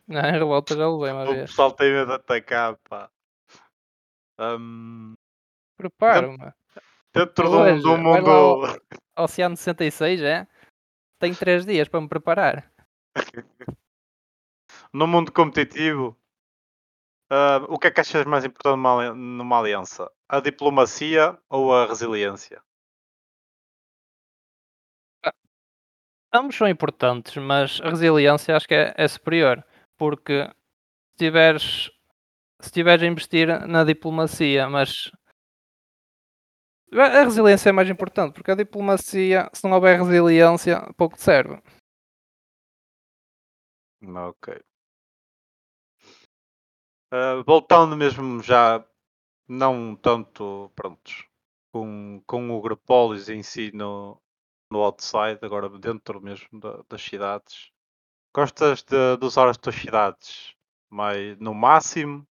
Não, 0.06 0.20
em 0.20 0.32
revolta 0.32 0.76
já 0.76 0.86
levei 0.88 1.12
uma 1.12 1.24
o 1.24 1.34
vez. 1.34 1.50
pessoal 1.50 1.72
tem 1.72 1.92
medo 1.92 2.06
de 2.08 2.14
atacar, 2.14 2.76
pá. 2.88 3.10
Hum, 4.38 5.14
Preparo-me. 5.78 6.52
dentro 7.14 7.48
hoje, 7.50 7.82
vai 7.82 7.96
mundo. 7.96 8.30
ao- 8.30 8.62
Oceano 9.16 9.56
66, 9.56 10.20
é? 10.20 10.46
Tenho 11.18 11.34
3 11.34 11.64
dias 11.64 11.88
para 11.88 12.00
me 12.00 12.08
preparar. 12.08 12.70
no 14.92 15.06
mundo 15.06 15.32
competitivo, 15.32 16.16
ah, 17.30 17.64
o 17.68 17.78
que 17.78 17.86
é 17.86 17.90
que 17.90 18.00
achas 18.00 18.24
mais 18.26 18.44
importante 18.44 18.76
numa, 18.76 19.14
numa 19.14 19.58
aliança? 19.58 20.10
A 20.28 20.40
diplomacia 20.40 21.38
ou 21.48 21.74
a 21.74 21.86
resiliência? 21.86 22.62
Ambos 26.32 26.56
são 26.56 26.68
importantes, 26.68 27.36
mas 27.36 27.80
a 27.82 27.88
resiliência 27.90 28.54
acho 28.56 28.68
que 28.68 28.74
é, 28.74 28.94
é 28.96 29.08
superior. 29.08 29.64
Porque 29.96 30.44
se 30.46 31.16
tiveres, 31.16 31.90
se 32.60 32.70
tiveres 32.70 33.02
a 33.02 33.06
investir 33.06 33.66
na 33.66 33.82
diplomacia, 33.82 34.68
mas 34.68 35.10
a 36.92 37.24
resiliência 37.24 37.68
é 37.70 37.72
mais 37.72 37.88
importante, 37.88 38.34
porque 38.34 38.50
a 38.50 38.54
diplomacia, 38.54 39.48
se 39.52 39.64
não 39.64 39.72
houver 39.76 39.98
resiliência, 40.00 40.82
pouco 40.96 41.16
te 41.16 41.22
serve. 41.22 41.60
Ok. 44.02 44.48
Ah, 47.10 47.42
voltando 47.46 47.96
mesmo 47.96 48.42
já, 48.42 48.84
não 49.48 49.96
tanto, 49.96 50.70
prontos, 50.76 51.26
com, 51.72 52.22
com 52.26 52.50
o 52.52 52.60
Grupolis 52.62 53.28
em 53.30 53.42
si 53.42 53.72
no, 53.74 54.20
no 54.70 54.80
outside, 54.82 55.38
agora 55.42 55.68
dentro 55.70 56.20
mesmo 56.20 56.60
da- 56.60 56.82
das 56.88 57.02
cidades. 57.02 57.70
Gostas 58.34 58.82
de, 58.84 59.16
de 59.18 59.26
usar 59.26 59.48
as 59.50 59.58
tuas 59.58 59.76
cidades 59.76 60.54
mais, 60.90 61.38
no 61.38 61.54
máximo? 61.54 62.26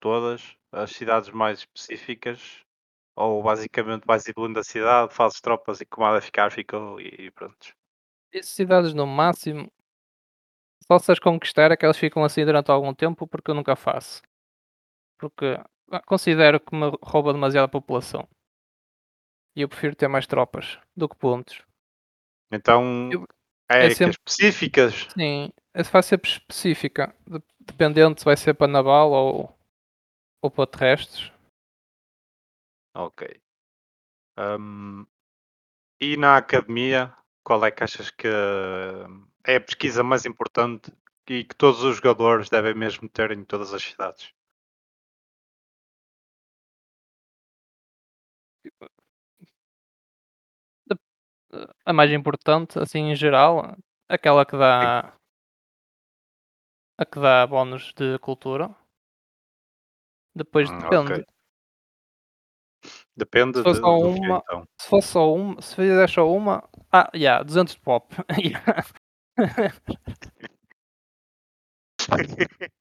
Todas? 0.00 0.56
As 0.70 0.92
cidades 0.92 1.30
mais 1.30 1.58
específicas? 1.58 2.63
Ou 3.16 3.42
basicamente 3.42 4.04
vais 4.04 4.26
evoluindo 4.26 4.58
a 4.58 4.64
cidade, 4.64 5.14
fazes 5.14 5.40
tropas 5.40 5.80
e 5.80 5.86
comada 5.86 6.20
ficar, 6.20 6.50
ficou 6.50 7.00
e, 7.00 7.26
e 7.26 7.30
pronto. 7.30 7.74
E 8.32 8.42
cidades 8.42 8.92
no 8.92 9.06
máximo, 9.06 9.70
só 10.86 10.98
se 10.98 11.12
as 11.12 11.18
conquistar 11.20 11.70
é 11.70 11.76
que 11.76 11.84
elas 11.84 11.96
ficam 11.96 12.24
assim 12.24 12.44
durante 12.44 12.70
algum 12.70 12.92
tempo, 12.92 13.26
porque 13.26 13.50
eu 13.50 13.54
nunca 13.54 13.76
faço. 13.76 14.20
Porque 15.18 15.56
ah, 15.92 16.02
considero 16.04 16.58
que 16.58 16.74
me 16.74 16.90
rouba 17.00 17.32
demasiada 17.32 17.68
população. 17.68 18.28
E 19.56 19.62
eu 19.62 19.68
prefiro 19.68 19.94
ter 19.94 20.08
mais 20.08 20.26
tropas 20.26 20.78
do 20.96 21.08
que 21.08 21.16
pontos. 21.16 21.62
Então, 22.50 23.10
Eu- 23.12 23.26
é, 23.68 23.90
sempre- 23.90 24.18
específicas? 24.26 25.06
Sim, 25.16 25.52
essa 25.72 25.90
vai 25.90 26.02
ser 26.02 26.20
específica. 26.24 27.14
de- 27.26 27.40
Dependendo 27.60 28.18
se 28.18 28.24
vai 28.26 28.36
ser 28.36 28.52
para 28.54 28.66
naval 28.66 29.10
ou, 29.12 29.58
ou 30.42 30.50
para 30.50 30.66
terrestres. 30.66 31.32
Ok. 32.94 33.22
Hum, 34.36 35.06
e 36.00 36.16
na 36.16 36.36
academia, 36.38 37.14
qual 37.44 37.64
é 37.66 37.70
que 37.72 37.84
achas 37.84 38.10
que 38.10 38.28
é 39.46 39.56
a 39.56 39.60
pesquisa 39.60 40.02
mais 40.02 40.26
importante 40.26 40.92
e 41.28 41.44
que 41.44 41.54
todos 41.56 41.82
os 41.82 41.96
jogadores 41.96 42.50
devem 42.50 42.74
mesmo 42.74 43.08
ter 43.08 43.30
em 43.32 43.44
todas 43.44 43.72
as 43.72 43.82
cidades? 43.82 44.32
A 51.86 51.92
mais 51.92 52.10
importante, 52.12 52.78
assim 52.78 53.10
em 53.10 53.14
geral, 53.16 53.76
aquela 54.08 54.44
que 54.44 54.56
dá. 54.56 55.14
A 57.02 57.04
que 57.10 57.20
dá 57.24 57.46
bónus 57.46 57.92
de 57.98 58.18
cultura. 58.18 58.66
Depois 60.40 60.68
Hum, 60.68 60.80
depende. 60.80 61.20
ok. 61.20 61.24
Depende 63.16 63.58
Se 63.58 63.62
for 63.62 63.72
de, 63.74 63.80
só 63.80 63.98
uma- 63.98 64.42
então. 64.44 64.68
Se 64.80 64.88
for 64.88 65.02
só 65.02 65.34
uma, 65.34 65.62
se 65.62 65.74
fizer 65.76 66.08
só 66.08 66.28
uma. 66.30 66.64
Ah, 66.92 67.10
já, 67.14 67.18
yeah, 67.18 67.44
200 67.44 67.74
de 67.74 67.80
pop. 67.80 68.14
Yeah. 68.38 68.84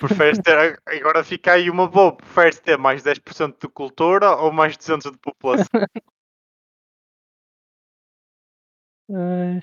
Preferes 0.00 0.38
ter, 0.40 0.80
agora 0.86 1.22
fica 1.22 1.52
aí 1.52 1.70
uma 1.70 1.86
boa, 1.88 2.16
preferes 2.16 2.58
ter 2.58 2.76
mais 2.76 3.02
10% 3.02 3.56
de 3.60 3.68
cultura 3.68 4.34
ou 4.36 4.52
mais 4.52 4.76
200 4.76 5.10
de 5.12 5.18
população? 5.18 5.66
Ai. 9.10 9.60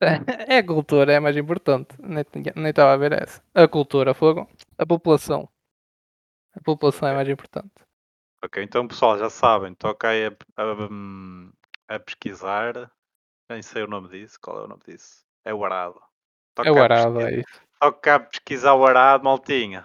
É 0.54 0.58
a 0.58 0.66
cultura, 0.66 1.12
é 1.12 1.16
a 1.16 1.20
mais 1.20 1.36
importante. 1.36 1.88
Nem 2.00 2.24
estava 2.70 2.92
a 2.94 2.96
ver 2.98 3.12
essa. 3.12 3.42
A 3.54 3.66
cultura, 3.68 4.14
fogo. 4.14 4.48
A 4.78 4.86
população. 4.86 5.48
A 6.56 6.60
população 6.60 7.08
é 7.08 7.14
mais 7.14 7.28
importante. 7.28 7.74
ok, 8.42 8.62
então 8.62 8.88
pessoal 8.88 9.18
já 9.18 9.28
sabem, 9.28 9.74
toca 9.74 10.08
aí 10.08 10.26
a, 10.26 10.36
a, 10.56 10.72
hum, 10.90 11.52
a 11.88 11.98
pesquisar. 11.98 12.90
Nem 13.48 13.62
sei 13.62 13.82
o 13.82 13.86
nome 13.86 14.08
disso, 14.08 14.38
qual 14.40 14.60
é 14.60 14.64
o 14.64 14.68
nome 14.68 14.82
disso? 14.84 15.24
É 15.44 15.54
o 15.54 15.64
arado. 15.64 16.00
Toca 16.54 16.68
É 16.68 16.72
o 16.72 16.82
arado, 16.82 17.20
é 17.20 17.40
isso. 17.40 17.62
Toca 17.78 18.14
a 18.14 18.20
pesquisar 18.20 18.74
o 18.74 18.84
arado, 18.84 19.24
maltinha. 19.24 19.84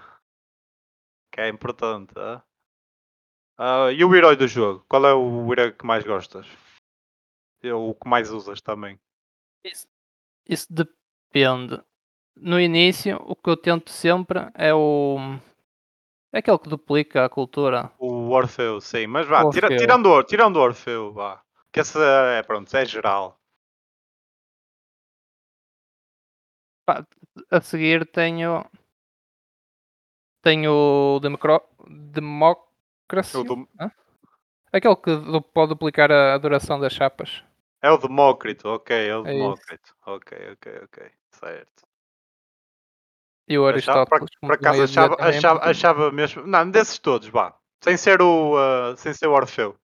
Que 1.32 1.42
é 1.42 1.50
importante. 1.50 2.14
Ah, 3.58 3.92
e 3.92 4.04
o 4.04 4.16
herói 4.16 4.36
do 4.36 4.48
jogo? 4.48 4.84
Qual 4.90 5.06
é 5.06 5.14
o 5.14 5.52
herói 5.52 5.72
que 5.72 5.86
mais 5.86 6.04
gostas? 6.04 6.48
O 7.64 7.94
que 7.94 8.10
mais 8.10 8.32
usas 8.32 8.60
também. 8.62 9.00
Isso, 9.64 9.88
isso 10.48 10.68
depende. 10.74 11.80
No 12.36 12.60
início, 12.60 13.18
o 13.18 13.36
que 13.36 13.50
eu 13.50 13.58
tento 13.58 13.92
sempre 13.92 14.40
é 14.56 14.74
o. 14.74 15.18
É 16.34 16.40
aquele 16.40 16.58
que 16.60 16.70
duplica 16.70 17.26
a 17.26 17.30
cultura. 17.30 17.92
O 18.00 18.30
Orfeu, 18.30 18.80
sim. 18.80 19.06
Mas 19.06 19.28
vá, 19.28 19.50
tira- 19.50 19.68
tirando, 19.68 20.24
tirando 20.24 20.56
o 20.58 20.62
Orfeu, 20.62 21.12
vá. 21.12 21.42
Que 21.72 21.82
esse 21.82 21.98
é, 22.00 22.42
pronto, 22.44 22.74
é 22.76 22.86
geral. 22.86 23.38
Pá, 26.86 27.06
a 27.50 27.62
seguir 27.62 28.06
tenho. 28.08 28.66
Tenho 30.42 30.72
o 30.74 31.20
Democro... 31.20 31.62
Democracy. 31.88 33.38
O 33.38 33.44
do- 33.44 33.70
Aquele 34.74 34.96
que 34.96 35.12
pode 35.54 35.70
duplicar 35.70 36.12
a, 36.12 36.38
duração 36.38 36.80
das 36.80 36.94
chapas. 36.94 37.44
É 37.82 37.92
o 37.92 37.98
Demócrito, 37.98 38.70
ok, 38.70 38.96
é 38.96 39.18
o 39.18 39.26
É 39.28 39.32
isso. 39.34 39.38
Demócrito. 39.38 39.96
Ok, 40.06 40.38
ok, 40.54 40.82
ok. 40.84 41.12
Certo. 41.32 41.91
E 43.48 43.58
o 43.58 43.68
Aristóteles. 43.68 44.30
por, 44.40 44.54
acaso 44.54 44.84
achava, 44.84 45.16
é 45.20 45.28
achava, 45.30 45.60
achava 45.70 46.12
mesmo. 46.12 46.46
Não, 46.48 46.70
desses 46.70 46.98
todos, 47.00 47.28
vá. 47.28 47.56
Sem 47.84 47.98
ser 47.98 48.22
o, 48.22 48.56
ah, 48.58 48.96
sem 48.96 49.14
ser 49.14 49.28
o 49.28 49.34
Orfeu. 49.34 49.76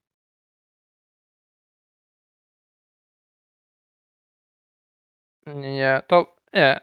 Yeah, 5.48 6.02
to- 6.08 6.28
É, 6.54 6.82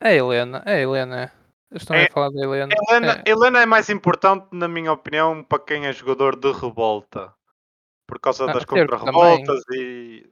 é 0.00 0.08
a 0.08 0.14
Helena, 0.14 0.62
é 0.66 0.74
a 0.76 0.80
Helena. 0.80 1.32
Estão 1.70 1.96
É- 1.96 2.06
a 2.06 2.10
falar 2.10 2.30
da 2.30 2.40
Helena. 2.42 2.74
Helena, 2.88 3.22
É, 3.26 3.30
Helena 3.30 3.62
é 3.62 3.66
mais 3.66 3.90
importante, 3.90 4.46
na 4.52 4.66
minha 4.68 4.92
opinião, 4.92 5.42
para 5.44 5.62
quem 5.62 5.86
é 5.86 5.92
jogador 5.92 6.36
de 6.36 6.50
revolta. 6.52 7.34
Por 8.06 8.18
causa 8.18 8.44
Ah, 8.44 8.54
das 8.54 8.64
contra-revoltas 8.64 9.62
e. 9.74 10.30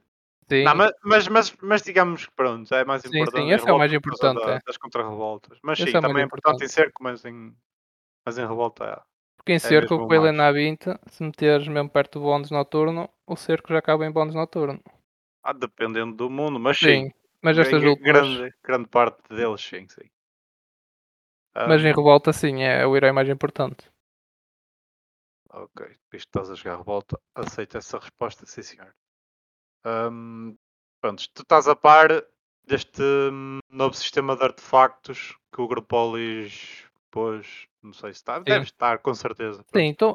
sim, 0.49 0.65
Não, 0.65 0.75
mas, 0.75 0.91
mas, 1.03 1.27
mas, 1.27 1.55
mas 1.61 1.81
digamos 1.81 2.25
que 2.25 2.31
pronto, 2.35 2.73
é 2.73 2.83
mais 2.85 3.05
Sim, 3.05 3.09
importante. 3.09 3.47
sim, 3.47 3.51
em 3.51 3.51
esse 3.53 3.69
é 3.69 3.73
o 3.73 3.77
mais 3.77 3.93
importante, 3.93 4.49
é. 4.49 4.59
Das 4.65 4.77
contra-revoltas. 4.77 5.57
Mas 5.63 5.79
Esse 5.79 5.91
sim, 5.91 5.97
é 5.97 6.01
também 6.01 6.23
é 6.23 6.25
importante 6.25 6.63
em 6.63 6.67
cerco, 6.67 7.03
mas 7.03 7.23
em, 7.25 7.55
mas 8.25 8.37
em 8.37 8.47
revolta 8.47 8.85
é. 8.85 9.01
porque 9.35 9.53
em 9.53 9.57
cerco 9.57 9.95
mesmo 9.95 10.05
com 10.05 10.13
a 10.13 10.15
mais. 10.15 10.17
Helena 10.17 10.47
a 10.47 10.51
20, 10.51 10.89
se 11.07 11.23
meteres 11.23 11.67
mesmo 11.67 11.89
perto 11.89 12.19
do 12.19 12.25
bónus 12.25 12.51
noturno, 12.51 13.09
o 13.25 13.35
cerco 13.35 13.69
já 13.73 13.79
acaba 13.79 14.05
em 14.05 14.11
bónus 14.11 14.35
noturno. 14.35 14.79
Ah, 15.43 15.51
dependendo 15.53 16.15
do 16.15 16.29
mundo, 16.29 16.59
mas 16.59 16.77
sim. 16.77 17.01
Sim, 17.01 17.11
mas 17.43 17.57
estas 17.57 17.83
Gra- 17.83 17.91
últimas. 17.91 18.27
grande, 18.39 18.53
grande 18.63 18.87
parte 18.89 19.21
deles, 19.35 19.61
sim, 19.61 19.87
sim. 19.89 20.09
Mas 21.63 21.81
em 21.83 21.93
revolta, 21.93 22.33
sim, 22.33 22.63
é 22.63 22.83
o 22.87 22.95
herói 22.97 23.11
mais 23.11 23.29
importante. 23.29 23.85
Ok, 25.61 25.81
visto 26.09 26.09
que 26.11 26.17
estás 26.39 26.49
a 26.49 26.55
jogar 26.55 26.77
revolta, 26.77 27.19
aceito 27.35 27.77
essa 27.77 27.99
resposta, 27.99 28.45
sim 28.45 28.61
senhor. 28.63 28.95
Ahm, 29.87 30.53
pronto, 30.99 31.23
tu 31.33 31.43
estás 31.43 31.65
a 31.67 31.75
par 31.75 32.09
deste 32.65 33.01
hum, 33.01 33.59
novo 33.69 33.95
sistema 33.95 34.35
de 34.35 34.43
artefactos 34.43 35.37
que 35.53 35.61
o 35.61 35.67
Grupolis 35.67 36.83
pôs, 37.09 37.67
não 37.81 37.93
sei 37.93 38.11
se 38.11 38.17
está, 38.19 38.37
deve 38.39 38.65
estar 38.65 38.99
com 38.99 39.13
certeza. 39.13 39.63
Sim, 39.73 39.85
então. 39.85 40.13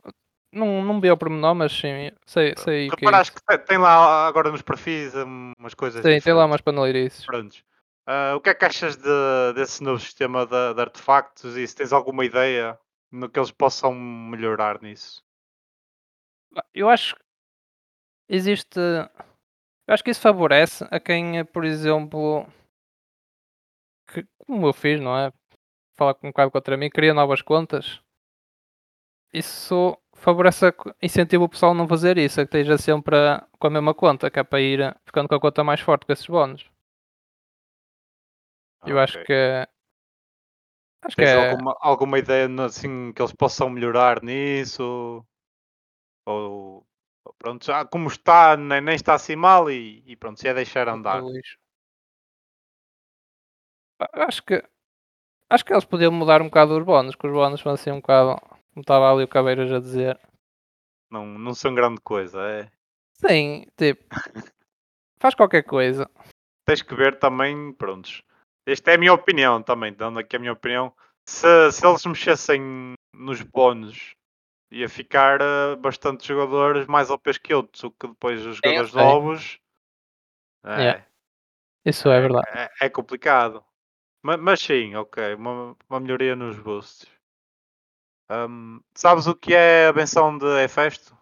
Não, 0.53 0.85
não 0.85 1.01
vi 1.01 1.09
ao 1.09 1.17
pormenor, 1.17 1.55
mas 1.55 1.73
sim, 1.73 2.11
sei, 2.27 2.53
sei 2.59 2.91
o 2.91 2.97
que 2.97 3.07
é 3.07 3.21
isso. 3.21 3.33
que 3.33 3.59
tem- 3.67 3.79
lá 3.79 4.27
agora 4.27 4.51
nos 4.51 4.61
perfis 4.61 5.15
hum, 5.15 5.53
umas 5.59 5.73
coisas 5.73 6.03
Sim, 6.03 6.09
tem 6.09 6.13
lá 6.15 6.19
diferentes. 6.19 6.45
umas 6.51 6.61
paneleirices. 6.61 7.25
Prontos. 7.25 7.65
Ah, 8.07 8.35
o 8.37 8.41
que 8.43 8.51
é 8.51 8.55
que 8.55 8.65
achas 8.67 8.97
de- 8.97 9.53
desse 9.55 9.83
novo 9.83 9.99
sistema 9.99 10.45
de, 10.45 10.75
de 10.75 10.81
artefactos 10.83 11.57
e 11.57 11.67
se 11.67 11.75
tens 11.75 11.91
alguma 11.95 12.27
ideia 12.27 12.79
no 13.11 13.31
que 13.31 13.39
eles 13.39 13.51
possam 13.51 13.95
melhorar 13.95 14.83
nisso? 14.83 15.25
Eu 16.75 16.91
acho 16.91 17.17
que 17.17 17.23
existe. 18.29 18.79
Eu 19.87 19.95
acho 19.95 20.03
que 20.05 20.11
isso 20.11 20.21
favorece 20.21 20.85
a 20.91 20.99
quem, 20.99 21.39
eh, 21.39 21.45
por 21.45 21.65
exemplo, 21.65 22.47
que, 24.07 24.25
como 24.47 24.67
eu 24.69 24.73
fiz, 24.73 25.01
não 25.01 25.17
é? 25.19 25.33
Falar 25.97 26.15
com 26.15 26.29
um 26.29 26.31
bocado 26.31 26.51
contra 26.53 26.77
mim, 26.77 26.91
cria 26.91 27.15
novas 27.15 27.43
contas. 27.43 28.01
Isso 29.33 29.99
favorece, 30.15 30.67
a 30.67 30.73
incentiva 31.03 31.45
o 31.45 31.49
pessoal 31.49 31.73
a 31.73 31.75
não 31.75 31.89
fazer 31.89 32.17
isso, 32.19 32.41
a 32.41 32.45
que 32.47 32.57
esteja 32.57 32.79
sempre 32.79 33.17
a- 33.17 33.47
com 33.59 33.67
a 33.67 33.71
mesma 33.71 33.95
conta, 33.95 34.31
que 34.31 34.39
é 34.39 34.45
para 34.45 34.61
ir 34.61 34.81
eh, 34.81 34.95
ficando 35.05 35.29
com 35.29 35.35
a 35.35 35.41
conta 35.41 35.65
mais 35.65 35.81
forte 35.81 36.07
com 36.07 36.13
esses 36.13 36.27
bónus. 36.27 36.71
Eu 38.87 38.99
acho 38.99 39.15
Ok. 39.19 39.27
que. 39.27 39.67
Acho 41.05 41.17
que 41.17 41.23
Tens 41.23 41.35
é. 41.35 41.51
alguma, 41.51 41.77
alguma 41.81 42.19
ideia 42.19 42.49
assim, 42.65 43.13
que 43.13 43.21
eles 43.23 43.33
possam 43.33 43.69
melhorar 43.71 44.23
nisso? 44.23 45.25
Ou 46.27 46.85
pronto, 47.43 47.65
já 47.67 47.85
como 47.85 48.07
está, 48.09 48.57
nem, 48.57 48.81
nem 48.81 48.95
está 48.95 49.15
assim 49.15 49.35
mal 49.35 49.69
e, 49.71 50.03
e 50.07 50.15
pronto, 50.17 50.39
se 50.41 50.47
é 50.47 50.55
deixar 50.55 50.89
andar. 50.89 51.21
do 51.21 51.31
lixo. 51.33 51.59
A- 54.01 54.25
Acho 54.27 54.43
que. 54.45 54.63
Acho 55.51 55.65
que 55.65 55.73
eles 55.73 55.85
podiam 55.85 56.11
mudar 56.13 56.41
um 56.41 56.47
bocado 56.47 56.79
os 56.79 56.85
bónus, 56.85 57.15
que 57.15 57.27
os 57.27 57.33
bónus 57.33 57.61
são 57.61 57.73
assim 57.73 57.91
um 57.91 58.01
bocado. 58.01 58.41
Como 58.73 58.81
estava 58.81 59.13
ali 59.13 59.25
o 59.25 59.29
Cabeiras 59.29 59.71
a 59.71 59.81
dizer. 59.81 60.19
Não, 61.11 61.27
não 61.27 61.53
são 61.53 61.75
grande 61.75 62.01
coisa, 62.01 62.41
é. 62.43 62.71
Sim, 63.15 63.67
tipo. 63.77 64.03
Faz 65.21 65.35
qualquer 65.35 65.63
coisa. 65.65 66.09
Tens 66.65 66.81
que 66.83 66.95
ver 66.95 67.19
também, 67.19 67.73
prontos. 67.75 68.23
Esta 68.67 68.93
é 68.93 68.95
a 68.95 68.99
minha 68.99 69.13
opinião 69.13 69.63
também, 69.63 69.93
dando 69.93 70.19
aqui 70.19 70.37
a 70.37 70.39
minha 70.39 70.53
opinião. 70.53 70.93
Se, 71.29 71.71
se 71.73 71.87
eles 71.87 72.05
mexessem 72.07 72.95
nos 73.15 73.43
bónus, 73.43 74.15
ia 74.73 74.89
ficar 74.89 75.41
eh, 75.41 75.77
bastante 75.77 76.27
jogadores 76.27 76.87
mais 76.87 77.11
OPs 77.11 77.39
que 77.39 77.55
outros, 77.55 77.85
o 77.85 77.91
que 77.91 78.09
depois 78.09 78.45
os 78.45 78.57
jogadores 78.57 78.91
sei. 78.91 79.01
novos. 79.03 79.59
É, 80.65 80.81
Yeah. 80.81 81.07
Isso 81.85 82.09
é 82.09 82.21
verdade. 82.21 82.47
é, 82.49 82.87
é 82.87 82.89
complicado. 82.89 83.65
Ma- 84.23 84.37
Mas, 84.37 84.61
sim, 84.61 84.95
ok. 84.95 85.35
Uma, 85.35 85.77
uma 85.91 86.01
melhoria 86.01 86.37
nos 86.37 86.57
boosts. 86.59 87.09
Ahm, 88.29 88.81
sabes 88.95 89.27
o 89.27 89.35
que 89.35 89.53
é 89.55 89.89
a 89.89 89.93
benção 89.93 90.39
de 90.39 90.47
Hefesto? 90.63 91.17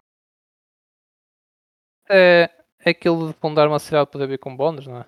É, 2.09 2.49
é 2.79 2.89
aquilo 2.91 3.27
de 3.27 3.39
fundar 3.39 3.67
uma 3.67 3.79
cidade 3.79 4.11
poder 4.11 4.27
vir 4.27 4.37
com 4.39 4.55
bónus, 4.55 4.85
não 4.87 4.99
é? 5.01 5.05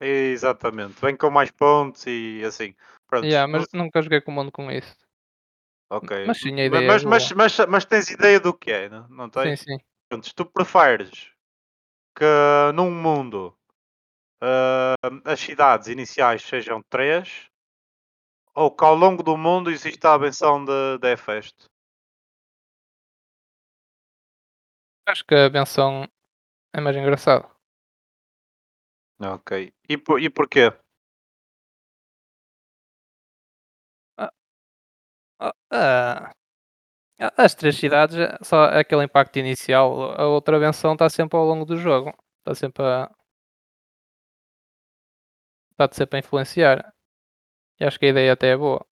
Exatamente. 0.00 1.00
Vem 1.00 1.16
com 1.16 1.30
mais 1.30 1.50
pontos 1.50 2.06
e 2.06 2.42
assim. 2.44 2.74
Pronto. 3.06 3.26
Yeah, 3.26 3.50
mas 3.50 3.66
nunca 3.72 4.00
joguei 4.00 4.20
com 4.20 4.30
o 4.30 4.34
mundo 4.34 4.50
com 4.50 4.70
isso. 4.70 4.96
Ok. 5.90 6.24
Mas 6.24 6.38
sim, 6.38 6.58
a 6.60 6.64
ideia 6.66 6.84
é 6.84 6.86
mas, 6.86 7.04
mas, 7.04 7.32
mas, 7.32 7.58
mas 7.68 7.84
tens 7.84 8.10
ideia 8.10 8.38
do 8.38 8.54
que 8.54 8.70
é, 8.70 8.88
não, 8.88 9.08
não 9.08 9.24
Sim, 9.26 9.30
tens? 9.32 9.60
sim. 9.60 9.78
Pronto, 10.08 10.26
se 10.26 10.34
tu 10.34 10.46
preferes 10.46 11.32
que 12.16 12.24
num 12.74 12.90
mundo 12.90 13.56
ah, 14.40 14.94
as 15.24 15.40
cidades 15.40 15.88
iniciais 15.88 16.42
sejam 16.42 16.80
três 16.88 17.50
ou 18.54 18.70
que 18.70 18.84
ao 18.84 18.94
longo 18.94 19.22
do 19.22 19.36
mundo 19.36 19.70
exista 19.70 20.14
a 20.14 20.18
benção 20.18 20.64
de, 20.64 20.98
de 20.98 21.12
Hefesto? 21.12 21.64
Acho 25.06 25.24
que 25.24 25.34
a 25.34 25.50
benção 25.50 26.08
é 26.72 26.80
mais 26.80 26.96
engraçado. 26.96 27.50
Ok. 29.20 29.72
E, 29.88 29.98
por, 29.98 30.20
e 30.20 30.30
porquê? 30.30 30.72
Ah, 35.40 35.54
ah, 35.70 36.34
as 37.36 37.54
três 37.54 37.76
cidades, 37.76 38.16
é 38.16 38.38
só 38.42 38.64
aquele 38.64 39.04
impacto 39.04 39.38
inicial. 39.38 40.12
A 40.20 40.26
outra 40.26 40.58
benção 40.58 40.92
está 40.94 41.08
sempre 41.08 41.36
ao 41.38 41.44
longo 41.44 41.64
do 41.64 41.76
jogo. 41.76 42.12
Está 42.40 42.54
sempre 42.54 42.82
a. 42.84 43.10
Está 45.72 45.88
sempre 45.92 46.16
a 46.18 46.20
influenciar. 46.20 46.94
E 47.78 47.84
acho 47.84 47.98
que 47.98 48.06
a 48.06 48.10
ideia 48.10 48.32
até 48.32 48.48
é 48.48 48.56
boa. 48.56 48.86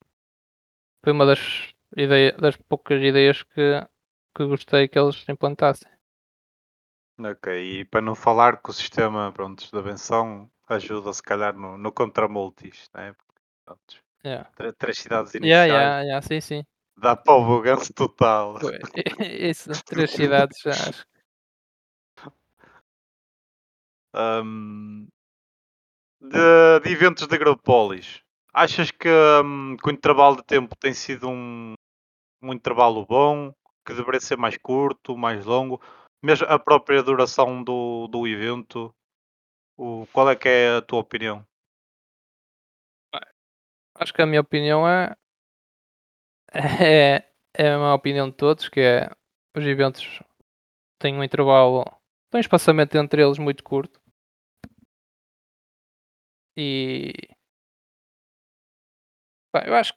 Foi 1.03 1.13
uma 1.13 1.27
das, 1.27 1.75
ideia, 1.97 2.33
das 2.33 2.57
poucas 2.57 3.01
ideias 3.03 3.43
que, 3.43 3.87
que 4.35 4.47
gostei 4.47 4.89
que 4.89 4.99
eles 4.99 5.29
implantassem. 5.29 5.91
Ok. 7.19 7.81
E 7.81 7.85
para 7.85 8.01
não 8.01 8.15
falar 8.15 8.63
que 8.63 8.71
o 8.71 8.73
sistema 8.73 9.33
pronto, 9.33 9.71
da 9.73 9.83
benção 9.83 10.51
ajuda 10.69 11.13
se 11.13 11.23
calhar 11.23 11.55
no, 11.55 11.77
no 11.77 11.93
contra-multis, 11.93 12.89
né? 12.95 13.13
Porque, 13.13 13.41
pronto, 13.65 14.08
Yeah. 14.25 14.51
tr- 14.57 14.73
três 14.79 14.99
cidades 14.99 15.35
Yeah, 15.35 15.67
iniciais 15.67 15.69
yeah, 15.69 16.01
yeah, 16.03 16.23
sim, 16.23 16.41
sim. 16.41 16.65
dá 16.97 17.17
para 17.17 17.35
o 17.35 17.45
buganço 17.45 17.93
total. 17.93 18.57
Isso, 19.41 19.71
três 19.85 20.11
cidades, 20.11 20.59
já 20.61 20.73
acho. 20.73 21.07
Ahm, 24.15 25.07
de, 26.21 26.81
de 26.83 26.91
eventos 26.91 27.27
de 27.27 27.35
Agropolis, 27.35 28.21
achas 28.53 28.91
que, 28.91 29.09
hum, 29.45 29.77
que 29.77 29.89
o 29.89 29.93
intervalo 29.93 30.37
de 30.37 30.45
tempo 30.45 30.75
tem 30.77 30.93
sido 30.93 31.29
um, 31.29 31.75
um 32.43 32.53
intervalo 32.53 33.07
bom? 33.07 33.53
Que 33.87 33.95
deveria 33.95 34.21
ser 34.21 34.37
mais 34.37 34.57
curto, 34.59 35.17
mais 35.17 35.45
longo? 35.47 35.81
Mesmo 36.23 36.47
a 36.49 36.59
própria 36.59 37.03
duração 37.03 37.63
do, 37.63 38.09
do 38.09 38.27
evento, 38.27 38.93
o, 39.77 40.07
qual 40.13 40.29
é 40.29 40.37
que 40.37 40.49
é 40.49 40.77
a 40.77 40.83
tua 40.83 40.99
opinião? 40.99 41.47
Acho 44.01 44.15
que 44.15 44.23
a 44.23 44.27
minha 44.27 44.41
opinião 44.41 44.89
é. 44.89 45.15
É, 46.83 47.25
é 47.55 47.77
uma 47.77 47.95
opinião 47.95 48.29
de 48.29 48.37
todos, 48.37 48.69
que 48.69 48.81
é 48.81 49.11
os 49.57 49.65
eventos 49.65 50.21
têm 50.99 51.17
um 51.17 51.25
intervalo 51.25 51.85
tem 52.31 52.39
um 52.39 52.41
espaçamento 52.41 52.97
entre 52.99 53.23
eles 53.23 53.39
muito 53.39 53.65
curto. 53.65 54.01
E 56.57 57.13
pá, 59.53 59.65
eu 59.67 59.75
acho, 59.75 59.95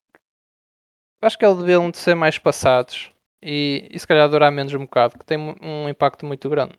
acho 1.22 1.38
que 1.38 1.43
eles 1.45 1.58
deviam 1.58 1.89
de 1.89 1.97
ser 1.97 2.14
mais 2.16 2.38
passados 2.38 3.12
e, 3.41 3.88
e 3.91 3.99
se 3.99 4.06
calhar 4.08 4.30
durar 4.30 4.52
menos 4.52 4.74
um 4.74 4.80
bocado, 4.82 5.18
que 5.18 5.26
tem 5.26 5.38
um 5.62 5.89
impacto 5.89 6.26
muito 6.28 6.47
grande. 6.49 6.78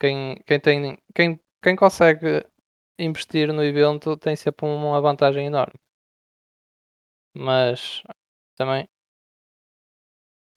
Quem, 0.00 0.36
quem, 0.46 0.58
tem, 0.60 0.98
quem, 1.14 1.40
quem 1.62 1.76
consegue 1.76 2.46
investir 2.98 3.52
no 3.52 3.62
evento 3.64 4.16
tem 4.16 4.34
sempre 4.36 4.66
uma 4.66 5.00
vantagem 5.00 5.46
enorme. 5.46 5.78
Mas 7.38 8.02
também 8.56 8.88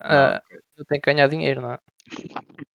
uh, 0.02 0.86
tem 0.88 1.02
que 1.02 1.12
ganhar 1.14 1.28
dinheiro, 1.28 1.62
não 1.62 1.74
é? 1.74 1.80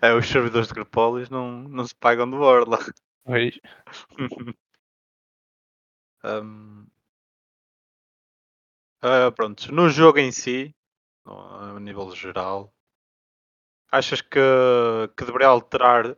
É, 0.00 0.14
os 0.14 0.26
servidores 0.26 0.68
de 0.68 0.74
Grapolis 0.74 1.28
não, 1.28 1.68
não 1.68 1.86
se 1.86 1.94
pagam 1.94 2.28
de 2.28 2.36
borla. 2.36 2.78
Pois. 3.22 3.60
um, 6.24 6.86
uh, 9.04 9.30
pronto, 9.36 9.70
no 9.70 9.90
jogo 9.90 10.18
em 10.18 10.32
si, 10.32 10.74
a 11.26 11.78
nível 11.78 12.10
geral, 12.12 12.74
achas 13.92 14.22
que, 14.22 14.40
que 15.16 15.24
deveria 15.24 15.48
alterar 15.48 16.16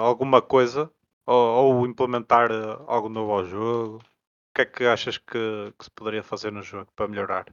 alguma 0.00 0.42
coisa 0.42 0.92
ou, 1.24 1.78
ou, 1.78 1.86
implementar 1.86 2.50
algo 2.88 3.08
novo 3.08 3.32
ao 3.32 3.44
jogo? 3.44 4.09
O 4.60 4.62
que 4.62 4.68
é 4.68 4.72
que 4.76 4.84
achas 4.84 5.16
que, 5.16 5.72
que 5.78 5.84
se 5.84 5.90
poderia 5.90 6.22
fazer 6.22 6.52
no 6.52 6.62
jogo 6.62 6.92
para 6.94 7.08
melhorar? 7.08 7.46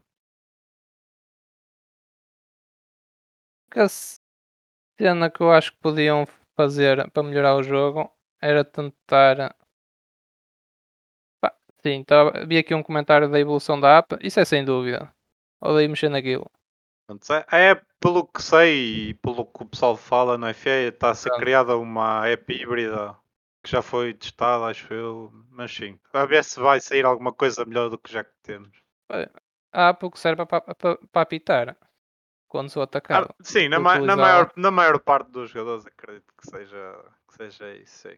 A 3.74 3.88
cena 3.88 5.32
que 5.32 5.40
eu 5.42 5.50
acho 5.50 5.72
que 5.72 5.78
podiam 5.78 6.28
fazer 6.58 7.10
para 7.12 7.24
melhorar 7.24 7.56
o 7.56 7.64
jogo 7.64 8.12
era 8.42 8.66
tentar. 8.66 9.56
Pá, 11.40 11.56
sim, 11.82 12.04
tá, 12.04 12.30
vi 12.46 12.58
aqui 12.58 12.76
um 12.76 12.84
comentário 12.84 13.32
da 13.32 13.40
evolução 13.40 13.80
da 13.80 14.00
app, 14.00 14.18
isso 14.22 14.42
é 14.42 14.44
sem 14.44 14.66
dúvida. 14.66 15.10
Odeio 15.62 15.90
mexer 15.90 16.10
naquilo. 16.10 16.52
É, 17.50 17.70
é 17.70 17.82
pelo 18.02 18.28
que 18.28 18.44
sei 18.44 19.12
e 19.12 19.14
pelo 19.14 19.46
que 19.46 19.64
o 19.64 19.66
pessoal 19.66 19.96
fala 19.96 20.38
na 20.38 20.50
FA, 20.50 20.90
está 20.90 21.12
a 21.12 21.16
ser 21.16 21.30
Pronto. 21.30 21.42
criada 21.42 21.78
uma 21.78 22.28
app 22.28 22.54
híbrida 22.54 23.16
que 23.68 23.72
já 23.72 23.82
foi 23.82 24.14
testada, 24.14 24.66
acho 24.66 24.94
eu, 24.94 25.30
mas 25.52 25.74
sim. 25.74 26.00
A 26.14 26.26
ver 26.26 26.42
se 26.44 26.58
vai 26.58 26.80
sair 26.80 27.06
alguma 27.06 27.34
coisa 27.34 27.66
melhor 27.66 27.90
do 27.90 27.98
que 27.98 28.12
já 28.12 28.24
que 28.24 28.32
temos. 28.42 28.82
App 29.74 30.10
que 30.10 30.18
serve 30.18 30.46
para, 30.46 30.62
para, 30.62 30.98
para 30.98 31.22
apitar 31.22 31.78
quando 32.48 32.70
sou 32.70 32.82
atacado. 32.82 33.28
Ah, 33.30 33.44
sim, 33.44 33.68
na, 33.68 33.78
ma 33.78 34.00
na, 34.00 34.16
maior, 34.16 34.54
na 34.56 34.72
maior 34.72 35.00
parte 35.00 35.30
dos 35.32 35.50
jogadores 35.52 35.86
acredito 35.86 36.34
que 36.38 36.50
seja, 36.50 37.06
que 37.28 37.36
seja 37.36 37.76
isso, 37.76 38.08
sim. 38.08 38.18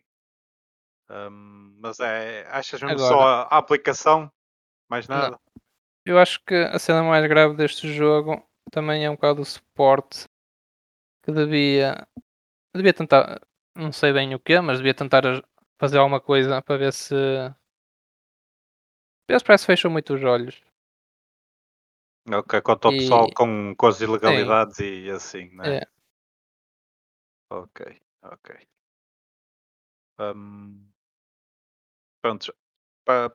Um, 1.10 1.76
mas 1.80 2.00
é, 2.00 2.48
achas 2.52 2.80
mesmo 2.84 3.04
Agora, 3.04 3.10
só 3.10 3.22
a, 3.28 3.42
a, 3.42 3.58
aplicação? 3.58 4.32
Mais 4.88 5.08
nada? 5.08 5.32
Não. 5.32 5.40
Eu 6.06 6.20
acho 6.20 6.40
que 6.46 6.54
a 6.54 6.78
cena 6.78 7.02
mais 7.02 7.28
grave 7.28 7.56
deste 7.56 7.92
jogo 7.92 8.48
também 8.72 9.04
é 9.04 9.10
um 9.10 9.16
bocado 9.16 9.42
o 9.42 9.46
suporte 9.46 10.28
que 11.24 11.32
devia 11.32 12.08
devia 12.76 12.94
tentar 12.94 13.42
não 13.76 13.92
sei 13.92 14.14
bem 14.14 14.34
o 14.36 14.40
que, 14.40 14.60
mas 14.60 14.78
devia 14.78 14.94
tentar 14.94 15.24
fazer 15.78 15.98
alguma 15.98 16.20
coisa 16.20 16.62
para 16.62 16.78
ver 16.78 16.94
se 16.94 17.16
eles 19.28 19.44
parece 19.44 19.64
que 19.64 19.74
fecham 19.74 19.92
muito 19.92 20.14
os 20.14 20.24
olhos 20.24 20.62
Ok, 22.32 22.62
quanto 22.62 22.88
ao 22.88 22.92
pessoal 22.92 23.30
com, 23.34 23.74
com 23.76 23.88
as 23.88 24.02
ilegalidades 24.02 24.78
Sim. 24.78 24.84
e 24.84 25.10
assim, 25.10 25.50
né? 25.56 25.78
É. 25.78 25.88
Ok, 27.50 28.00
ok. 28.22 28.68
Um, 30.20 30.88
pronto, 32.22 32.54
para, 33.04 33.34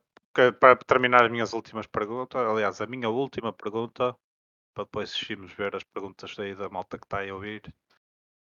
para 0.61 0.77
terminar 0.77 1.25
as 1.25 1.31
minhas 1.31 1.53
últimas 1.53 1.87
perguntas, 1.87 2.41
aliás, 2.41 2.81
a 2.81 2.87
minha 2.87 3.09
última 3.09 3.53
pergunta, 3.53 4.17
para 4.75 4.85
depois 4.85 5.19
irmos 5.29 5.53
ver 5.53 5.75
as 5.75 5.83
perguntas 5.83 6.37
daí 6.37 6.55
da 6.55 6.69
malta 6.69 6.99
que 6.99 7.07
está 7.07 7.23
a 7.23 7.35
ouvir. 7.35 7.75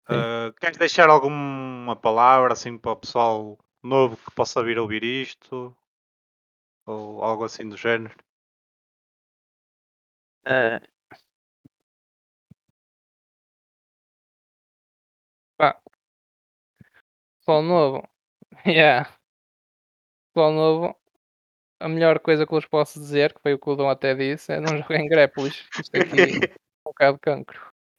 Uh, 0.10 0.53
queres 0.60 0.78
deixar 0.78 1.10
alguma 1.10 1.95
palavra 1.95 2.53
assim 2.53 2.78
para 2.78 2.91
o 2.91 2.95
pessoal 2.95 3.58
novo 3.84 4.16
que 4.18 4.32
possa 4.34 4.64
vir 4.64 4.80
ouvir 4.80 5.03
isto? 5.03 5.76
Ou 6.86 7.22
algo 7.24 7.43
assim 7.43 7.68
do 7.68 7.76
género? 7.78 8.16
É. 10.45 10.80
Pá. 15.58 15.80
Pessoal 17.39 17.64
novo. 17.64 18.08
Yeah. 18.66 19.10
Pessoal 20.34 20.53
novo. 20.53 20.95
A 21.80 21.88
melhor 21.89 22.20
coisa 22.20 22.45
que 22.45 22.53
eu 22.53 22.58
vos 22.58 22.66
posso 22.66 22.99
dizer, 22.99 23.34
que 23.34 23.41
foi 23.41 23.53
o 23.53 23.60
que 23.60 23.70
o 23.70 23.76
Dom 23.76 23.89
até 23.89 24.16
disse, 24.16 24.53
é 24.53 24.60
não 24.60 24.78
joguem 24.78 25.08
Grapplish. 25.08 25.68
Isto 25.80 25.97
aqui 25.97 26.22
é 26.22 27.10
um 27.10 27.14
bocado 27.14 27.20
de 27.24 27.45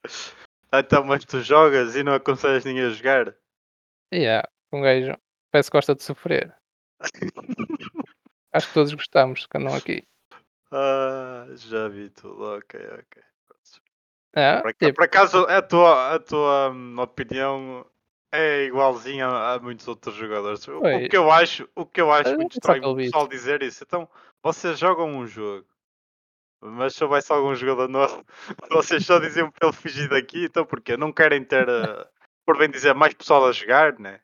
Então, 0.73 1.05
mas 1.05 1.25
tu 1.25 1.41
jogas 1.41 1.97
e 1.97 2.03
não 2.03 2.15
aconselhas 2.15 2.65
ninguém 2.65 2.85
a 2.85 2.91
jogar? 2.91 3.35
Yeah. 4.13 4.49
Um 4.73 4.83
gajo 4.83 5.17
parece 5.51 5.71
que 5.71 5.77
gosta 5.77 5.95
de 5.95 6.03
sofrer. 6.03 6.55
Acho 8.53 8.69
que 8.69 8.75
todos 8.75 8.95
gostamos 8.95 9.47
que 9.47 9.59
andam 9.59 9.75
aqui. 9.75 10.07
Ah, 10.71 11.47
já 11.55 11.89
vi 11.89 12.11
tudo. 12.11 12.57
Ok, 12.57 12.81
ok. 12.81 13.23
É, 14.35 14.61
por, 14.61 14.75
tipo... 14.75 14.95
por 14.95 15.05
acaso, 15.05 15.39
a 15.47 15.63
tua, 15.63 16.15
a 16.15 16.19
tua 16.19 16.71
hum, 16.71 16.99
opinião 16.99 17.87
é 18.31 18.65
igualzinha 18.65 19.27
a, 19.27 19.59
muitos 19.59 19.89
outros 19.89 20.15
jogadores. 20.15 20.67
O, 20.69 20.79
o, 20.79 21.09
que 21.09 21.17
eu 21.17 21.31
acho, 21.31 21.69
o 21.75 21.87
que 21.87 22.01
eu 22.01 22.13
acho 22.13 22.37
muito 22.37 22.53
estranho 22.53 22.89
o 22.89 22.97
pessoal 22.97 23.27
dizer 23.27 23.63
isso. 23.63 23.85
Então, 23.85 24.09
vocês 24.43 24.79
jogam 24.79 25.09
um 25.09 25.27
jogo, 25.27 25.67
mas 26.61 26.95
se 26.95 27.05
houvesse 27.05 27.33
algum 27.33 27.55
jogador 27.55 27.89
novo, 27.89 28.25
vocês 28.71 29.05
só 29.05 29.19
diziam 29.19 29.51
para 29.51 29.69
ele 29.69 29.77
fugir 29.77 30.09
daqui, 30.09 30.45
então 30.45 30.65
porquê? 30.65 30.97
Não 30.97 31.13
querem 31.13 31.45
ter, 31.45 31.69
uh, 31.69 32.07
por 32.45 32.59
bem 32.59 32.71
dizer, 32.71 32.95
mais 32.95 33.15
pessoal 33.15 33.47
a 33.47 33.53
jogar, 33.53 33.99
né? 33.99 34.21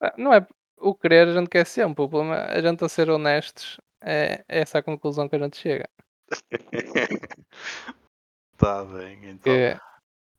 Ah, 0.00 0.14
não 0.16 0.32
é 0.32 0.46
o 0.78 0.94
querer, 0.94 1.28
a 1.28 1.34
gente 1.34 1.48
quer 1.48 1.66
sempre. 1.66 2.04
O 2.04 2.08
problema 2.08 2.36
é 2.36 2.58
a 2.58 2.62
gente 2.62 2.84
a 2.84 2.88
ser 2.88 3.10
honestos 3.10 3.78
é, 4.02 4.44
é 4.48 4.60
essa 4.60 4.78
a 4.78 4.82
conclusão 4.82 5.28
que 5.28 5.36
a 5.36 5.38
gente 5.38 5.56
chega. 5.56 5.88
Tá 8.56 8.84
bem, 8.84 9.30
então. 9.30 9.54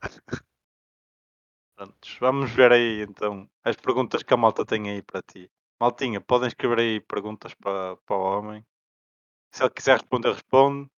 Prontos, 1.76 2.18
vamos 2.20 2.52
ver 2.52 2.72
aí 2.72 3.02
então 3.02 3.50
as 3.64 3.76
perguntas 3.76 4.22
que 4.22 4.32
a 4.32 4.38
malta 4.38 4.64
tem 4.64 4.92
aí 4.92 5.02
para 5.02 5.24
ti. 5.24 5.50
Maltinha, 5.80 6.22
podem 6.22 6.48
escrever 6.48 6.80
aí 6.80 7.02
perguntas 7.02 7.56
para, 7.56 7.98
para 7.98 8.16
o 8.16 8.22
homem. 8.22 8.64
Se 9.52 9.64
ele 9.64 9.70
quiser 9.70 9.94
responder, 9.98 10.34
responde. 10.34 10.90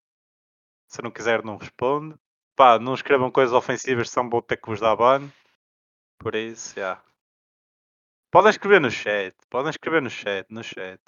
Se 0.88 1.02
não 1.02 1.10
quiser, 1.10 1.44
não 1.44 1.56
responde. 1.56 2.14
Pá, 2.56 2.78
não 2.78 2.94
escrevam 2.94 3.30
coisas 3.30 3.52
ofensivas, 3.52 4.10
são 4.10 4.30
vou 4.30 4.40
ter 4.40 4.56
que 4.56 4.68
vos 4.68 4.80
dar 4.80 4.94
ban. 4.96 5.28
Por 6.18 6.34
isso, 6.34 6.74
já. 6.76 6.80
Yeah. 6.80 7.04
Podem 8.30 8.50
escrever 8.50 8.80
no 8.80 8.90
chat. 8.90 9.34
Podem 9.48 9.70
escrever 9.70 10.02
no 10.02 10.10
chat, 10.10 10.46
no 10.50 10.62
chat. 10.62 11.00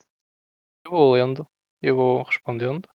Eu 0.84 0.92
vou 0.92 1.12
lendo, 1.12 1.44
eu 1.82 1.96
vou 1.96 2.22
respondendo. 2.22 2.88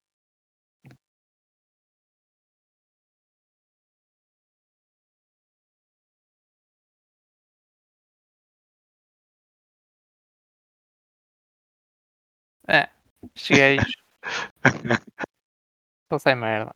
É, 12.68 12.90
cheguei. 13.36 13.78
Estou 16.04 16.20
sem 16.20 16.36
merda. 16.36 16.74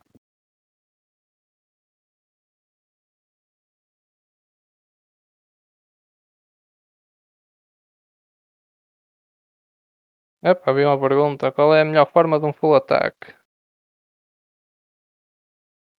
Epá, 10.42 10.72
vi 10.72 10.84
uma 10.84 10.98
pergunta. 11.00 11.52
Qual 11.52 11.74
é 11.74 11.82
a 11.82 11.84
melhor 11.84 12.10
forma 12.10 12.38
de 12.40 12.46
um 12.46 12.52
full? 12.52 12.74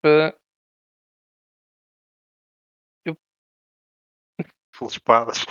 Uh, 0.04 0.32
eu... 3.04 3.16
Full 4.74 4.88
espadas. 4.88 5.44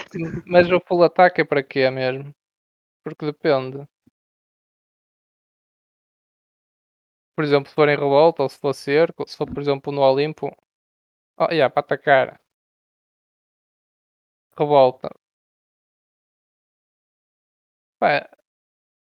Mas 0.46 0.70
o 0.72 0.80
full 0.80 1.04
ataque 1.04 1.42
é 1.42 1.46
para 1.46 1.64
quê 1.64 1.90
mesmo? 1.90 2.34
Porque 3.04 3.26
depende. 3.26 3.88
Por 7.38 7.44
exemplo, 7.44 7.70
se 7.70 7.76
for 7.76 7.88
em 7.88 7.96
revolta 7.96 8.42
ou 8.42 8.50
se 8.50 8.58
for 8.58 8.74
cerco, 8.74 9.24
se 9.30 9.38
for 9.38 9.46
por 9.46 9.62
exemplo 9.62 9.92
no 9.94 10.02
Olimpo. 10.02 10.48
Oh, 11.38 11.46
yeah, 11.52 11.70
para 11.70 11.82
atacar. 11.82 12.40
Revolta. 14.58 15.10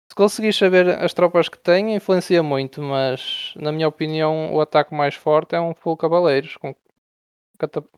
Se 0.10 0.16
conseguires 0.16 0.58
saber 0.58 0.88
as 1.06 1.14
tropas 1.14 1.50
que 1.50 1.58
tem, 1.58 1.96
influencia 1.96 2.42
muito, 2.44 2.82
mas 2.82 3.54
na 3.56 3.72
minha 3.72 3.88
opinião 3.88 4.54
o 4.54 4.60
ataque 4.62 4.94
mais 4.94 5.16
forte 5.16 5.56
é 5.56 5.62
um 5.62 5.74
full 5.76 5.96
cavaleiros, 5.98 6.58
com 6.58 6.76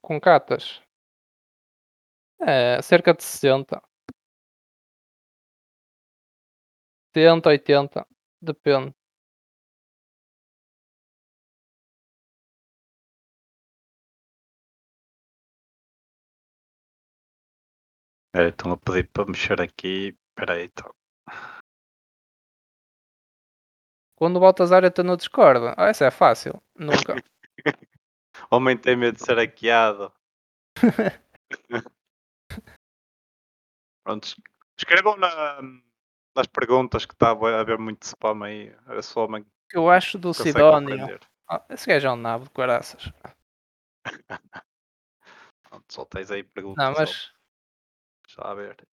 com 0.02 0.20
catas? 0.20 0.82
É, 2.40 2.82
cerca 2.82 3.14
de 3.14 3.24
60. 3.24 3.82
70, 7.14 7.50
80. 7.50 8.06
Depende. 8.42 8.94
É, 18.34 18.48
estão 18.48 18.72
a 18.72 18.78
pedir 18.78 19.10
para 19.10 19.26
mexer 19.26 19.60
aqui. 19.62 20.18
Espera 20.30 20.54
aí, 20.54 20.66
então. 20.66 20.94
Quando 24.16 24.38
o 24.38 24.40
Baltazar 24.40 24.84
entra 24.84 25.04
no 25.04 25.18
Discord. 25.18 25.74
Ah, 25.78 25.88
essa 25.88 26.06
é 26.06 26.12
fácil. 26.12 26.62
Nunca. 26.76 27.16
Homem 28.50 28.78
tem 28.78 28.96
medo 28.96 29.18
de 29.18 29.26
ser 29.26 29.36
hackeado. 29.38 30.14
Pronto. 34.04 34.36
Escrevam 34.78 35.18
na, 35.18 35.62
nas 36.36 36.48
perguntas 36.48 37.06
que 37.06 37.14
está 37.14 37.32
a 37.32 37.60
haver 37.60 37.78
muito 37.78 38.04
spam 38.04 38.44
aí. 38.44 38.74
A 38.86 38.96
ver 38.96 39.04
se 39.04 39.18
o 39.18 39.24
homem 39.24 39.46
eu 39.74 39.90
acho 39.90 40.18
do 40.18 40.34
Sidónio. 40.34 41.20
Ah, 41.48 41.64
esse 41.70 41.88
gajo 41.88 42.08
é 42.08 42.12
um 42.12 42.16
nabo 42.16 42.46
de 42.46 42.52
caraças. 42.52 43.12
Pronto, 45.64 45.86
só 45.94 46.04
tens 46.06 46.30
aí 46.32 46.44
perguntas. 46.44 46.84
Não, 46.84 46.94
só- 46.94 47.02
mas. 47.02 47.32
Deixa 48.32 48.48
lá 48.48 48.54
ver. 48.54 48.88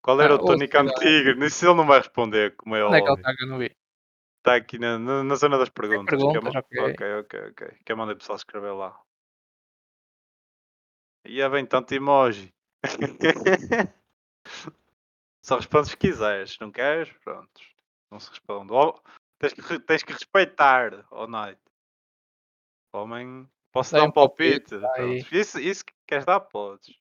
Qual 0.00 0.20
era 0.20 0.34
Ah, 0.34 0.36
o 0.36 0.38
Tony 0.38 0.68
antigo? 0.72 1.32
Nisso 1.40 1.66
ele 1.66 1.74
não 1.74 1.84
vai 1.86 1.98
responder, 1.98 2.54
como 2.54 2.76
é 2.76 2.84
Onde 2.84 2.98
é 2.98 3.00
que 3.00 3.08
ele 3.08 3.10
óbvio. 3.10 3.22
está 3.22 3.34
que 3.36 3.42
eu 3.42 3.48
não 3.48 3.58
vi? 3.58 3.76
Está 4.38 4.54
aqui 4.54 4.78
na, 4.78 4.96
na, 5.00 5.24
na 5.24 5.34
zona 5.34 5.58
das 5.58 5.68
perguntas. 5.68 6.16
perguntas, 6.16 6.30
que 6.30 6.38
eu, 6.38 6.42
ma- 6.42 6.60
ok. 6.60 6.80
ok, 6.92 7.14
ok, 7.18 7.40
ok. 7.50 7.78
Que 7.84 7.92
eu 7.92 7.96
mandei 7.96 8.14
o 8.14 8.18
pessoal 8.18 8.36
escrever 8.36 8.72
lá. 8.72 9.02
E 11.24 11.40
é 11.40 11.48
bem 11.48 11.66
tanto 11.66 11.92
emoji. 11.92 12.54
Só 15.42 15.56
respondes 15.56 15.90
se 15.90 15.96
quiseres. 15.96 16.52
Se 16.52 16.60
não 16.60 16.70
queres, 16.70 17.12
pronto. 17.24 17.60
Não 18.12 18.20
se 18.20 18.30
responde. 18.30 18.72
Ou, 18.72 19.02
tens, 19.40 19.54
que, 19.54 19.80
tens 19.80 20.04
que 20.04 20.12
respeitar, 20.12 21.04
oh 21.10 21.26
night. 21.26 21.60
Homem, 22.92 23.50
posso 23.72 23.90
Dá 23.90 23.98
dar 23.98 24.04
um 24.04 24.12
palpite? 24.12 24.78
palpite. 24.78 25.34
Isso, 25.36 25.58
isso 25.58 25.84
que 25.84 25.92
queres 26.06 26.24
dar, 26.24 26.38
podes. 26.38 26.96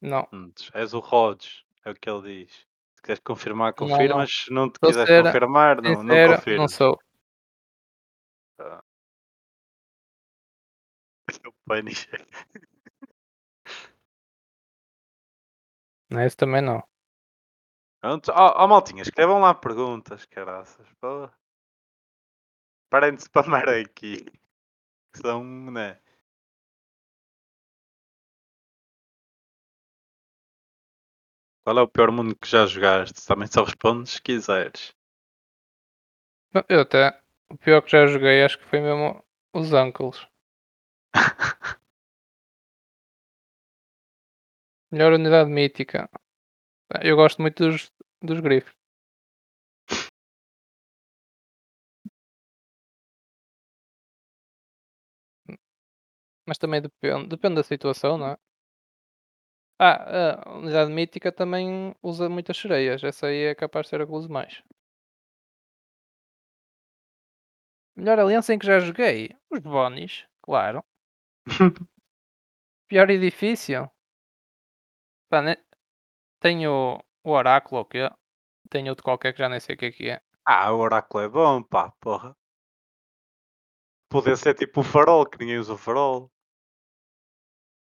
Não. 0.00 0.26
Hum, 0.32 0.52
és 0.74 0.94
o 0.94 0.98
Rods, 0.98 1.64
é 1.84 1.90
o 1.90 1.94
que 1.94 2.08
ele 2.08 2.44
diz. 2.44 2.66
Se 2.94 3.02
quiseres 3.02 3.22
confirmar, 3.22 3.74
confirmas. 3.74 4.30
Se 4.30 4.52
não 4.52 4.70
te 4.70 4.78
quiseres 4.80 5.08
ser 5.08 5.24
confirmar, 5.24 5.82
não, 5.82 6.02
não 6.02 6.14
Sincero, 6.14 6.56
não 6.56 6.68
sou. 6.68 6.98
O 11.46 11.52
Punisher. 11.64 12.26
Não, 16.10 16.20
esse 16.22 16.36
também 16.36 16.60
não. 16.60 16.82
Pronto. 18.00 18.32
Ó 18.32 18.64
oh, 18.64 18.68
maltinha, 18.68 19.02
escrevam 19.02 19.40
lá 19.40 19.54
perguntas, 19.54 20.24
caraças. 20.26 20.86
Pô. 21.00 21.30
Parem 22.90 23.14
de 23.14 23.22
spamar 23.22 23.68
aqui. 23.68 24.26
Que 25.12 25.18
São, 25.22 25.42
né? 25.42 26.00
Qual 31.70 31.78
é 31.78 31.82
o 31.82 31.88
pior 31.88 32.10
mundo 32.10 32.34
que 32.34 32.48
já 32.48 32.66
jogaste? 32.66 33.24
Também 33.24 33.46
só 33.46 33.62
respondes 33.62 34.14
se 34.14 34.20
quiseres. 34.20 34.92
Não, 36.52 36.64
Eu 36.68 36.80
até. 36.80 37.16
O 37.48 37.56
pior 37.56 37.80
que 37.80 37.92
já 37.92 38.08
joguei 38.08 38.42
acho 38.42 38.58
que 38.58 38.64
foi 38.64 38.80
mesmo 38.80 39.24
os 39.54 39.72
Uncles. 39.72 40.26
Melhor 44.90 45.12
unidade 45.12 45.48
mítica. 45.48 46.10
Eu 47.02 47.14
gosto 47.14 47.40
muito 47.40 47.64
dos, 47.64 47.92
dos 48.20 48.40
grifos. 48.40 48.74
Mas 56.48 56.58
também 56.58 56.82
depende. 56.82 57.28
Depende 57.28 57.54
da 57.54 57.62
situação, 57.62 58.18
não 58.18 58.26
é? 58.32 58.36
Ah, 59.86 60.42
a 60.46 60.58
unidade 60.58 60.92
mítica 60.92 61.32
também 61.32 61.92
usa 62.02 62.28
muitas 62.28 62.56
sereias. 62.56 63.02
Essa 63.02 63.26
aí 63.26 63.44
é 63.46 63.54
capaz 63.54 63.86
de 63.86 63.90
ser 63.90 64.00
a 64.02 64.06
que 64.06 64.12
uso 64.12 64.30
mais. 64.30 64.62
Melhor 67.94 68.18
aliança 68.18 68.52
em 68.52 68.58
que 68.58 68.66
já 68.66 68.80
joguei? 68.80 69.30
Os 69.48 69.60
Bonis, 69.60 70.24
claro. 70.42 70.84
Pior 72.88 73.08
edifício? 73.10 73.90
Pá, 75.28 75.40
ne- 75.42 75.64
Tenho 76.40 76.98
o 77.24 77.30
Oráculo, 77.32 77.82
o 77.82 77.86
quê? 77.86 78.10
Tenho 78.70 78.90
outro 78.90 79.04
qualquer 79.04 79.32
que 79.34 79.40
já 79.40 79.48
nem 79.48 79.60
sei 79.60 79.76
o 79.76 79.78
que 79.78 79.86
é 79.86 79.92
que 79.92 80.10
é. 80.10 80.22
Ah, 80.46 80.72
o 80.72 80.78
oráculo 80.78 81.24
é 81.24 81.28
bom, 81.28 81.62
pá, 81.62 81.92
porra. 82.00 82.36
Podia 84.10 84.36
ser 84.36 84.54
tipo 84.54 84.80
o 84.80 84.84
farol, 84.84 85.24
que 85.26 85.38
ninguém 85.38 85.58
usa 85.58 85.72
o 85.72 85.78
farol. 85.78 86.30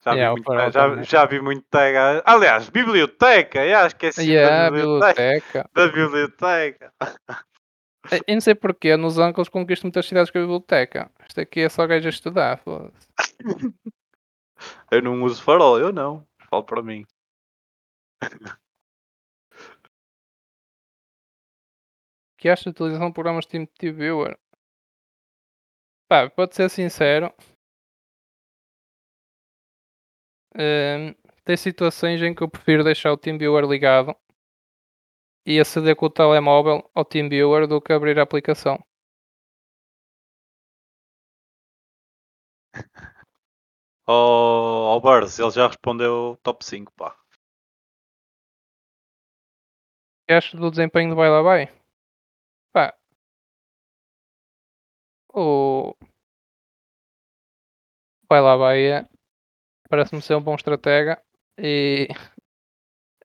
Já, 0.05 0.13
Yeah, 0.13 0.35
vi, 0.35 0.41
muito, 0.41 0.45
farol 0.47 0.71
já, 0.71 1.03
já 1.03 1.25
vi 1.27 1.41
muito 1.41 1.67
tag. 1.71 1.97
Aliás, 2.27 2.69
biblioteca, 2.69 3.61
yeah, 3.61 3.87
esqueci 3.87 4.31
Yeah, 4.31 4.71
da 4.71 4.71
biblioteca. 4.71 5.15
biblioteca. 5.15 5.71
Da 5.75 5.87
biblioteca. 5.89 6.93
Eu 8.27 8.35
não 8.35 8.41
sei 8.43 8.55
porquê, 8.55 8.97
nos 8.99 9.17
Uncles 9.17 9.49
conquisto 9.49 9.85
muitas 9.85 10.05
cidades 10.07 10.31
com 10.31 10.37
a 10.39 10.43
biblioteca. 10.43 11.11
Isto 11.27 11.41
aqui 11.41 11.61
é 11.61 11.69
só 11.71 11.87
gajo 11.87 12.07
a 12.07 12.11
estudar, 12.11 12.59
foda-se. 12.59 13.09
Eu 14.91 15.03
não 15.03 15.23
uso 15.23 15.43
farol, 15.43 15.79
eu 15.79 15.93
não. 15.93 16.27
Falo 16.49 16.63
para 16.65 16.83
mim. 16.83 17.05
Que 22.39 22.49
acha 22.51 22.65
de 22.65 22.71
utilização 22.71 23.09
de 23.09 23.15
programas 23.15 23.47
Team 23.47 23.65
TeamViewer? 23.79 24.37
Pá, 26.09 26.29
pode 26.29 26.55
ser 26.55 26.69
sincero. 26.69 27.33
Hum, 30.57 31.15
tem 31.45 31.57
situações 31.57 32.23
em 32.23 32.35
que 32.35 32.43
eu 32.43 32.49
prefiro 32.49 32.85
deixar 32.85 33.13
o 33.13 33.17
TeamViewer 33.17 33.65
ligado 33.67 34.17
e 35.47 35.59
aceder 35.59 35.97
com 35.97 36.05
o 36.07 36.11
telemóvel 36.11 36.91
ao 36.95 37.03
TeamViewer 37.05 37.67
do 37.67 37.81
que 37.81 37.93
abrir 37.95 38.19
a 38.19 38.23
aplicação. 38.23 38.79
Oh, 44.07 45.01
Bars, 45.03 45.39
ele 45.39 45.51
já 45.51 45.67
respondeu 45.67 46.39
top 46.43 46.65
5, 46.65 46.93
pá. 46.93 47.17
Que 50.27 50.35
acha 50.35 50.57
do 50.59 50.71
desempenho 50.71 51.11
do 51.11 51.17
Vai 51.17 51.31
Lá 51.31 51.41
Vai? 51.43 51.69
Pá, 52.73 52.95
o 55.35 55.95
Vai 58.29 58.41
Lá 58.41 58.57
Vai 58.57 58.87
é... 58.87 59.14
parece-me 59.89 60.23
ser 60.23 60.35
um 60.37 60.43
bom 60.43 60.55
estratega 60.55 61.23
e 61.59 62.09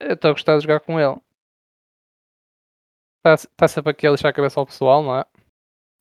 estou 0.00 0.30
a 0.30 0.32
gostar 0.32 0.56
de 0.56 0.62
jogar 0.62 0.80
com 0.80 0.98
ele. 1.00 1.20
Está 3.24 3.48
tá 3.56 3.68
sempre 3.68 3.92
aqui 3.92 4.06
a 4.06 4.10
lixar 4.10 4.30
a 4.30 4.34
cabeça 4.34 4.58
ao 4.60 4.66
pessoal, 4.66 5.02
não 5.02 5.16
é? 5.18 5.24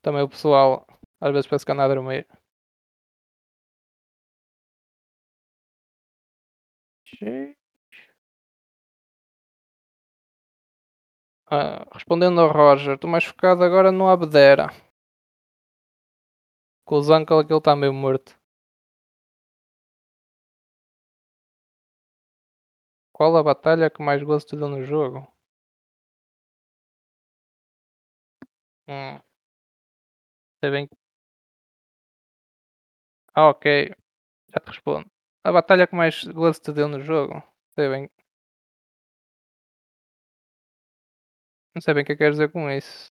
Também 0.01 0.23
o 0.23 0.29
pessoal 0.29 0.85
às 1.21 1.31
vezes 1.31 1.47
pensa 1.47 1.65
que 1.65 1.71
anda 1.71 1.83
a 1.85 1.87
dormir. 1.87 2.27
Ah, 11.51 11.85
respondendo 11.93 12.39
ao 12.39 12.51
Roger, 12.51 12.93
estou 12.95 13.09
mais 13.09 13.25
focado 13.25 13.63
agora 13.63 13.91
no 13.91 14.07
Abdera. 14.07 14.67
Com 16.85 16.95
o 16.95 17.01
Zankel 17.01 17.39
aquele 17.39 17.59
está 17.59 17.75
meio 17.75 17.93
morto. 17.93 18.38
Qual 23.19 23.35
a 23.35 23.43
batalha 23.43 23.89
que 23.89 24.01
mais 24.01 24.23
gosto 24.23 24.47
te 24.51 24.55
deu 24.55 24.69
no 24.69 24.81
jogo? 24.81 25.27
Hum. 28.87 29.21
Sei 30.61 30.71
bem. 30.71 30.89
Ah, 33.35 33.49
ok. 33.49 33.65
Já 34.53 34.59
te 34.61 34.67
respondo. 34.71 35.09
A 35.43 35.51
batalha 35.53 35.87
que 35.87 35.95
mais 35.95 36.23
gosto 36.25 36.63
te 36.65 36.73
deu 36.75 36.87
no 36.89 37.01
jogo? 37.01 37.43
Sei 37.75 37.89
bem. 37.89 38.09
Não 41.75 41.81
sei 41.81 41.93
bem 41.93 42.03
o 42.03 42.05
que 42.05 42.13
que 42.13 42.17
queres 42.17 42.35
dizer 42.37 42.51
com 42.51 42.69
isso. 42.69 43.11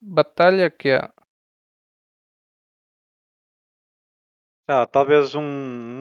Batalha 0.00 0.70
que 0.70 0.90
é? 0.90 1.10
Ah, 4.66 4.86
talvez 4.88 5.34
um, 5.36 5.40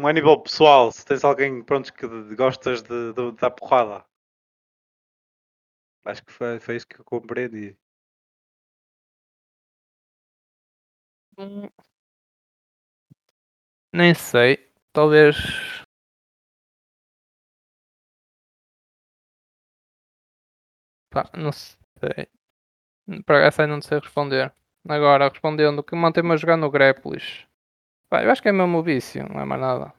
um 0.02 0.08
a 0.08 0.12
nível 0.14 0.36
pessoal, 0.42 0.92
se 0.92 1.06
tens 1.06 1.24
alguém 1.24 1.62
pronto, 1.64 1.94
que 1.94 2.08
gostas 2.36 2.82
de, 2.82 3.14
de, 3.14 3.32
dar 3.34 3.52
porrada. 3.52 4.04
Acho 6.06 6.24
que 6.24 6.32
foi, 6.32 6.60
foi 6.60 6.76
isso 6.76 6.88
que 6.88 7.00
eu 7.00 7.04
compreendi. 7.04 7.76
Hum, 11.38 11.70
Nem 13.94 14.14
sei. 14.14 14.58
Talvez. 14.92 15.38
Pá, 21.10 21.30
não 21.38 21.52
sei. 21.54 22.28
Para 23.26 23.46
essa 23.46 23.62
aí 23.62 23.68
não 23.68 23.82
sei 23.82 24.00
responder. 24.00 24.52
Agora, 24.90 25.30
respondendo 25.30 25.84
que 25.84 25.96
mantém-me 25.96 26.34
a 26.34 26.38
jogar 26.38 26.58
no 26.58 26.70
Grapples. 26.72 27.46
Pá, 28.12 28.22
eu 28.24 28.30
acho 28.30 28.42
que 28.42 28.50
é 28.50 28.52
mesmo 28.52 28.78
o 28.80 28.84
vício, 28.84 29.24
não 29.30 29.40
é 29.40 29.46
mais 29.46 29.62
nada. 29.62 29.94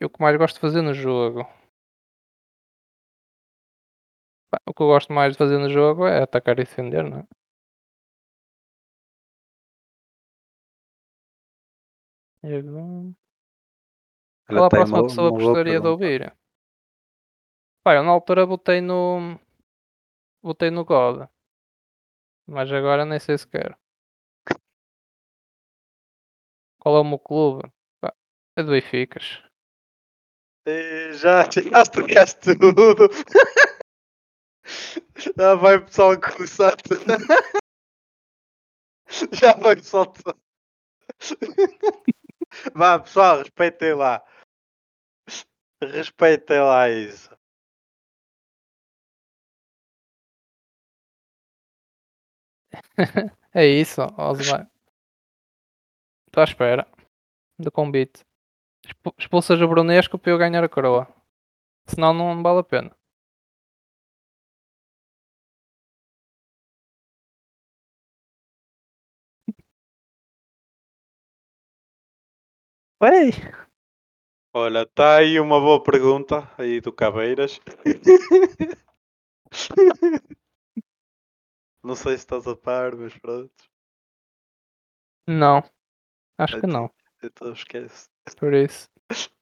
Eu 0.00 0.08
o 0.08 0.10
que 0.10 0.20
mais 0.20 0.36
gosto 0.36 0.56
de 0.56 0.60
fazer 0.60 0.82
no 0.82 0.92
jogo. 0.92 1.44
Pá, 4.50 4.58
o 4.66 4.74
que 4.74 4.82
eu 4.82 4.88
gosto 4.88 5.12
mais 5.12 5.32
de 5.32 5.38
fazer 5.38 5.58
no 5.58 5.70
jogo 5.70 6.08
é 6.08 6.22
atacar 6.24 6.54
e 6.58 6.64
defender, 6.64 7.04
não 7.08 7.18
é? 7.20 7.26
E 12.42 12.56
agora- 12.56 13.14
Qual 14.46 14.58
Olha, 14.58 14.66
a 14.66 14.70
próxima 14.70 14.98
uma- 14.98 15.08
pessoa 15.08 15.32
que 15.38 15.44
gostaria 15.44 15.80
de 15.80 15.86
ouvir? 15.86 16.36
Pá, 17.84 17.94
eu 17.94 18.02
na 18.02 18.10
altura 18.10 18.44
votei 18.44 18.80
no. 18.80 19.38
Votei 20.42 20.70
no 20.70 20.84
God. 20.84 21.28
Mas 22.46 22.70
agora 22.72 23.04
nem 23.06 23.20
sei 23.20 23.38
se 23.38 23.46
quero. 23.46 23.76
Qual 26.84 26.98
é 26.98 27.00
o 27.00 27.04
meu 27.04 27.18
clube? 27.18 27.72
Pá, 27.98 28.14
é 28.58 28.62
do 28.62 28.72
Benficas. 28.72 29.42
Eh, 30.66 31.12
Já, 31.14 31.48
já 31.50 31.80
estragaste 31.80 32.54
tudo. 32.58 33.08
Já 35.36 35.54
vai 35.54 35.76
o 35.76 35.84
pessoal 35.86 36.20
começar. 36.20 36.76
Já 39.32 39.54
vai 39.54 39.72
o 39.72 39.76
pessoal. 39.76 40.12
Vá, 42.74 42.98
pessoal, 42.98 43.38
respeitem 43.38 43.94
lá. 43.94 44.22
Respeitem 45.82 46.60
lá 46.60 46.90
isso. 46.90 47.30
É 53.54 53.66
isso, 53.66 54.02
Osmar. 54.18 54.70
Estou 56.34 56.42
à 56.42 56.50
espera 56.50 56.84
do 57.60 57.70
convite. 57.70 58.24
Expu- 58.84 59.14
Expulsas 59.16 59.60
o 59.62 59.68
Brunesco 59.68 60.18
para 60.18 60.32
eu 60.32 60.36
ganhar 60.36 60.64
a 60.64 60.68
coroa. 60.68 61.06
Senão 61.88 62.12
não 62.12 62.42
vale 62.42 62.58
a 62.58 62.64
pena. 62.64 62.90
Ei! 73.00 73.30
Olha, 74.52 74.82
está 74.82 75.18
aí 75.18 75.38
uma 75.38 75.60
boa 75.60 75.80
pergunta 75.80 76.52
aí 76.58 76.80
do 76.80 76.92
Cabeiras. 76.92 77.60
Não 81.84 81.94
sei 81.94 82.16
se 82.16 82.24
estás 82.24 82.48
a 82.48 82.56
par, 82.56 82.96
mas 82.96 83.16
pronto. 83.18 83.54
Não. 85.28 85.62
Acho 86.38 86.60
que 86.60 86.66
não. 86.66 86.90
Então 87.22 87.52
esquece. 87.52 88.08
Por 88.38 88.52
isso. 88.52 88.88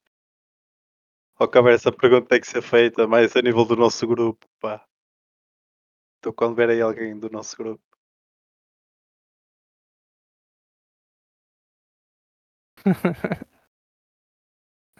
Ó 1.38 1.48
Cabeira, 1.48 1.76
essa 1.76 1.90
pergunta 1.90 2.28
tem 2.28 2.40
que 2.40 2.46
ser 2.46 2.62
feita 2.62 3.06
mais 3.06 3.34
a 3.34 3.42
nível 3.42 3.64
do 3.64 3.74
nosso 3.74 4.06
grupo, 4.06 4.46
pá. 4.60 4.86
Então 6.18 6.32
quando 6.32 6.54
ver 6.54 6.70
aí 6.70 6.80
alguém 6.80 7.18
do 7.18 7.28
nosso 7.30 7.56
grupo. 7.56 7.82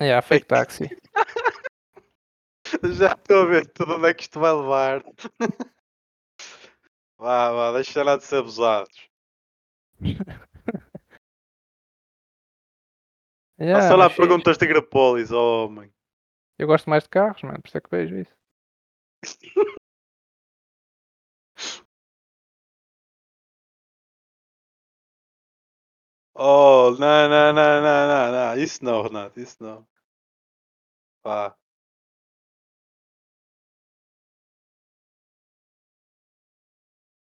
yeah, 0.01 0.21
fake 0.21 0.47
taxi. 0.47 0.89
Já 2.97 3.13
estou 3.13 3.43
a 3.43 3.47
ver 3.47 3.67
tudo 3.73 3.97
onde 3.97 4.09
é 4.09 4.15
que 4.15 4.23
isto 4.23 4.41
vai 4.41 4.53
levar. 4.53 5.05
Vá, 7.19 7.53
vá, 7.53 7.73
deixa 7.73 8.03
lá 8.03 8.17
de 8.17 8.25
ser 8.25 8.37
abusados. 8.39 9.09
Yeah, 13.63 13.81
Faça 13.81 13.95
lá 13.95 14.11
perguntas 14.11 14.59
de 14.59 14.67
Grapólis, 14.67 15.31
oh, 15.31 15.67
homem. 15.67 15.89
Eu 16.59 16.67
gosto 16.67 16.91
mais 16.91 17.05
de 17.05 17.09
carros, 17.09 17.43
mano. 17.43 17.63
Por 17.63 17.69
isso 17.69 17.79
é 17.79 17.81
que 17.81 17.91
vejo 17.91 18.17
isso. 18.17 18.35
Oh, 26.35 26.91
não, 26.99 27.29
não, 27.29 27.53
não, 27.53 27.83
não, 27.83 28.09
não, 28.09 28.33
não. 28.33 28.57
Isso 28.63 28.85
não, 28.85 29.03
Renato, 29.03 29.39
isso 29.41 29.63
não. 29.63 29.87
Vá. 31.25 31.57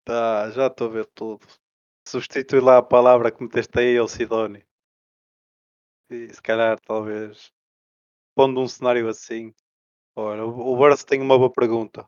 Tá, 0.03 0.49
já 0.51 0.67
estou 0.67 0.87
a 0.87 0.91
ver 0.91 1.05
tudo. 1.13 1.45
Substitui 2.07 2.59
lá 2.61 2.77
a 2.77 2.83
palavra 2.83 3.31
que 3.31 3.43
meteste 3.43 3.79
aí, 3.79 4.07
Sidónio. 4.07 4.63
E 6.09 6.33
se 6.33 6.41
calhar, 6.41 6.79
talvez, 6.81 7.51
pondo 8.35 8.61
um 8.61 8.67
cenário 8.67 9.09
assim. 9.09 9.53
Ora, 10.15 10.45
o 10.45 10.75
Burst 10.77 11.05
tem 11.07 11.21
uma 11.21 11.37
boa 11.37 11.51
pergunta. 11.51 12.07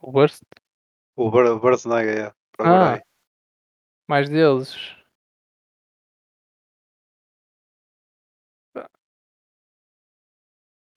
O 0.00 0.12
Burst. 0.12 0.42
O 1.16 1.30
Bur- 1.30 1.58
Burst 1.60 1.86
Naga, 1.86 2.10
é. 2.28 2.34
Ah. 2.60 2.94
aí. 2.94 3.02
Mais 4.08 4.28
deles. 4.28 4.76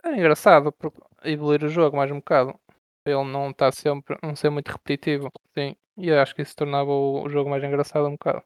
É 0.03 0.09
engraçado 0.15 0.71
porque 0.71 0.99
evoluir 1.23 1.63
o 1.63 1.69
jogo 1.69 1.97
mais 1.97 2.11
um 2.11 2.15
bocado. 2.17 2.59
Ele 3.05 3.23
não 3.25 3.51
está 3.51 3.71
sempre, 3.71 4.17
não 4.23 4.35
ser 4.35 4.49
muito 4.49 4.69
repetitivo. 4.69 5.31
Sim. 5.57 5.75
E 5.97 6.11
acho 6.11 6.33
que 6.35 6.41
isso 6.43 6.55
tornava 6.55 6.91
o, 6.91 7.27
jogo 7.29 7.49
mais 7.49 7.63
engraçado 7.63 8.07
um 8.07 8.11
bocado. 8.11 8.43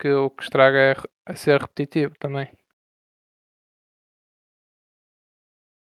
Que 0.00 0.08
o 0.10 0.30
que 0.30 0.42
estraga 0.42 0.78
é, 0.78 0.94
é 1.32 1.34
ser 1.36 1.60
repetitivo 1.60 2.14
também. 2.18 2.48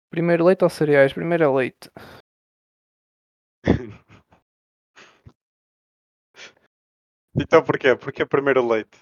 Primeiro 0.10 0.46
leite 0.46 0.64
ou 0.64 0.70
cereais? 0.70 1.14
Primeiro 1.14 1.44
é 1.44 1.48
leite. 1.48 1.90
então 7.40 7.64
porquê? 7.64 7.96
Porque 7.96 8.22
é 8.24 8.26
primeiro 8.26 8.68
leite. 8.68 9.00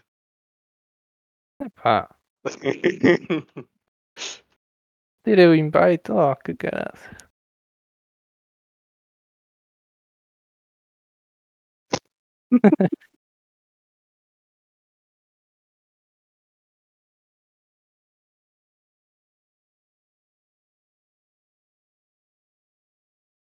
Epá, 1.60 2.16
tirei 5.24 5.48
o 5.48 5.56
invite. 5.56 6.12
Oh, 6.12 6.36
que 6.36 6.56
caralho. 6.56 7.33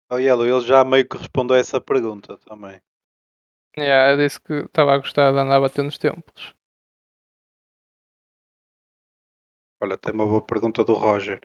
Oh, 0.09 0.17
Yellow, 0.19 0.45
ele 0.45 0.61
já 0.67 0.83
meio 0.83 1.07
que 1.07 1.17
respondeu 1.17 1.55
essa 1.57 1.79
pergunta 1.81 2.37
também. 2.45 2.81
Yeah, 3.77 4.11
eu 4.11 4.17
disse 4.17 4.39
que 4.39 4.53
estava 4.53 4.93
a 4.93 4.97
gostar 4.97 5.31
de 5.31 5.39
andar 5.39 5.55
a 5.55 5.61
bater 5.61 5.83
nos 5.83 5.97
templos. 5.97 6.53
Olha, 9.81 9.97
tem 9.97 10.13
uma 10.13 10.25
boa 10.25 10.45
pergunta 10.45 10.83
do 10.83 10.93
Roger. 10.93 11.41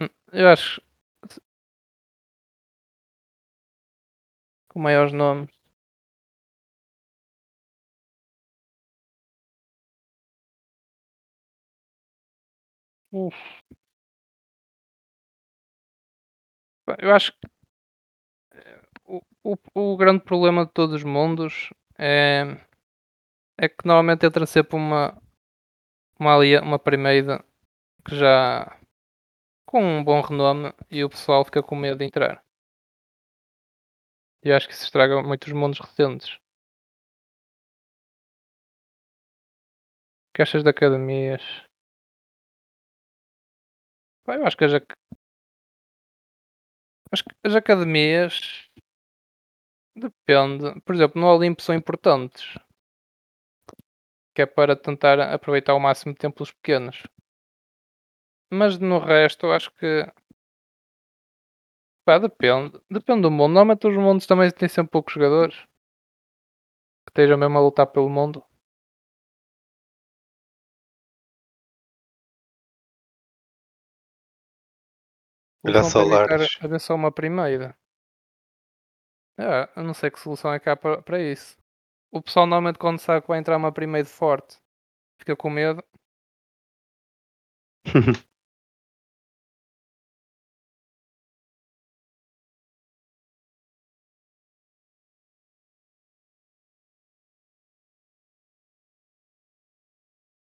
Hum, 0.00 0.08
Eu 0.32 0.48
acho 0.48 0.80
com 4.72 4.80
maiores 4.80 5.12
nomes. 5.12 5.50
Uf. 13.12 13.34
Eu 16.98 17.12
acho 17.14 17.32
que 17.32 17.48
eh, 18.52 18.80
o, 19.06 19.20
o, 19.50 19.56
o 19.92 19.96
grande 19.96 20.24
problema 20.24 20.64
de 20.66 20.72
todos 20.72 20.96
os 20.96 21.04
mundos 21.04 21.70
é, 21.98 22.56
é 23.58 23.68
que 23.68 23.86
normalmente 23.86 24.26
entra 24.26 24.46
sempre 24.46 24.76
uma, 24.76 25.16
uma, 26.18 26.34
alia- 26.34 26.62
uma 26.62 26.78
primeira 26.78 27.44
que 28.06 28.16
já 28.16 28.76
com 29.66 29.82
um 29.84 30.04
bom 30.04 30.20
renome 30.22 30.72
e 30.90 31.04
o 31.04 31.10
pessoal 31.10 31.44
fica 31.44 31.62
com 31.62 31.76
medo 31.76 31.98
de 31.98 32.06
entrar. 32.06 32.42
E 34.44 34.50
eu 34.50 34.56
acho 34.56 34.68
que 34.68 34.74
isso 34.74 34.84
estraga 34.84 35.20
muitos 35.20 35.52
mundos 35.52 35.80
recentes. 35.80 36.38
O 40.28 40.32
que 40.34 40.42
achas 40.42 40.62
de 40.64 40.68
academias? 40.70 41.42
Eu 44.26 44.46
acho 44.46 44.56
que 44.56 44.64
as, 44.64 44.74
ac- 44.74 44.94
Acho 47.12 47.24
que 47.24 47.34
as 47.48 47.54
academias 47.54 48.34
depende. 49.96 50.80
Por 50.82 50.94
exemplo, 50.94 51.18
no 51.20 51.28
Olimpo 51.28 51.62
são 51.62 51.74
importantes. 51.74 52.44
Que 54.34 54.42
é 54.42 54.46
para 54.46 54.76
tentar 54.76 55.18
aproveitar 55.20 55.72
o 55.74 55.80
máximo 55.80 56.12
de 56.12 56.18
tempo 56.18 56.42
os 56.42 56.52
pequenos. 56.52 57.02
Mas 58.58 58.78
no 58.78 58.98
resto 59.00 59.50
acho 59.50 59.70
que 59.72 59.90
pá, 62.04 62.18
depende. 62.18 62.80
Depende 62.90 63.22
do 63.22 63.30
mundo. 63.30 63.52
Normalmente 63.54 63.86
os 63.86 63.96
mundos 63.96 64.26
também 64.26 64.50
têm 64.50 64.68
sempre 64.68 64.90
poucos 64.92 65.14
jogadores 65.14 65.56
que 67.04 67.10
estejam 67.10 67.38
mesmo 67.38 67.58
a 67.58 67.60
lutar 67.60 67.86
pelo 67.86 68.08
mundo. 68.08 68.44
Olha 75.64 75.82
só, 75.84 76.02
Lares. 76.02 76.58
a 76.60 76.66
ver 76.66 76.80
só 76.80 76.94
uma 76.94 77.12
primeira. 77.12 77.76
É, 79.38 79.68
eu 79.76 79.84
não 79.84 79.94
sei 79.94 80.10
que 80.10 80.20
solução 80.20 80.52
é 80.52 80.60
que 80.60 80.68
há 80.68 80.76
para, 80.76 81.00
para 81.02 81.20
isso. 81.20 81.56
O 82.10 82.22
pessoal 82.22 82.46
normalmente 82.46 82.78
quando 82.78 82.98
sabe 82.98 83.22
que 83.22 83.28
vai 83.28 83.38
entrar 83.38 83.56
uma 83.56 83.72
primeira 83.72 84.06
forte 84.08 84.58
fica 85.18 85.36
com 85.36 85.50
medo. 85.50 85.82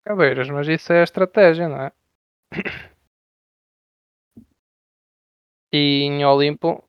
Cabeiras, 0.09 0.48
mas 0.48 0.66
isso 0.66 0.90
é 0.90 1.00
a 1.00 1.04
estratégia, 1.04 1.68
não 1.68 1.82
é? 1.82 1.92
E 5.70 6.04
em 6.04 6.24
Olimpo, 6.24 6.82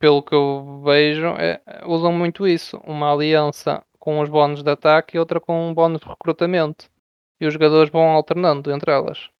pelo 0.00 0.20
que 0.20 0.34
eu 0.34 0.82
vejo, 0.82 1.28
é, 1.38 1.62
usam 1.86 2.12
muito 2.12 2.44
isso. 2.44 2.76
Uma 2.78 3.12
aliança 3.12 3.84
com 4.00 4.20
os 4.20 4.28
bónus 4.28 4.64
de 4.64 4.70
ataque 4.70 5.16
e 5.16 5.20
outra 5.20 5.40
com 5.40 5.68
um 5.68 5.72
bónus 5.72 6.00
de 6.00 6.08
recrutamento. 6.08 6.90
E 7.40 7.46
os 7.46 7.52
jogadores 7.52 7.88
vão 7.92 8.10
alternando 8.10 8.72
entre 8.72 8.90
elas. 8.90 9.30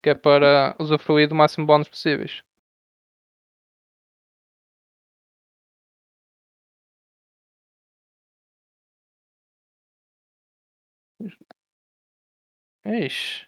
Que 0.00 0.10
é 0.10 0.14
para 0.14 0.76
usufruir 0.78 1.28
do 1.28 1.34
máximo 1.34 1.66
bónus 1.66 1.88
possíveis. 1.88 2.44
Ixi. 12.84 13.46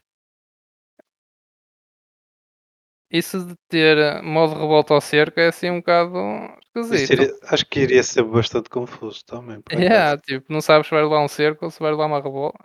Isso 3.10 3.44
de 3.46 3.54
ter 3.68 3.96
eh, 3.98 4.22
modo 4.22 4.54
revolta 4.54 4.94
ao 4.94 5.00
cerco 5.00 5.38
é 5.38 5.48
assim 5.48 5.70
um 5.70 5.78
bocado 5.78 6.18
esquisito. 6.76 7.12
iria- 7.12 7.38
acho 7.44 7.66
que 7.66 7.80
iria 7.80 8.02
ser 8.02 8.24
bastante 8.24 8.68
confuso 8.68 9.24
também. 9.24 9.62
Yeah, 9.70 10.20
tipo, 10.20 10.52
não 10.52 10.60
sabes 10.60 10.88
se 10.88 10.94
vai 10.94 11.02
levar 11.02 11.20
um 11.20 11.28
cerco 11.28 11.64
ou 11.64 11.70
se 11.70 11.78
vai 11.78 11.90
levar 11.92 12.06
uma 12.06 12.20
revolta. 12.20 12.58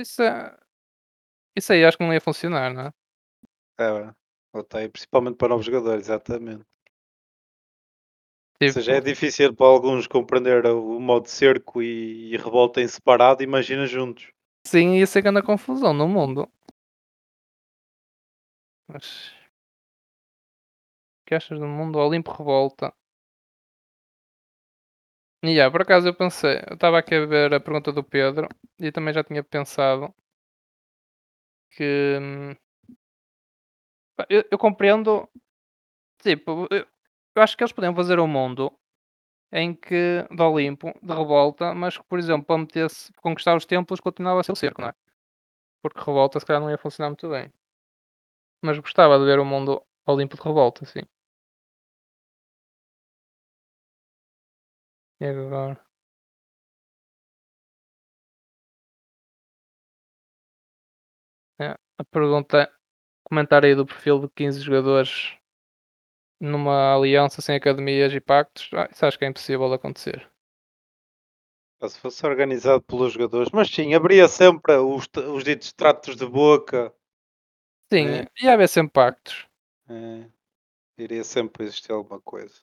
Isso, 0.00 0.22
é... 0.22 0.56
isso 1.56 1.72
aí 1.72 1.84
acho 1.84 1.98
que 1.98 2.04
não 2.04 2.12
ia 2.12 2.20
funcionar, 2.20 2.72
não 2.72 2.86
é? 2.86 2.92
É, 3.80 4.14
ok, 4.52 4.88
principalmente 4.88 5.36
para 5.36 5.48
novos 5.48 5.66
jogadores, 5.66 6.04
exatamente. 6.06 6.64
Ou 8.62 8.68
Tipo, 8.68 8.72
seja, 8.72 8.92
é 8.96 9.00
difícil 9.00 9.54
para 9.54 9.66
alguns 9.66 10.06
compreender 10.08 10.66
o 10.66 10.98
modo 11.00 11.28
cerco 11.28 11.80
e, 11.82 12.32
e 12.32 12.36
revolta 12.36 12.80
em 12.80 12.88
separado, 12.88 13.42
imagina 13.44 13.86
juntos. 13.86 14.32
sim, 14.66 14.96
ia 14.98 15.06
ser 15.06 15.22
grande 15.22 15.42
confusão 15.42 15.92
no 15.94 16.06
mundo. 16.08 16.50
Mas. 18.88 19.32
O 21.20 21.24
que 21.26 21.34
achas 21.34 21.58
do 21.58 21.66
mundo 21.66 21.98
Olimpo 21.98 22.30
Revolta? 22.32 22.94
E 25.44 25.50
yeah, 25.56 25.70
por 25.70 25.82
acaso 25.82 26.08
eu 26.08 26.14
pensei, 26.22 26.56
eu 26.68 26.74
estava 26.74 26.98
aqui 26.98 27.14
a 27.14 27.26
ver 27.26 27.52
a 27.54 27.60
pergunta 27.60 27.92
do 27.92 28.02
Pedro 28.02 28.48
e 28.80 28.90
também 28.90 29.14
já 29.14 29.22
tinha 29.22 29.44
pensado 29.44 30.12
que 31.70 32.18
hum, 32.20 32.54
eu, 34.28 34.44
eu 34.50 34.58
compreendo 34.58 35.28
tipo, 36.22 36.68
eu, 36.70 36.86
eu 37.34 37.42
acho 37.42 37.56
que 37.56 37.62
eles 37.64 37.72
podiam 37.72 37.94
fazer 37.94 38.18
um 38.20 38.26
mundo 38.26 38.72
em 39.52 39.74
que 39.74 40.26
de 40.30 40.42
Olimpo, 40.42 40.92
de 41.02 41.14
revolta, 41.14 41.74
mas 41.74 41.98
que, 41.98 42.04
por 42.04 42.18
exemplo, 42.18 42.46
para 42.46 42.58
meter-se 42.58 43.12
conquistar 43.22 43.56
os 43.56 43.66
templos 43.66 44.00
continuava 44.00 44.40
a 44.40 44.44
ser 44.44 44.52
o 44.52 44.56
cerco, 44.56 44.82
não 44.82 44.88
é? 44.90 44.94
Porque 45.82 46.00
revolta 46.00 46.40
se 46.40 46.46
calhar 46.46 46.62
não 46.62 46.70
ia 46.70 46.78
funcionar 46.78 47.10
muito 47.10 47.28
bem. 47.30 47.52
Mas 48.62 48.78
gostava 48.78 49.18
de 49.18 49.24
ver 49.24 49.38
o 49.38 49.44
mundo 49.44 49.82
Olimpo 50.06 50.36
de 50.36 50.42
revolta, 50.42 50.84
sim. 50.84 51.02
E 55.20 55.26
agora? 55.26 55.84
É, 61.58 61.76
a 61.98 62.04
pergunta 62.04 62.68
comentário 63.24 63.68
aí 63.68 63.74
do 63.76 63.86
perfil 63.86 64.20
de 64.20 64.28
15 64.30 64.60
jogadores 64.60 65.36
numa 66.40 66.94
aliança 66.94 67.40
sem 67.40 67.56
academias 67.56 68.12
e 68.12 68.20
pactos, 68.20 68.70
ah, 68.74 68.88
isso 68.90 69.04
acho 69.06 69.18
que 69.18 69.24
é 69.24 69.28
impossível 69.28 69.72
acontecer. 69.72 70.30
Se 71.86 71.98
fosse 72.00 72.26
organizado 72.26 72.82
pelos 72.82 73.12
jogadores, 73.12 73.50
mas 73.52 73.68
sim, 73.68 73.92
haveria 73.92 74.26
sempre 74.26 74.74
os, 74.76 75.06
os 75.34 75.44
ditos 75.44 75.70
tratos 75.72 76.16
de 76.16 76.26
boca. 76.26 76.90
Sim, 77.92 78.06
É. 78.06 78.26
ia 78.42 78.54
haver 78.54 78.68
sempre 78.68 78.92
pactos. 78.92 79.46
É, 79.88 80.26
iria 80.96 81.22
sempre 81.22 81.64
existir 81.64 81.92
alguma 81.92 82.20
coisa. 82.22 82.54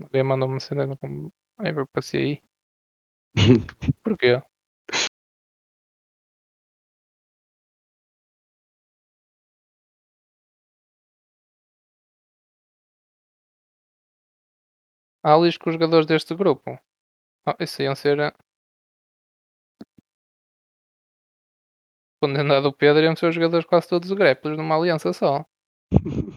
Alguém 0.00 0.22
mandou 0.22 0.48
uma 0.48 0.60
cena 0.60 0.96
como. 0.96 1.32
Ai, 1.58 1.70
eu 1.76 1.86
passei 1.86 2.22
aí. 2.22 2.42
Porquê? 4.02 4.42
Há 15.22 15.34
ali 15.36 15.58
com 15.58 15.68
os 15.68 15.74
jogadores 15.74 16.06
deste 16.06 16.34
grupo. 16.34 16.78
Ah, 17.46 17.56
isso 17.60 17.82
iam 17.82 17.96
ser. 17.96 18.18
eh, 18.20 18.32
Respondendo 22.20 22.52
a 22.54 22.60
do 22.60 22.72
Pedro, 22.74 23.02
iam 23.04 23.16
ser 23.16 23.26
os 23.28 23.34
jogadores 23.34 23.64
quase 23.64 23.88
todos 23.88 24.10
grapplers 24.12 24.56
numa 24.58 24.76
aliança 24.76 25.12
só. 25.14 25.46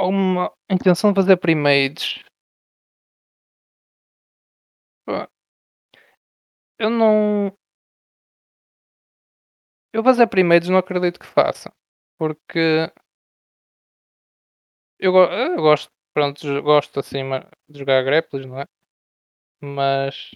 Ou 0.00 0.08
uma 0.10 0.52
intenção 0.70 1.12
de 1.12 1.20
fazer 1.20 1.36
primates. 1.36 2.20
Pá, 5.04 5.28
Eu 6.78 6.90
não. 6.90 7.56
Eu 9.92 10.02
fazer 10.02 10.26
primates 10.26 10.68
não 10.68 10.78
acredito 10.78 11.18
que 11.20 11.26
faça. 11.26 11.72
Porque. 12.18 12.90
Eu, 14.98 15.14
eu 15.16 15.56
gosto, 15.56 15.90
pronto, 16.14 16.62
gosto 16.62 17.00
assim 17.00 17.22
de 17.68 17.78
jogar 17.80 18.02
grapplers, 18.04 18.46
não 18.46 18.60
é? 18.60 18.66
Mas. 19.62 20.30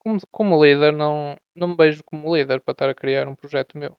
Como, 0.00 0.20
como 0.32 0.64
líder, 0.64 0.92
não, 0.94 1.36
não 1.56 1.68
me 1.68 1.76
vejo 1.76 2.04
como 2.04 2.34
líder 2.36 2.60
para 2.62 2.72
estar 2.72 2.90
a 2.90 2.94
criar 2.94 3.28
um 3.28 3.36
projeto 3.36 3.78
meu. 3.78 3.98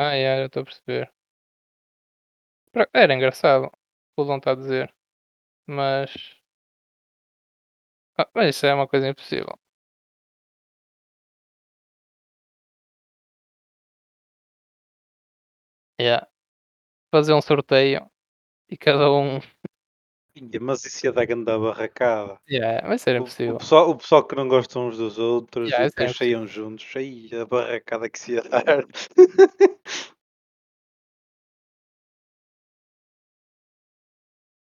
Ah, 0.00 0.14
é, 0.14 0.40
eu 0.42 0.46
estou 0.46 0.62
a 0.62 0.64
perceber. 0.64 1.12
Era 2.94 3.14
engraçado, 3.14 3.70
o 4.16 4.24
que 4.24 4.38
está 4.38 4.52
a 4.52 4.54
dizer. 4.54 4.94
Mas. 5.66 6.12
Ah, 8.16 8.28
mas 8.34 8.56
isso 8.56 8.66
é 8.66 8.74
uma 8.74 8.86
coisa 8.88 9.08
impossível. 9.08 9.58
Yeah. 16.00 16.26
Fazer 17.12 17.34
um 17.34 17.42
sorteio 17.42 18.10
e 18.70 18.76
cada 18.78 19.10
um. 19.12 19.40
Mas 20.60 20.84
isso 20.84 21.06
ia 21.06 21.12
dar 21.12 21.24
grande 21.26 21.44
barracada. 21.44 22.38
Yeah, 22.50 22.86
vai 22.86 22.98
ser 22.98 23.16
O, 23.16 23.18
o 23.18 23.22
impossível. 23.22 23.56
pessoal, 23.58 23.90
o 23.90 23.96
pessoal 23.96 24.26
que 24.26 24.34
não 24.36 24.48
gosta 24.48 24.78
uns 24.78 24.96
dos 24.96 25.18
outros 25.18 25.68
Yeah, 25.70 25.84
e 25.84 25.88
é 25.88 25.90
depois 25.90 26.16
saiam 26.16 26.46
juntos. 26.46 26.86
Aí 26.96 27.30
a 27.34 27.44
barracada 27.44 28.08
que 28.08 28.18
se 28.18 28.32
ia 28.32 28.42
dar. 28.42 28.84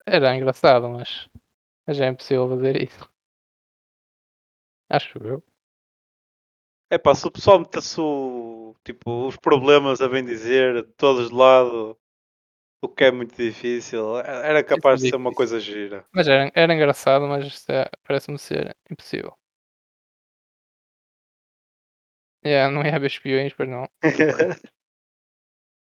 Era 0.08 0.36
engraçado, 0.36 0.90
mas. 0.90 1.28
Mas 1.88 2.00
é 2.00 2.08
impossível 2.08 2.50
fazer 2.50 2.82
isso. 2.82 3.10
Acho 4.90 5.18
eu. 5.20 5.44
É 6.90 6.98
pá, 6.98 7.14
se 7.16 7.28
o 7.28 7.32
pessoal 7.32 7.60
metesse 7.60 8.00
o, 8.00 8.76
tipo, 8.84 9.28
os 9.28 9.36
problemas 9.38 10.02
a 10.02 10.08
bem 10.08 10.24
dizer, 10.24 10.88
todos 10.98 11.30
de 11.30 11.36
lado, 11.36 11.98
o 12.86 12.90
que 12.90 13.04
é 13.04 13.12
muito 13.12 13.36
difícil, 13.36 14.20
é- 14.20 14.50
era 14.50 14.64
capaz 14.64 15.02
de 15.02 15.10
ser 15.10 15.16
uma 15.16 15.32
coisa 15.32 15.60
gira. 15.60 16.06
Mas 16.14 16.28
era, 16.28 16.52
era 16.56 16.74
engraçado, 16.74 17.28
mas 17.28 17.66
é- 17.70 17.90
parece-me 18.04 18.38
ser 18.40 18.76
impossível. 18.90 19.36
Yeah, 22.46 22.72
não 22.72 22.84
ia 22.84 22.96
haver 22.96 23.08
espiões, 23.08 23.54
pois 23.54 23.68
não. 23.70 23.88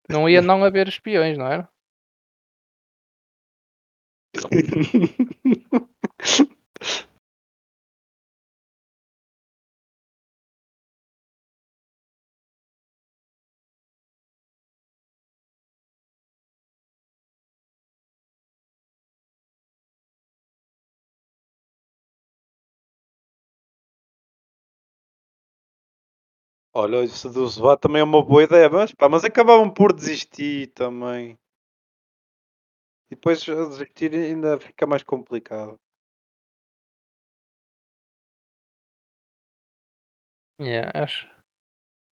Não 0.08 0.30
ia 0.30 0.40
não 0.40 0.64
haver 0.64 0.88
espiões, 0.88 1.36
não 1.36 1.48
era? 1.48 1.68
Olha, 26.76 27.04
isso 27.04 27.28
do 27.28 27.48
Zoar 27.48 27.76
também 27.76 28.02
é 28.02 28.04
uma 28.04 28.24
boa 28.24 28.44
ideia, 28.44 28.70
mas, 28.70 28.94
pá, 28.94 29.10
mas 29.10 29.24
acabavam 29.26 29.68
por 29.68 29.92
desistir 29.92 30.68
também. 30.76 31.36
E 33.10 33.16
depois 33.16 33.40
desistir 33.44 34.14
ainda 34.14 34.60
fica 34.60 34.86
mais 34.86 35.02
complicado. 35.02 35.74
Yeah, 40.60 40.92
acho. 40.94 41.28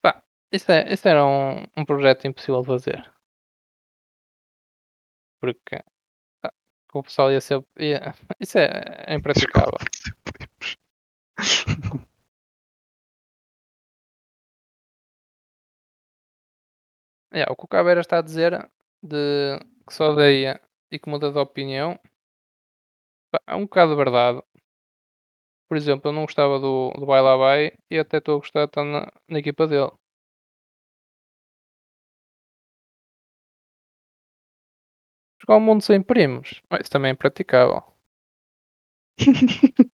Pá, 0.04 0.24
isso, 0.52 0.72
é, 0.72 0.94
isso 0.94 1.08
era 1.08 1.26
um, 1.26 1.64
um 1.78 1.86
projeto 1.86 2.28
impossível 2.28 2.62
de 2.62 2.68
fazer. 2.68 3.14
Porque 5.40 5.78
ah, 6.46 6.54
o 6.94 7.04
pessoal 7.04 7.32
ia 7.34 7.42
ser. 7.42 7.64
ia- 7.80 8.16
isso 8.42 8.58
é, 8.60 9.06
é 9.08 9.16
impraticável. 9.16 9.80
Yeah, 17.34 17.52
o 17.52 17.56
que 17.56 17.66
o 17.66 17.68
Caveira 17.68 18.02
está 18.02 18.20
a 18.20 18.22
dizer 18.22 18.70
de 19.02 19.58
que 19.88 19.94
só 19.94 20.12
odeia 20.12 20.62
e 20.92 21.00
que 21.00 21.10
muda 21.10 21.32
de 21.32 21.40
opinião 21.40 22.00
é 23.48 23.56
um 23.56 23.62
bocado 23.64 23.96
verdade. 23.96 24.42
Por 25.68 25.76
exemplo, 25.78 26.08
eu 26.10 26.14
não 26.14 26.22
gostava 26.24 26.58
do, 26.60 26.92
do 26.92 27.06
Vai 27.06 27.22
Lá 27.22 27.36
Vai 27.36 27.74
e 27.92 27.98
até 28.00 28.18
estou 28.18 28.36
a 28.36 28.40
gostar 28.40 28.62
de 28.62 28.70
estar 28.70 28.84
na, 28.86 29.12
na 29.28 29.40
equipa 29.40 29.68
dele. 29.68 29.92
Jogar 35.40 35.58
o 35.58 35.60
mundo 35.60 35.84
sem 35.84 36.02
primos, 36.02 36.60
isso 36.82 36.90
também 36.90 37.10
é 37.10 37.14
impraticável. 37.14 37.84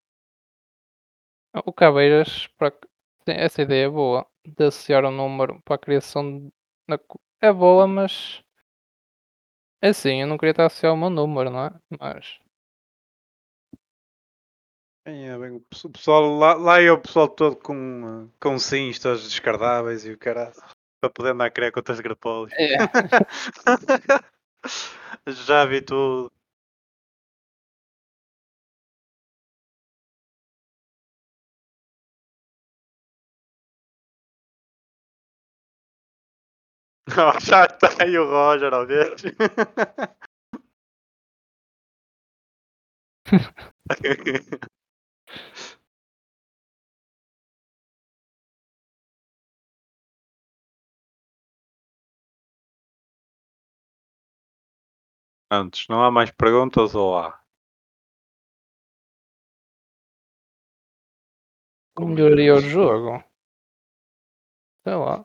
O 1.66 1.72
Caveiras, 1.72 2.48
para 2.58 2.72
essa 3.26 3.62
ideia 3.62 3.86
é 3.86 3.88
boa, 3.88 4.26
de 4.44 4.64
associar 4.64 5.04
um 5.04 5.10
número 5.12 5.60
para 5.62 5.76
a 5.76 5.78
criação 5.78 6.38
de- 6.40 6.52
é 7.40 7.52
boa, 7.52 7.86
mas 7.86 8.42
é 9.80 9.88
assim, 9.90 10.20
eu 10.20 10.26
não 10.26 10.36
queria 10.36 10.50
estar 10.50 10.64
a 10.64 10.66
associar 10.66 10.92
o 10.92 10.96
meu 10.96 11.10
número, 11.10 11.50
não 11.50 11.64
é? 11.66 11.70
Mas 12.00 12.38
É, 15.06 15.38
bem, 15.38 15.50
o 15.56 15.60
pesso- 15.60 15.86
o 15.88 15.90
pessoal, 15.92 16.22
lá, 16.38 16.54
lá 16.54 16.80
é 16.80 16.90
o 16.90 17.00
pessoal 17.00 17.28
todo 17.28 17.56
com, 17.56 18.28
com 18.40 18.58
sims 18.58 18.98
todos 18.98 19.22
descartáveis 19.28 20.04
e 20.06 20.12
o 20.12 20.18
caralho. 20.18 20.54
Para 21.00 21.10
poder 21.10 21.30
andar 21.32 21.46
a 21.46 21.50
criar 21.50 21.70
contas 21.70 22.00
grapolhos. 22.00 22.52
é, 22.54 22.78
Já 25.46 25.66
vi 25.66 25.82
tudo. 25.82 26.32
Oh, 37.08 37.12
já 37.40 37.64
está 37.66 38.02
aí 38.02 38.18
o 38.18 38.26
Roger, 38.28 38.72
vez. 38.86 39.22
Antes, 55.50 55.86
não 55.88 56.04
há 56.04 56.10
mais 56.10 56.30
perguntas 56.30 56.94
ou 56.94 57.16
há? 57.16 57.40
melhoraria 62.06 62.54
o 62.54 62.60
jogo. 62.60 63.24
Sei 64.84 64.94
lá. 64.94 65.24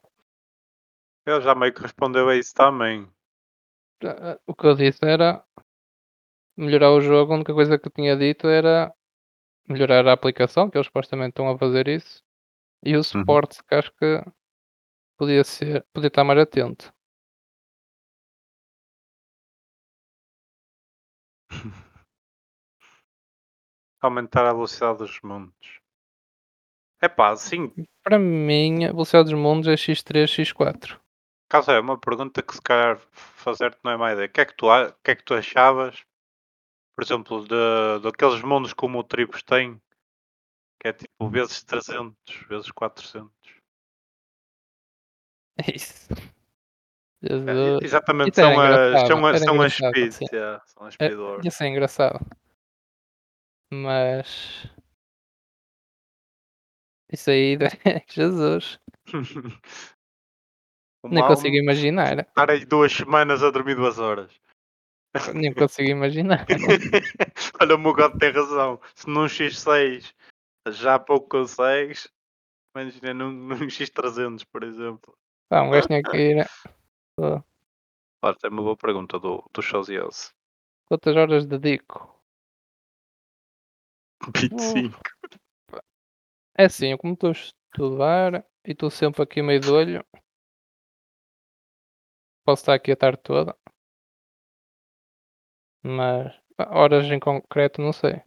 Ele 1.29 1.41
já 1.41 1.53
meio 1.53 1.71
que 1.73 1.81
respondeu 1.81 2.27
a 2.27 2.35
isso 2.35 2.53
também. 2.55 3.07
Eh, 4.01 4.07
eh, 4.07 4.39
O 4.47 4.55
que 4.55 4.65
eu 4.65 4.75
disse 4.75 5.05
era 5.05 5.45
melhorar 6.57 6.91
o 6.91 7.01
jogo. 7.01 7.33
A 7.33 7.35
única 7.35 7.53
coisa 7.53 7.77
que 7.77 7.87
eu 7.87 7.91
tinha 7.91 8.17
dito 8.17 8.47
era 8.47 8.91
melhorar 9.67 10.07
a 10.07 10.13
aplicação, 10.13 10.69
que 10.69 10.77
eles 10.77 10.87
supostamente 10.87 11.29
estão 11.29 11.49
a 11.49 11.57
fazer 11.57 11.87
isso. 11.87 12.23
E 12.83 12.95
o 12.95 13.03
suporte, 13.03 13.63
que 13.63 13.75
acho 13.75 13.91
que 13.93 14.23
podia 15.17 15.43
ser, 15.43 15.85
podia 15.93 16.07
estar 16.07 16.23
mais 16.23 16.39
atento. 16.39 16.91
Aumentar 24.01 24.45
a 24.45 24.53
velocidade 24.53 24.99
dos 24.99 25.19
mundos. 25.21 25.79
É 27.01 27.07
pá, 27.07 27.35
sim. 27.35 27.71
Para 28.03 28.17
mim, 28.17 28.85
a 28.85 28.91
velocidade 28.91 29.29
dos 29.29 29.39
mundos 29.39 29.67
é 29.67 29.75
x3, 29.75 30.29
x4. 30.29 30.99
Caso 31.49 31.71
é 31.71 31.79
uma 31.79 31.99
pergunta 31.99 32.43
que 32.43 32.53
se 32.53 32.61
calhar 32.61 32.99
fazer-te 33.11 33.79
não 33.83 33.91
é 33.91 33.97
má 33.97 34.13
ideia. 34.13 34.27
O 34.27 34.31
que 34.31 34.39
é 34.41 34.45
que 34.45 34.55
tu, 34.55 34.67
que 35.03 35.11
é 35.11 35.15
que 35.15 35.23
tu 35.23 35.33
achavas, 35.33 36.05
por 36.95 37.03
exemplo, 37.03 37.41
de, 37.43 38.03
daqueles 38.03 38.41
mundos 38.43 38.71
como 38.71 38.99
o 38.99 39.03
Tribus 39.03 39.41
tem, 39.41 39.81
que 40.79 40.89
é 40.89 40.93
tipo 40.93 41.27
vezes 41.27 41.63
300, 41.63 42.15
vezes 42.47 42.69
400? 42.69 43.31
É 45.57 45.75
isso. 45.75 46.07
É, 47.21 47.83
exatamente, 47.83 48.29
Isso 48.31 48.41
são 48.41 48.59
as, 48.61 49.01
são 49.01 49.25
as, 49.25 49.41
são 49.43 49.61
as 49.61 49.73
speeds. 49.73 50.19
yeah, 50.31 50.63
são 50.67 50.85
as 50.85 50.93
É, 50.99 51.07
speed 51.07 51.19
wars. 51.19 51.45
ia 51.45 51.51
ser 51.51 51.67
engraçado. 51.67 52.19
Mas. 53.73 54.67
Isso 57.11 57.31
aí. 57.31 57.57
Jesus. 58.07 58.79
Nem 61.03 61.25
consigo 61.25 61.55
imaginar. 61.55 62.19
Estar 62.19 62.49
aí 62.49 62.65
duas 62.65 62.91
semanas 62.91 63.41
a 63.43 63.51
dormir 63.51 63.75
duas 63.75 63.99
horas. 63.99 64.31
Nem 65.33 65.53
consigo 65.53 65.89
imaginar. 65.89 66.45
Olha, 67.61 67.75
o 67.75 67.79
meu 67.79 67.93
gato 67.93 68.17
tem 68.17 68.31
razão. 68.31 68.79
Se 68.93 69.09
num 69.09 69.25
X6 69.25 70.13
já 70.67 70.99
pouco 70.99 71.29
consegues, 71.29 72.11
imagina 72.75 73.13
num, 73.13 73.31
num 73.31 73.67
X300, 73.67 74.45
por 74.51 74.63
exemplo. 74.63 75.17
Pá, 75.49 75.61
um 75.61 75.71
gajo 75.71 75.87
tinha 75.87 76.03
que 76.03 76.17
ir. 76.17 76.49
Pô, 77.15 77.41
Olha, 78.21 78.35
tem 78.35 78.51
uma 78.51 78.61
boa 78.61 78.75
pergunta 78.75 79.17
do, 79.17 79.43
do 79.53 79.61
Showziose. 79.61 80.31
Quantas 80.85 81.15
horas 81.15 81.45
dedico? 81.45 82.19
25. 84.35 84.99
É 86.57 86.65
assim, 86.65 86.91
eu 86.91 86.97
como 86.97 87.13
estou 87.13 87.29
a 87.29 87.31
estudar 87.31 88.45
e 88.65 88.71
estou 88.71 88.89
sempre 88.89 89.23
aqui 89.23 89.41
meio 89.41 89.61
de 89.61 89.71
olho. 89.71 90.05
Posso 92.49 92.63
estar 92.63 92.73
aqui 92.73 92.91
a 92.91 92.95
tarde 92.95 93.19
toda. 93.21 93.55
Mas 95.83 96.33
horas 96.57 97.05
em 97.05 97.19
concreto 97.19 97.79
não 97.79 97.93
sei. 97.93 98.23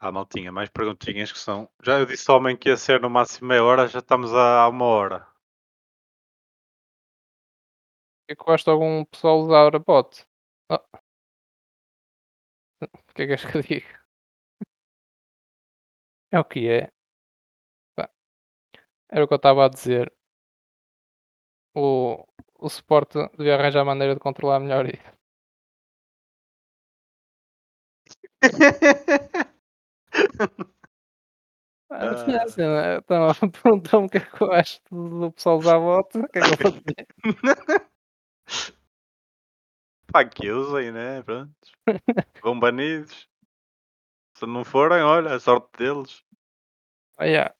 Ah, 0.00 0.10
maltinha, 0.10 0.50
mais 0.50 0.68
perguntinhas 0.68 1.30
que 1.30 1.38
são. 1.38 1.68
Já 1.84 2.00
eu 2.00 2.06
disse 2.06 2.28
ao 2.28 2.38
homem 2.38 2.56
que 2.56 2.68
ia 2.68 2.76
ser 2.76 3.00
no 3.00 3.08
máximo 3.08 3.46
meia 3.48 3.62
hora, 3.62 3.86
já 3.86 4.00
estamos 4.00 4.34
a, 4.34 4.68
uma 4.68 4.86
hora. 4.86 5.24
é 8.28 8.34
que 8.34 8.56
de 8.64 8.70
algum 8.70 9.04
pessoal 9.04 9.38
usar 9.40 9.76
a 9.76 9.78
bot. 9.78 10.26
Oh. 10.68 11.07
O 13.18 13.26
que 13.26 13.32
é 13.34 13.36
que 13.36 13.56
eu 13.58 13.62
diga? 13.62 13.98
É 16.30 16.38
o 16.40 16.44
que 16.44 16.68
é. 16.68 16.90
Pá. 17.96 18.08
Era 19.10 19.24
o 19.24 19.28
que 19.28 19.34
eu 19.34 19.36
estava 19.36 19.66
a 19.66 19.68
dizer. 19.68 20.10
O, 21.74 21.86
o 22.66 22.68
suporte 22.76 23.18
devia 23.38 23.54
arranjar 23.56 23.84
maneira 23.90 24.14
de 24.14 24.20
controlar 24.26 24.60
melhor 24.60 24.84
isso. 24.94 25.08
Ah, 31.90 32.10
Ah. 32.10 32.42
assim, 32.44 32.60
né? 32.62 32.96
Então, 32.98 33.28
perguntou-me 33.62 34.06
o 34.06 34.10
que 34.10 34.18
é 34.18 34.20
que 34.20 34.42
eu 34.42 34.52
acho 34.52 34.80
do 34.90 35.32
pessoal 35.32 35.58
usar 35.58 35.78
bot. 35.78 36.18
O 36.18 36.28
que 36.28 36.38
é 36.38 36.42
que 36.42 36.66
eu 36.66 36.70
vou 36.72 36.80
dizer? 36.82 37.06
Pá, 40.12 40.24
que 40.24 40.50
usem, 40.50 40.90
né? 40.92 41.22
Pronto. 41.22 41.52
Vão 42.42 42.58
banidos. 42.58 43.28
Se 44.36 44.46
não 44.46 44.64
forem, 44.64 45.02
olha, 45.02 45.34
a 45.34 45.40
sorte 45.40 45.68
deles. 45.78 46.24
Ah, 47.16 47.24
yeah. 47.26 47.54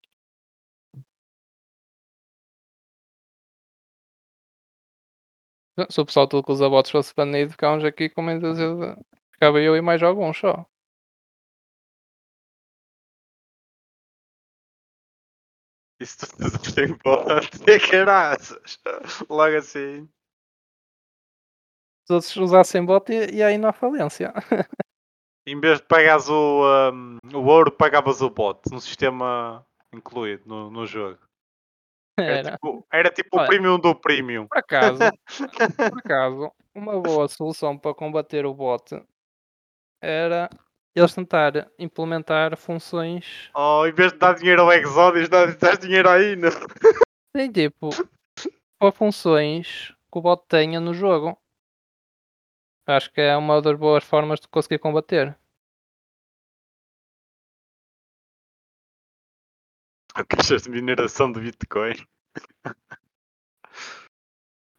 Se 5.91 6.01
o 6.01 6.07
pessoal 6.07 6.27
todo 6.29 6.45
que 6.45 6.53
usa 6.53 6.69
bots 6.69 6.91
fosse 6.91 7.15
banido, 7.15 7.53
ficávamos 7.53 7.85
aqui 7.85 8.09
com 8.09 8.39
dúzia 8.39 8.67
de... 8.75 8.97
Ficava 9.33 9.61
eu 9.61 9.77
e 9.77 9.81
mais 9.81 10.03
alguns 10.03 10.37
só. 10.39 10.67
Isso 16.01 16.27
tudo 16.37 16.75
tem 16.75 16.97
bote. 17.05 17.51
Que 17.65 17.79
caraças. 17.79 18.79
Logo 19.29 19.57
assim. 19.57 20.09
Se 22.09 22.15
outros 22.15 22.37
usassem 22.37 22.83
bot, 22.83 23.13
ia 23.13 23.49
aí 23.49 23.59
na 23.59 23.71
falência. 23.71 24.33
Em 25.47 25.61
vez 25.61 25.79
de 25.79 25.87
pagares 25.87 26.27
o, 26.31 26.63
um, 26.91 27.19
o 27.35 27.45
ouro, 27.45 27.71
pagavas 27.71 28.23
o 28.23 28.31
bot. 28.31 28.63
Um 28.73 28.81
sistema 28.81 29.63
incluído 29.93 30.43
no, 30.47 30.71
no 30.71 30.87
jogo. 30.87 31.19
Era 32.19 32.39
Era. 32.39 32.51
tipo, 32.53 32.87
era 32.91 33.11
tipo 33.11 33.37
o 33.37 33.41
Olha. 33.41 33.47
premium 33.47 33.79
do 33.79 33.95
premium. 33.95 34.47
Por 34.47 34.57
acaso, 34.57 34.99
por 35.77 35.99
acaso, 35.99 36.51
uma 36.75 36.99
boa 36.99 37.29
solução 37.29 37.77
para 37.77 37.95
combater 37.95 38.47
o 38.47 38.55
bot 38.55 39.05
era 40.03 40.49
eles 40.97 41.15
tentar 41.15 41.71
implementar 41.79 42.57
funções 42.57 43.51
Oh, 43.55 43.87
em 43.87 43.93
vez 43.93 44.15
de 44.15 44.19
dar 44.19 44.35
dinheiro 44.35 44.63
ao 44.63 44.73
Exodus, 44.73 45.29
dás, 45.29 45.55
dás 45.57 45.79
dinheiro 45.79 46.09
aí. 46.09 46.37
Não? 46.37 46.49
tem 47.37 47.53
tipo 47.53 47.91
para 48.79 48.93
funções 48.93 49.95
que 50.11 50.19
o 50.19 50.23
bot 50.23 50.43
tenha 50.49 50.81
no 50.81 50.95
jogo. 50.95 51.39
Acho 52.89 53.13
que 53.13 53.21
é 53.21 53.37
uma 53.37 53.61
das 53.61 53.79
boas 53.79 54.03
formas 54.03 54.41
de 54.41 54.49
conseguir 54.49 54.79
combater. 54.79 55.39
Caixas 60.29 60.63
de 60.63 60.71
mineração 60.71 61.31
de 61.31 61.41
Bitcoin. 61.41 61.95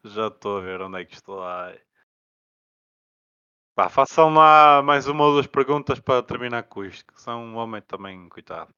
Já 0.04 0.26
estou 0.26 0.58
a 0.58 0.60
ver 0.60 0.80
onde 0.82 1.00
é 1.00 1.04
que 1.04 1.14
isto 1.14 1.36
vai. 1.36 1.80
Pá, 3.76 3.88
façam 3.88 4.34
lá 4.34 4.82
mais 4.82 5.06
uma 5.06 5.24
ou 5.24 5.32
duas 5.34 5.46
perguntas 5.46 6.00
para 6.00 6.22
terminar 6.22 6.64
com 6.64 6.84
isto. 6.84 7.12
Que 7.12 7.20
são 7.20 7.44
um 7.44 7.56
homem 7.56 7.80
também, 7.82 8.28
coitado. 8.28 8.74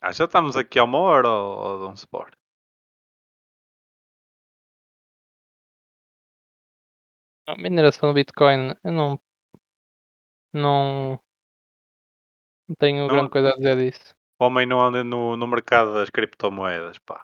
Ah, 0.00 0.12
já 0.12 0.24
estamos 0.24 0.56
aqui 0.56 0.78
há 0.78 0.84
uma 0.84 0.98
hora 0.98 1.28
ou, 1.28 1.58
ou 1.58 1.78
vamos 1.80 2.04
embora? 2.04 2.41
A 7.46 7.56
mineração 7.56 8.08
do 8.10 8.14
Bitcoin, 8.14 8.74
eu 8.84 8.92
não. 8.92 9.20
Não. 10.52 11.20
Não 12.68 12.76
tenho 12.78 13.06
Não- 13.06 13.08
grande 13.08 13.30
coisa 13.30 13.50
a 13.50 13.56
dizer 13.56 13.76
disso. 13.76 14.14
O 14.38 14.44
homem 14.44 14.66
não 14.66 14.80
anda 14.80 15.04
no, 15.04 15.36
no 15.36 15.46
mercado 15.46 15.94
das 15.94 16.10
criptomoedas, 16.10 16.98
pá. 16.98 17.22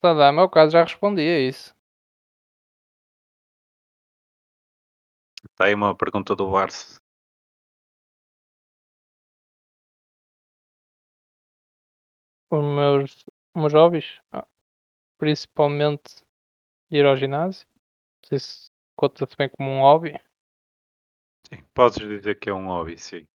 Só 0.00 0.14
dá, 0.14 0.32
meu 0.32 0.48
caso 0.48 0.72
já 0.72 0.84
respondi 0.84 1.22
a 1.22 1.40
isso. 1.40 1.74
Está 5.44 5.66
aí 5.66 5.74
uma 5.74 5.96
pergunta 5.96 6.36
do 6.36 6.50
Barça. 6.50 7.00
Os 12.50 12.64
meus, 12.64 13.24
meus 13.54 13.72
hobbies, 13.74 14.20
ah, 14.32 14.46
principalmente 15.18 16.24
ir 16.90 17.04
ao 17.04 17.16
ginásio. 17.16 17.66
Sei 18.28 18.38
se 18.38 18.70
conta-se 18.94 19.34
bem 19.38 19.48
como 19.48 19.70
um 19.70 19.80
hobby. 19.80 20.20
Sim, 21.48 21.64
podes 21.72 22.06
dizer 22.06 22.38
que 22.38 22.50
é 22.50 22.52
um 22.52 22.66
hobby, 22.66 22.98
sim. 22.98 23.26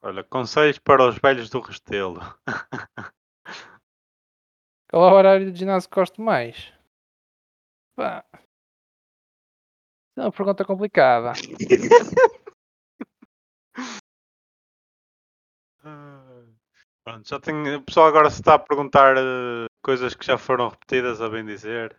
Olha, 0.00 0.24
conselhos 0.24 0.78
para 0.78 1.06
os 1.06 1.18
velhos 1.18 1.50
do 1.50 1.60
Restelo. 1.60 2.20
Qual 4.88 5.06
é 5.06 5.12
o 5.12 5.14
horário 5.14 5.52
de 5.52 5.58
ginásio 5.58 5.90
que 5.90 5.96
gosto 5.96 6.22
mais? 6.22 6.72
Pá. 7.94 8.24
É 10.16 10.22
uma 10.22 10.32
pergunta 10.32 10.64
complicada. 10.64 11.34
Pronto, 17.04 17.28
já 17.28 17.40
tenho. 17.40 17.78
O 17.78 17.82
pessoal 17.82 18.06
agora 18.08 18.30
se 18.30 18.40
está 18.40 18.54
a 18.54 18.58
perguntar 18.58 19.16
eh, 19.16 19.66
coisas 19.82 20.14
que 20.14 20.24
já 20.26 20.36
foram 20.38 20.68
repetidas, 20.68 21.20
a 21.20 21.28
bem 21.28 21.44
dizer. 21.44 21.96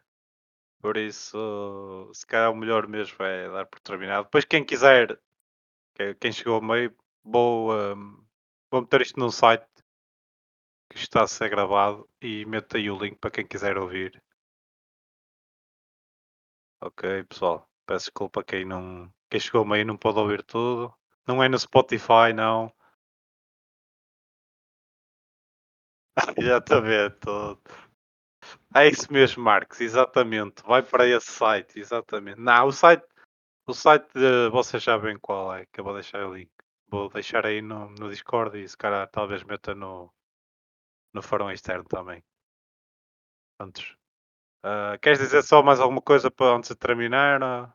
Por 0.82 0.98
isso, 0.98 2.12
se 2.14 2.26
calhar 2.28 2.52
o 2.52 2.56
melhor 2.56 2.88
mesmo 2.88 3.24
é 3.26 3.50
dar 3.52 3.66
por 3.68 3.80
terminado. 3.82 4.26
Depois, 4.26 4.46
quem 4.46 4.66
quiser, 4.66 5.20
que- 5.96 6.16
quem 6.16 6.32
chegou 6.34 6.56
ao 6.56 6.62
meio, 6.64 6.96
vou, 7.24 7.74
ehm, 7.80 8.18
vou 8.72 8.82
meter 8.82 9.02
isto 9.02 9.20
no 9.20 9.32
site 9.32 9.68
que 10.88 10.98
está 11.00 11.24
a 11.24 11.28
ser 11.28 11.50
gravado 11.50 12.08
e 12.22 12.46
meto 12.46 12.78
aí 12.78 12.88
o 12.92 12.96
link 13.00 13.18
para 13.18 13.32
quem 13.32 13.48
quiser 13.48 13.80
ouvir. 13.80 14.22
Ok, 16.80 17.24
pessoal. 17.28 17.68
Peço 17.88 18.06
desculpa 18.06 18.44
quem 18.44 18.66
não. 18.66 19.12
Quem 19.30 19.40
chegou 19.40 19.66
meio 19.66 19.86
não 19.86 19.98
pode 19.98 20.20
ouvir 20.20 20.44
tudo. 20.44 20.94
Não 21.28 21.42
é 21.44 21.50
no 21.50 21.58
Spotify, 21.58 22.34
não. 22.36 22.72
Já 26.42 26.62
tudo. 26.62 27.62
É 28.76 28.88
isso 28.88 29.12
mesmo, 29.12 29.44
Marcos, 29.44 29.80
exatamente. 29.82 30.64
Vai 30.64 30.82
para 30.82 31.08
esse 31.08 31.32
site, 31.32 31.80
exatamente. 31.80 32.40
Não, 32.40 32.68
o 32.68 32.72
site, 32.72 33.06
o 33.68 33.74
site 33.74 34.08
de, 34.14 34.50
vocês 34.50 34.82
já 34.84 34.94
sabem 34.94 35.18
qual 35.20 35.54
é, 35.54 35.66
que 35.66 35.80
eu 35.80 35.84
vou 35.84 35.94
deixar 35.94 36.26
o 36.26 36.34
link. 36.34 36.52
Vou 36.88 37.10
deixar 37.10 37.46
aí 37.46 37.62
no, 37.62 37.90
no 37.92 38.10
Discord 38.10 38.58
e 38.58 38.68
se 38.68 38.78
calhar 38.78 39.08
talvez 39.10 39.44
meta 39.44 39.74
no, 39.74 40.12
no 41.14 41.22
fórum 41.22 41.52
externo 41.52 41.86
também. 41.86 42.24
Antes. 43.60 43.96
Ah, 44.64 44.98
queres 45.02 45.20
dizer 45.20 45.44
só 45.44 45.64
mais 45.64 45.80
alguma 45.80 46.02
coisa 46.02 46.30
para 46.30 46.56
antes 46.56 46.70
de 46.70 46.76
terminar? 46.76 47.74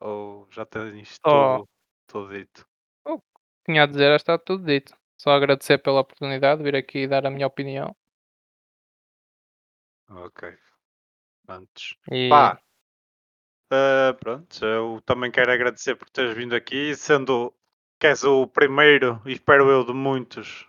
Ou 0.00 0.48
já 0.50 0.66
tens 0.66 1.18
tudo, 1.18 1.68
tudo 2.06 2.32
dito? 2.32 2.66
Tinha 3.64 3.82
a 3.82 3.86
dizer, 3.86 4.14
está 4.16 4.38
tudo 4.38 4.64
dito. 4.64 4.97
Só 5.18 5.32
agradecer 5.32 5.78
pela 5.78 6.00
oportunidade 6.00 6.58
de 6.58 6.64
vir 6.64 6.76
aqui 6.76 7.06
dar 7.06 7.26
a 7.26 7.30
minha 7.30 7.46
opinião. 7.46 7.94
Ok. 10.08 10.56
Antes. 11.48 11.94
E 12.10 12.28
Pá, 12.28 12.60
ah, 13.70 14.16
pronto, 14.18 14.64
eu 14.64 15.00
também 15.04 15.30
quero 15.30 15.52
agradecer 15.52 15.94
por 15.94 16.08
teres 16.08 16.34
vindo 16.34 16.54
aqui, 16.54 16.94
sendo 16.96 17.52
que 18.00 18.06
és 18.06 18.24
o 18.24 18.46
primeiro, 18.46 19.20
e 19.26 19.32
espero 19.32 19.68
eu, 19.70 19.84
de 19.84 19.92
muitos, 19.92 20.66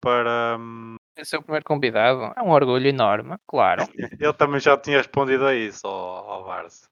para. 0.00 0.56
hum, 0.58 0.96
esse 1.16 1.34
é 1.34 1.38
o 1.38 1.42
primeiro 1.42 1.64
convidado. 1.64 2.32
É 2.36 2.42
um 2.42 2.50
orgulho 2.50 2.86
enorme, 2.86 3.36
claro. 3.46 3.82
Ele 4.20 4.32
também 4.34 4.60
já 4.60 4.76
tinha 4.76 4.98
respondido 4.98 5.46
a 5.46 5.54
isso, 5.54 5.86
ao, 5.86 6.30
ao 6.30 6.44
Barça. 6.44 6.88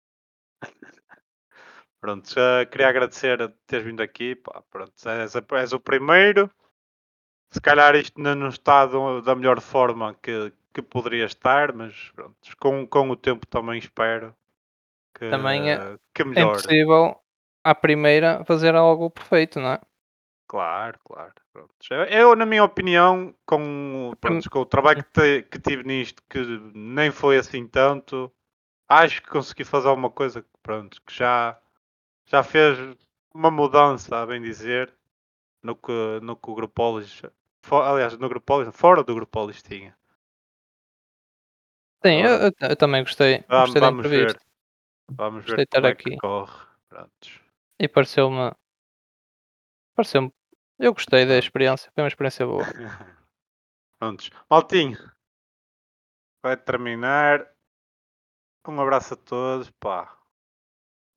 Pronto, 2.05 2.35
já 2.35 2.67
queria 2.67 2.89
agradecer 2.89 3.41
a 3.41 3.49
teres 3.67 3.87
vindo 3.87 4.03
aqui. 4.03 4.37
Pá, 4.37 4.63
pronto, 4.71 4.93
és, 5.09 5.35
és 5.35 5.73
o 5.73 5.81
primeiro. 5.81 6.51
Se 7.51 7.63
calhar 7.63 7.97
isto 7.97 8.19
ainda 8.19 8.35
não 8.35 8.49
está 8.49 8.85
da 8.85 9.35
melhor 9.35 9.59
forma 9.59 10.15
que, 10.23 10.53
que 10.75 10.83
poderia 10.83 11.25
estar, 11.25 11.73
mas 11.73 12.11
pronto, 12.15 12.37
com, 12.61 12.87
com 12.87 13.09
o 13.09 13.17
tempo 13.17 13.47
também 13.47 13.79
espero 13.79 14.37
que, 15.19 15.31
Também 15.31 15.71
é- 15.71 15.97
que 16.13 16.21
É 16.21 16.25
melhore. 16.27 16.59
impossível 16.59 17.19
à 17.65 17.75
primeira 17.75 18.45
fazer 18.45 18.75
algo 18.75 19.09
perfeito, 19.09 19.59
não 19.59 19.71
é? 19.71 19.81
Claro, 20.47 20.99
claro. 21.07 21.33
Pronto. 21.55 21.75
Eu, 22.11 22.37
na 22.37 22.45
minha 22.45 22.65
opinião, 22.65 23.35
com, 23.47 24.13
pronto, 24.21 24.51
com 24.51 24.59
o 24.59 24.67
trabalho 24.67 25.03
que, 25.03 25.11
te- 25.11 25.43
que 25.45 25.59
tive 25.59 25.85
nisto, 25.85 26.23
que 26.29 26.39
nem 26.75 27.11
foi 27.11 27.39
assim 27.39 27.67
tanto, 27.67 28.31
acho 28.87 29.23
que 29.23 29.31
consegui 29.31 29.65
fazer 29.65 29.89
alguma 29.89 30.11
coisa 30.11 30.45
pronto, 30.63 31.01
que 31.07 31.15
já, 31.15 31.59
já 32.27 32.43
fez 32.43 32.79
uma 33.33 33.51
mudança, 33.51 34.23
a 34.23 34.27
bem 34.27 34.41
dizer, 34.41 34.93
no 35.63 35.75
que, 35.77 35.93
no 36.23 36.37
que 36.37 36.51
o 36.51 36.55
Grupolis, 36.55 37.23
aliás, 37.71 38.17
no 38.19 38.29
Grupolis, 38.29 38.75
fora 38.75 39.03
do 39.03 39.15
Grupolis 39.15 39.63
tinha. 39.63 39.97
Sim, 42.05 42.21
eu, 42.23 42.31
eu- 42.35 42.53
eu 42.71 42.77
também 42.77 43.03
gostei. 43.03 43.45
Vamos, 43.49 43.71
gostei 43.71 43.81
vamos 43.81 44.07
ver. 44.07 44.41
Vamos 45.13 45.45
Gostei 45.45 45.57
ver 45.57 45.63
estar 45.63 45.85
é 45.85 45.95
que 45.95 46.09
aqui. 46.11 46.17
corre. 46.19 46.67
Prontos. 46.89 47.41
E 47.81 47.89
pareceu-me. 47.89 48.53
Pareceu-me. 49.95 50.33
Eu 50.79 50.93
gostei 50.93 51.25
da 51.27 51.39
experiência. 51.39 51.91
Foi 51.95 52.03
uma 52.03 52.09
experiência 52.09 52.47
boa. 52.47 52.65
Prontos. 53.99 54.31
Maltinho. 54.51 54.99
Vai 56.43 56.57
terminar. 56.57 57.51
Um 58.67 58.81
abraço 58.81 59.15
a 59.15 59.17
todos. 59.17 59.71
Pá. 59.81 60.17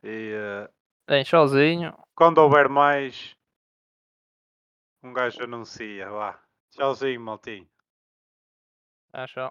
E 0.04 0.32
eh, 0.34 0.70
Bem, 1.08 1.24
sozinho. 1.24 1.98
quando 2.14 2.40
houver 2.40 2.68
mais, 2.68 3.34
um 5.02 5.14
gajo 5.14 5.42
anuncia. 5.42 6.10
Vá. 6.10 6.38
Tchauzinho, 6.72 7.22
maltinho. 7.22 7.68
Acho. 9.14 9.50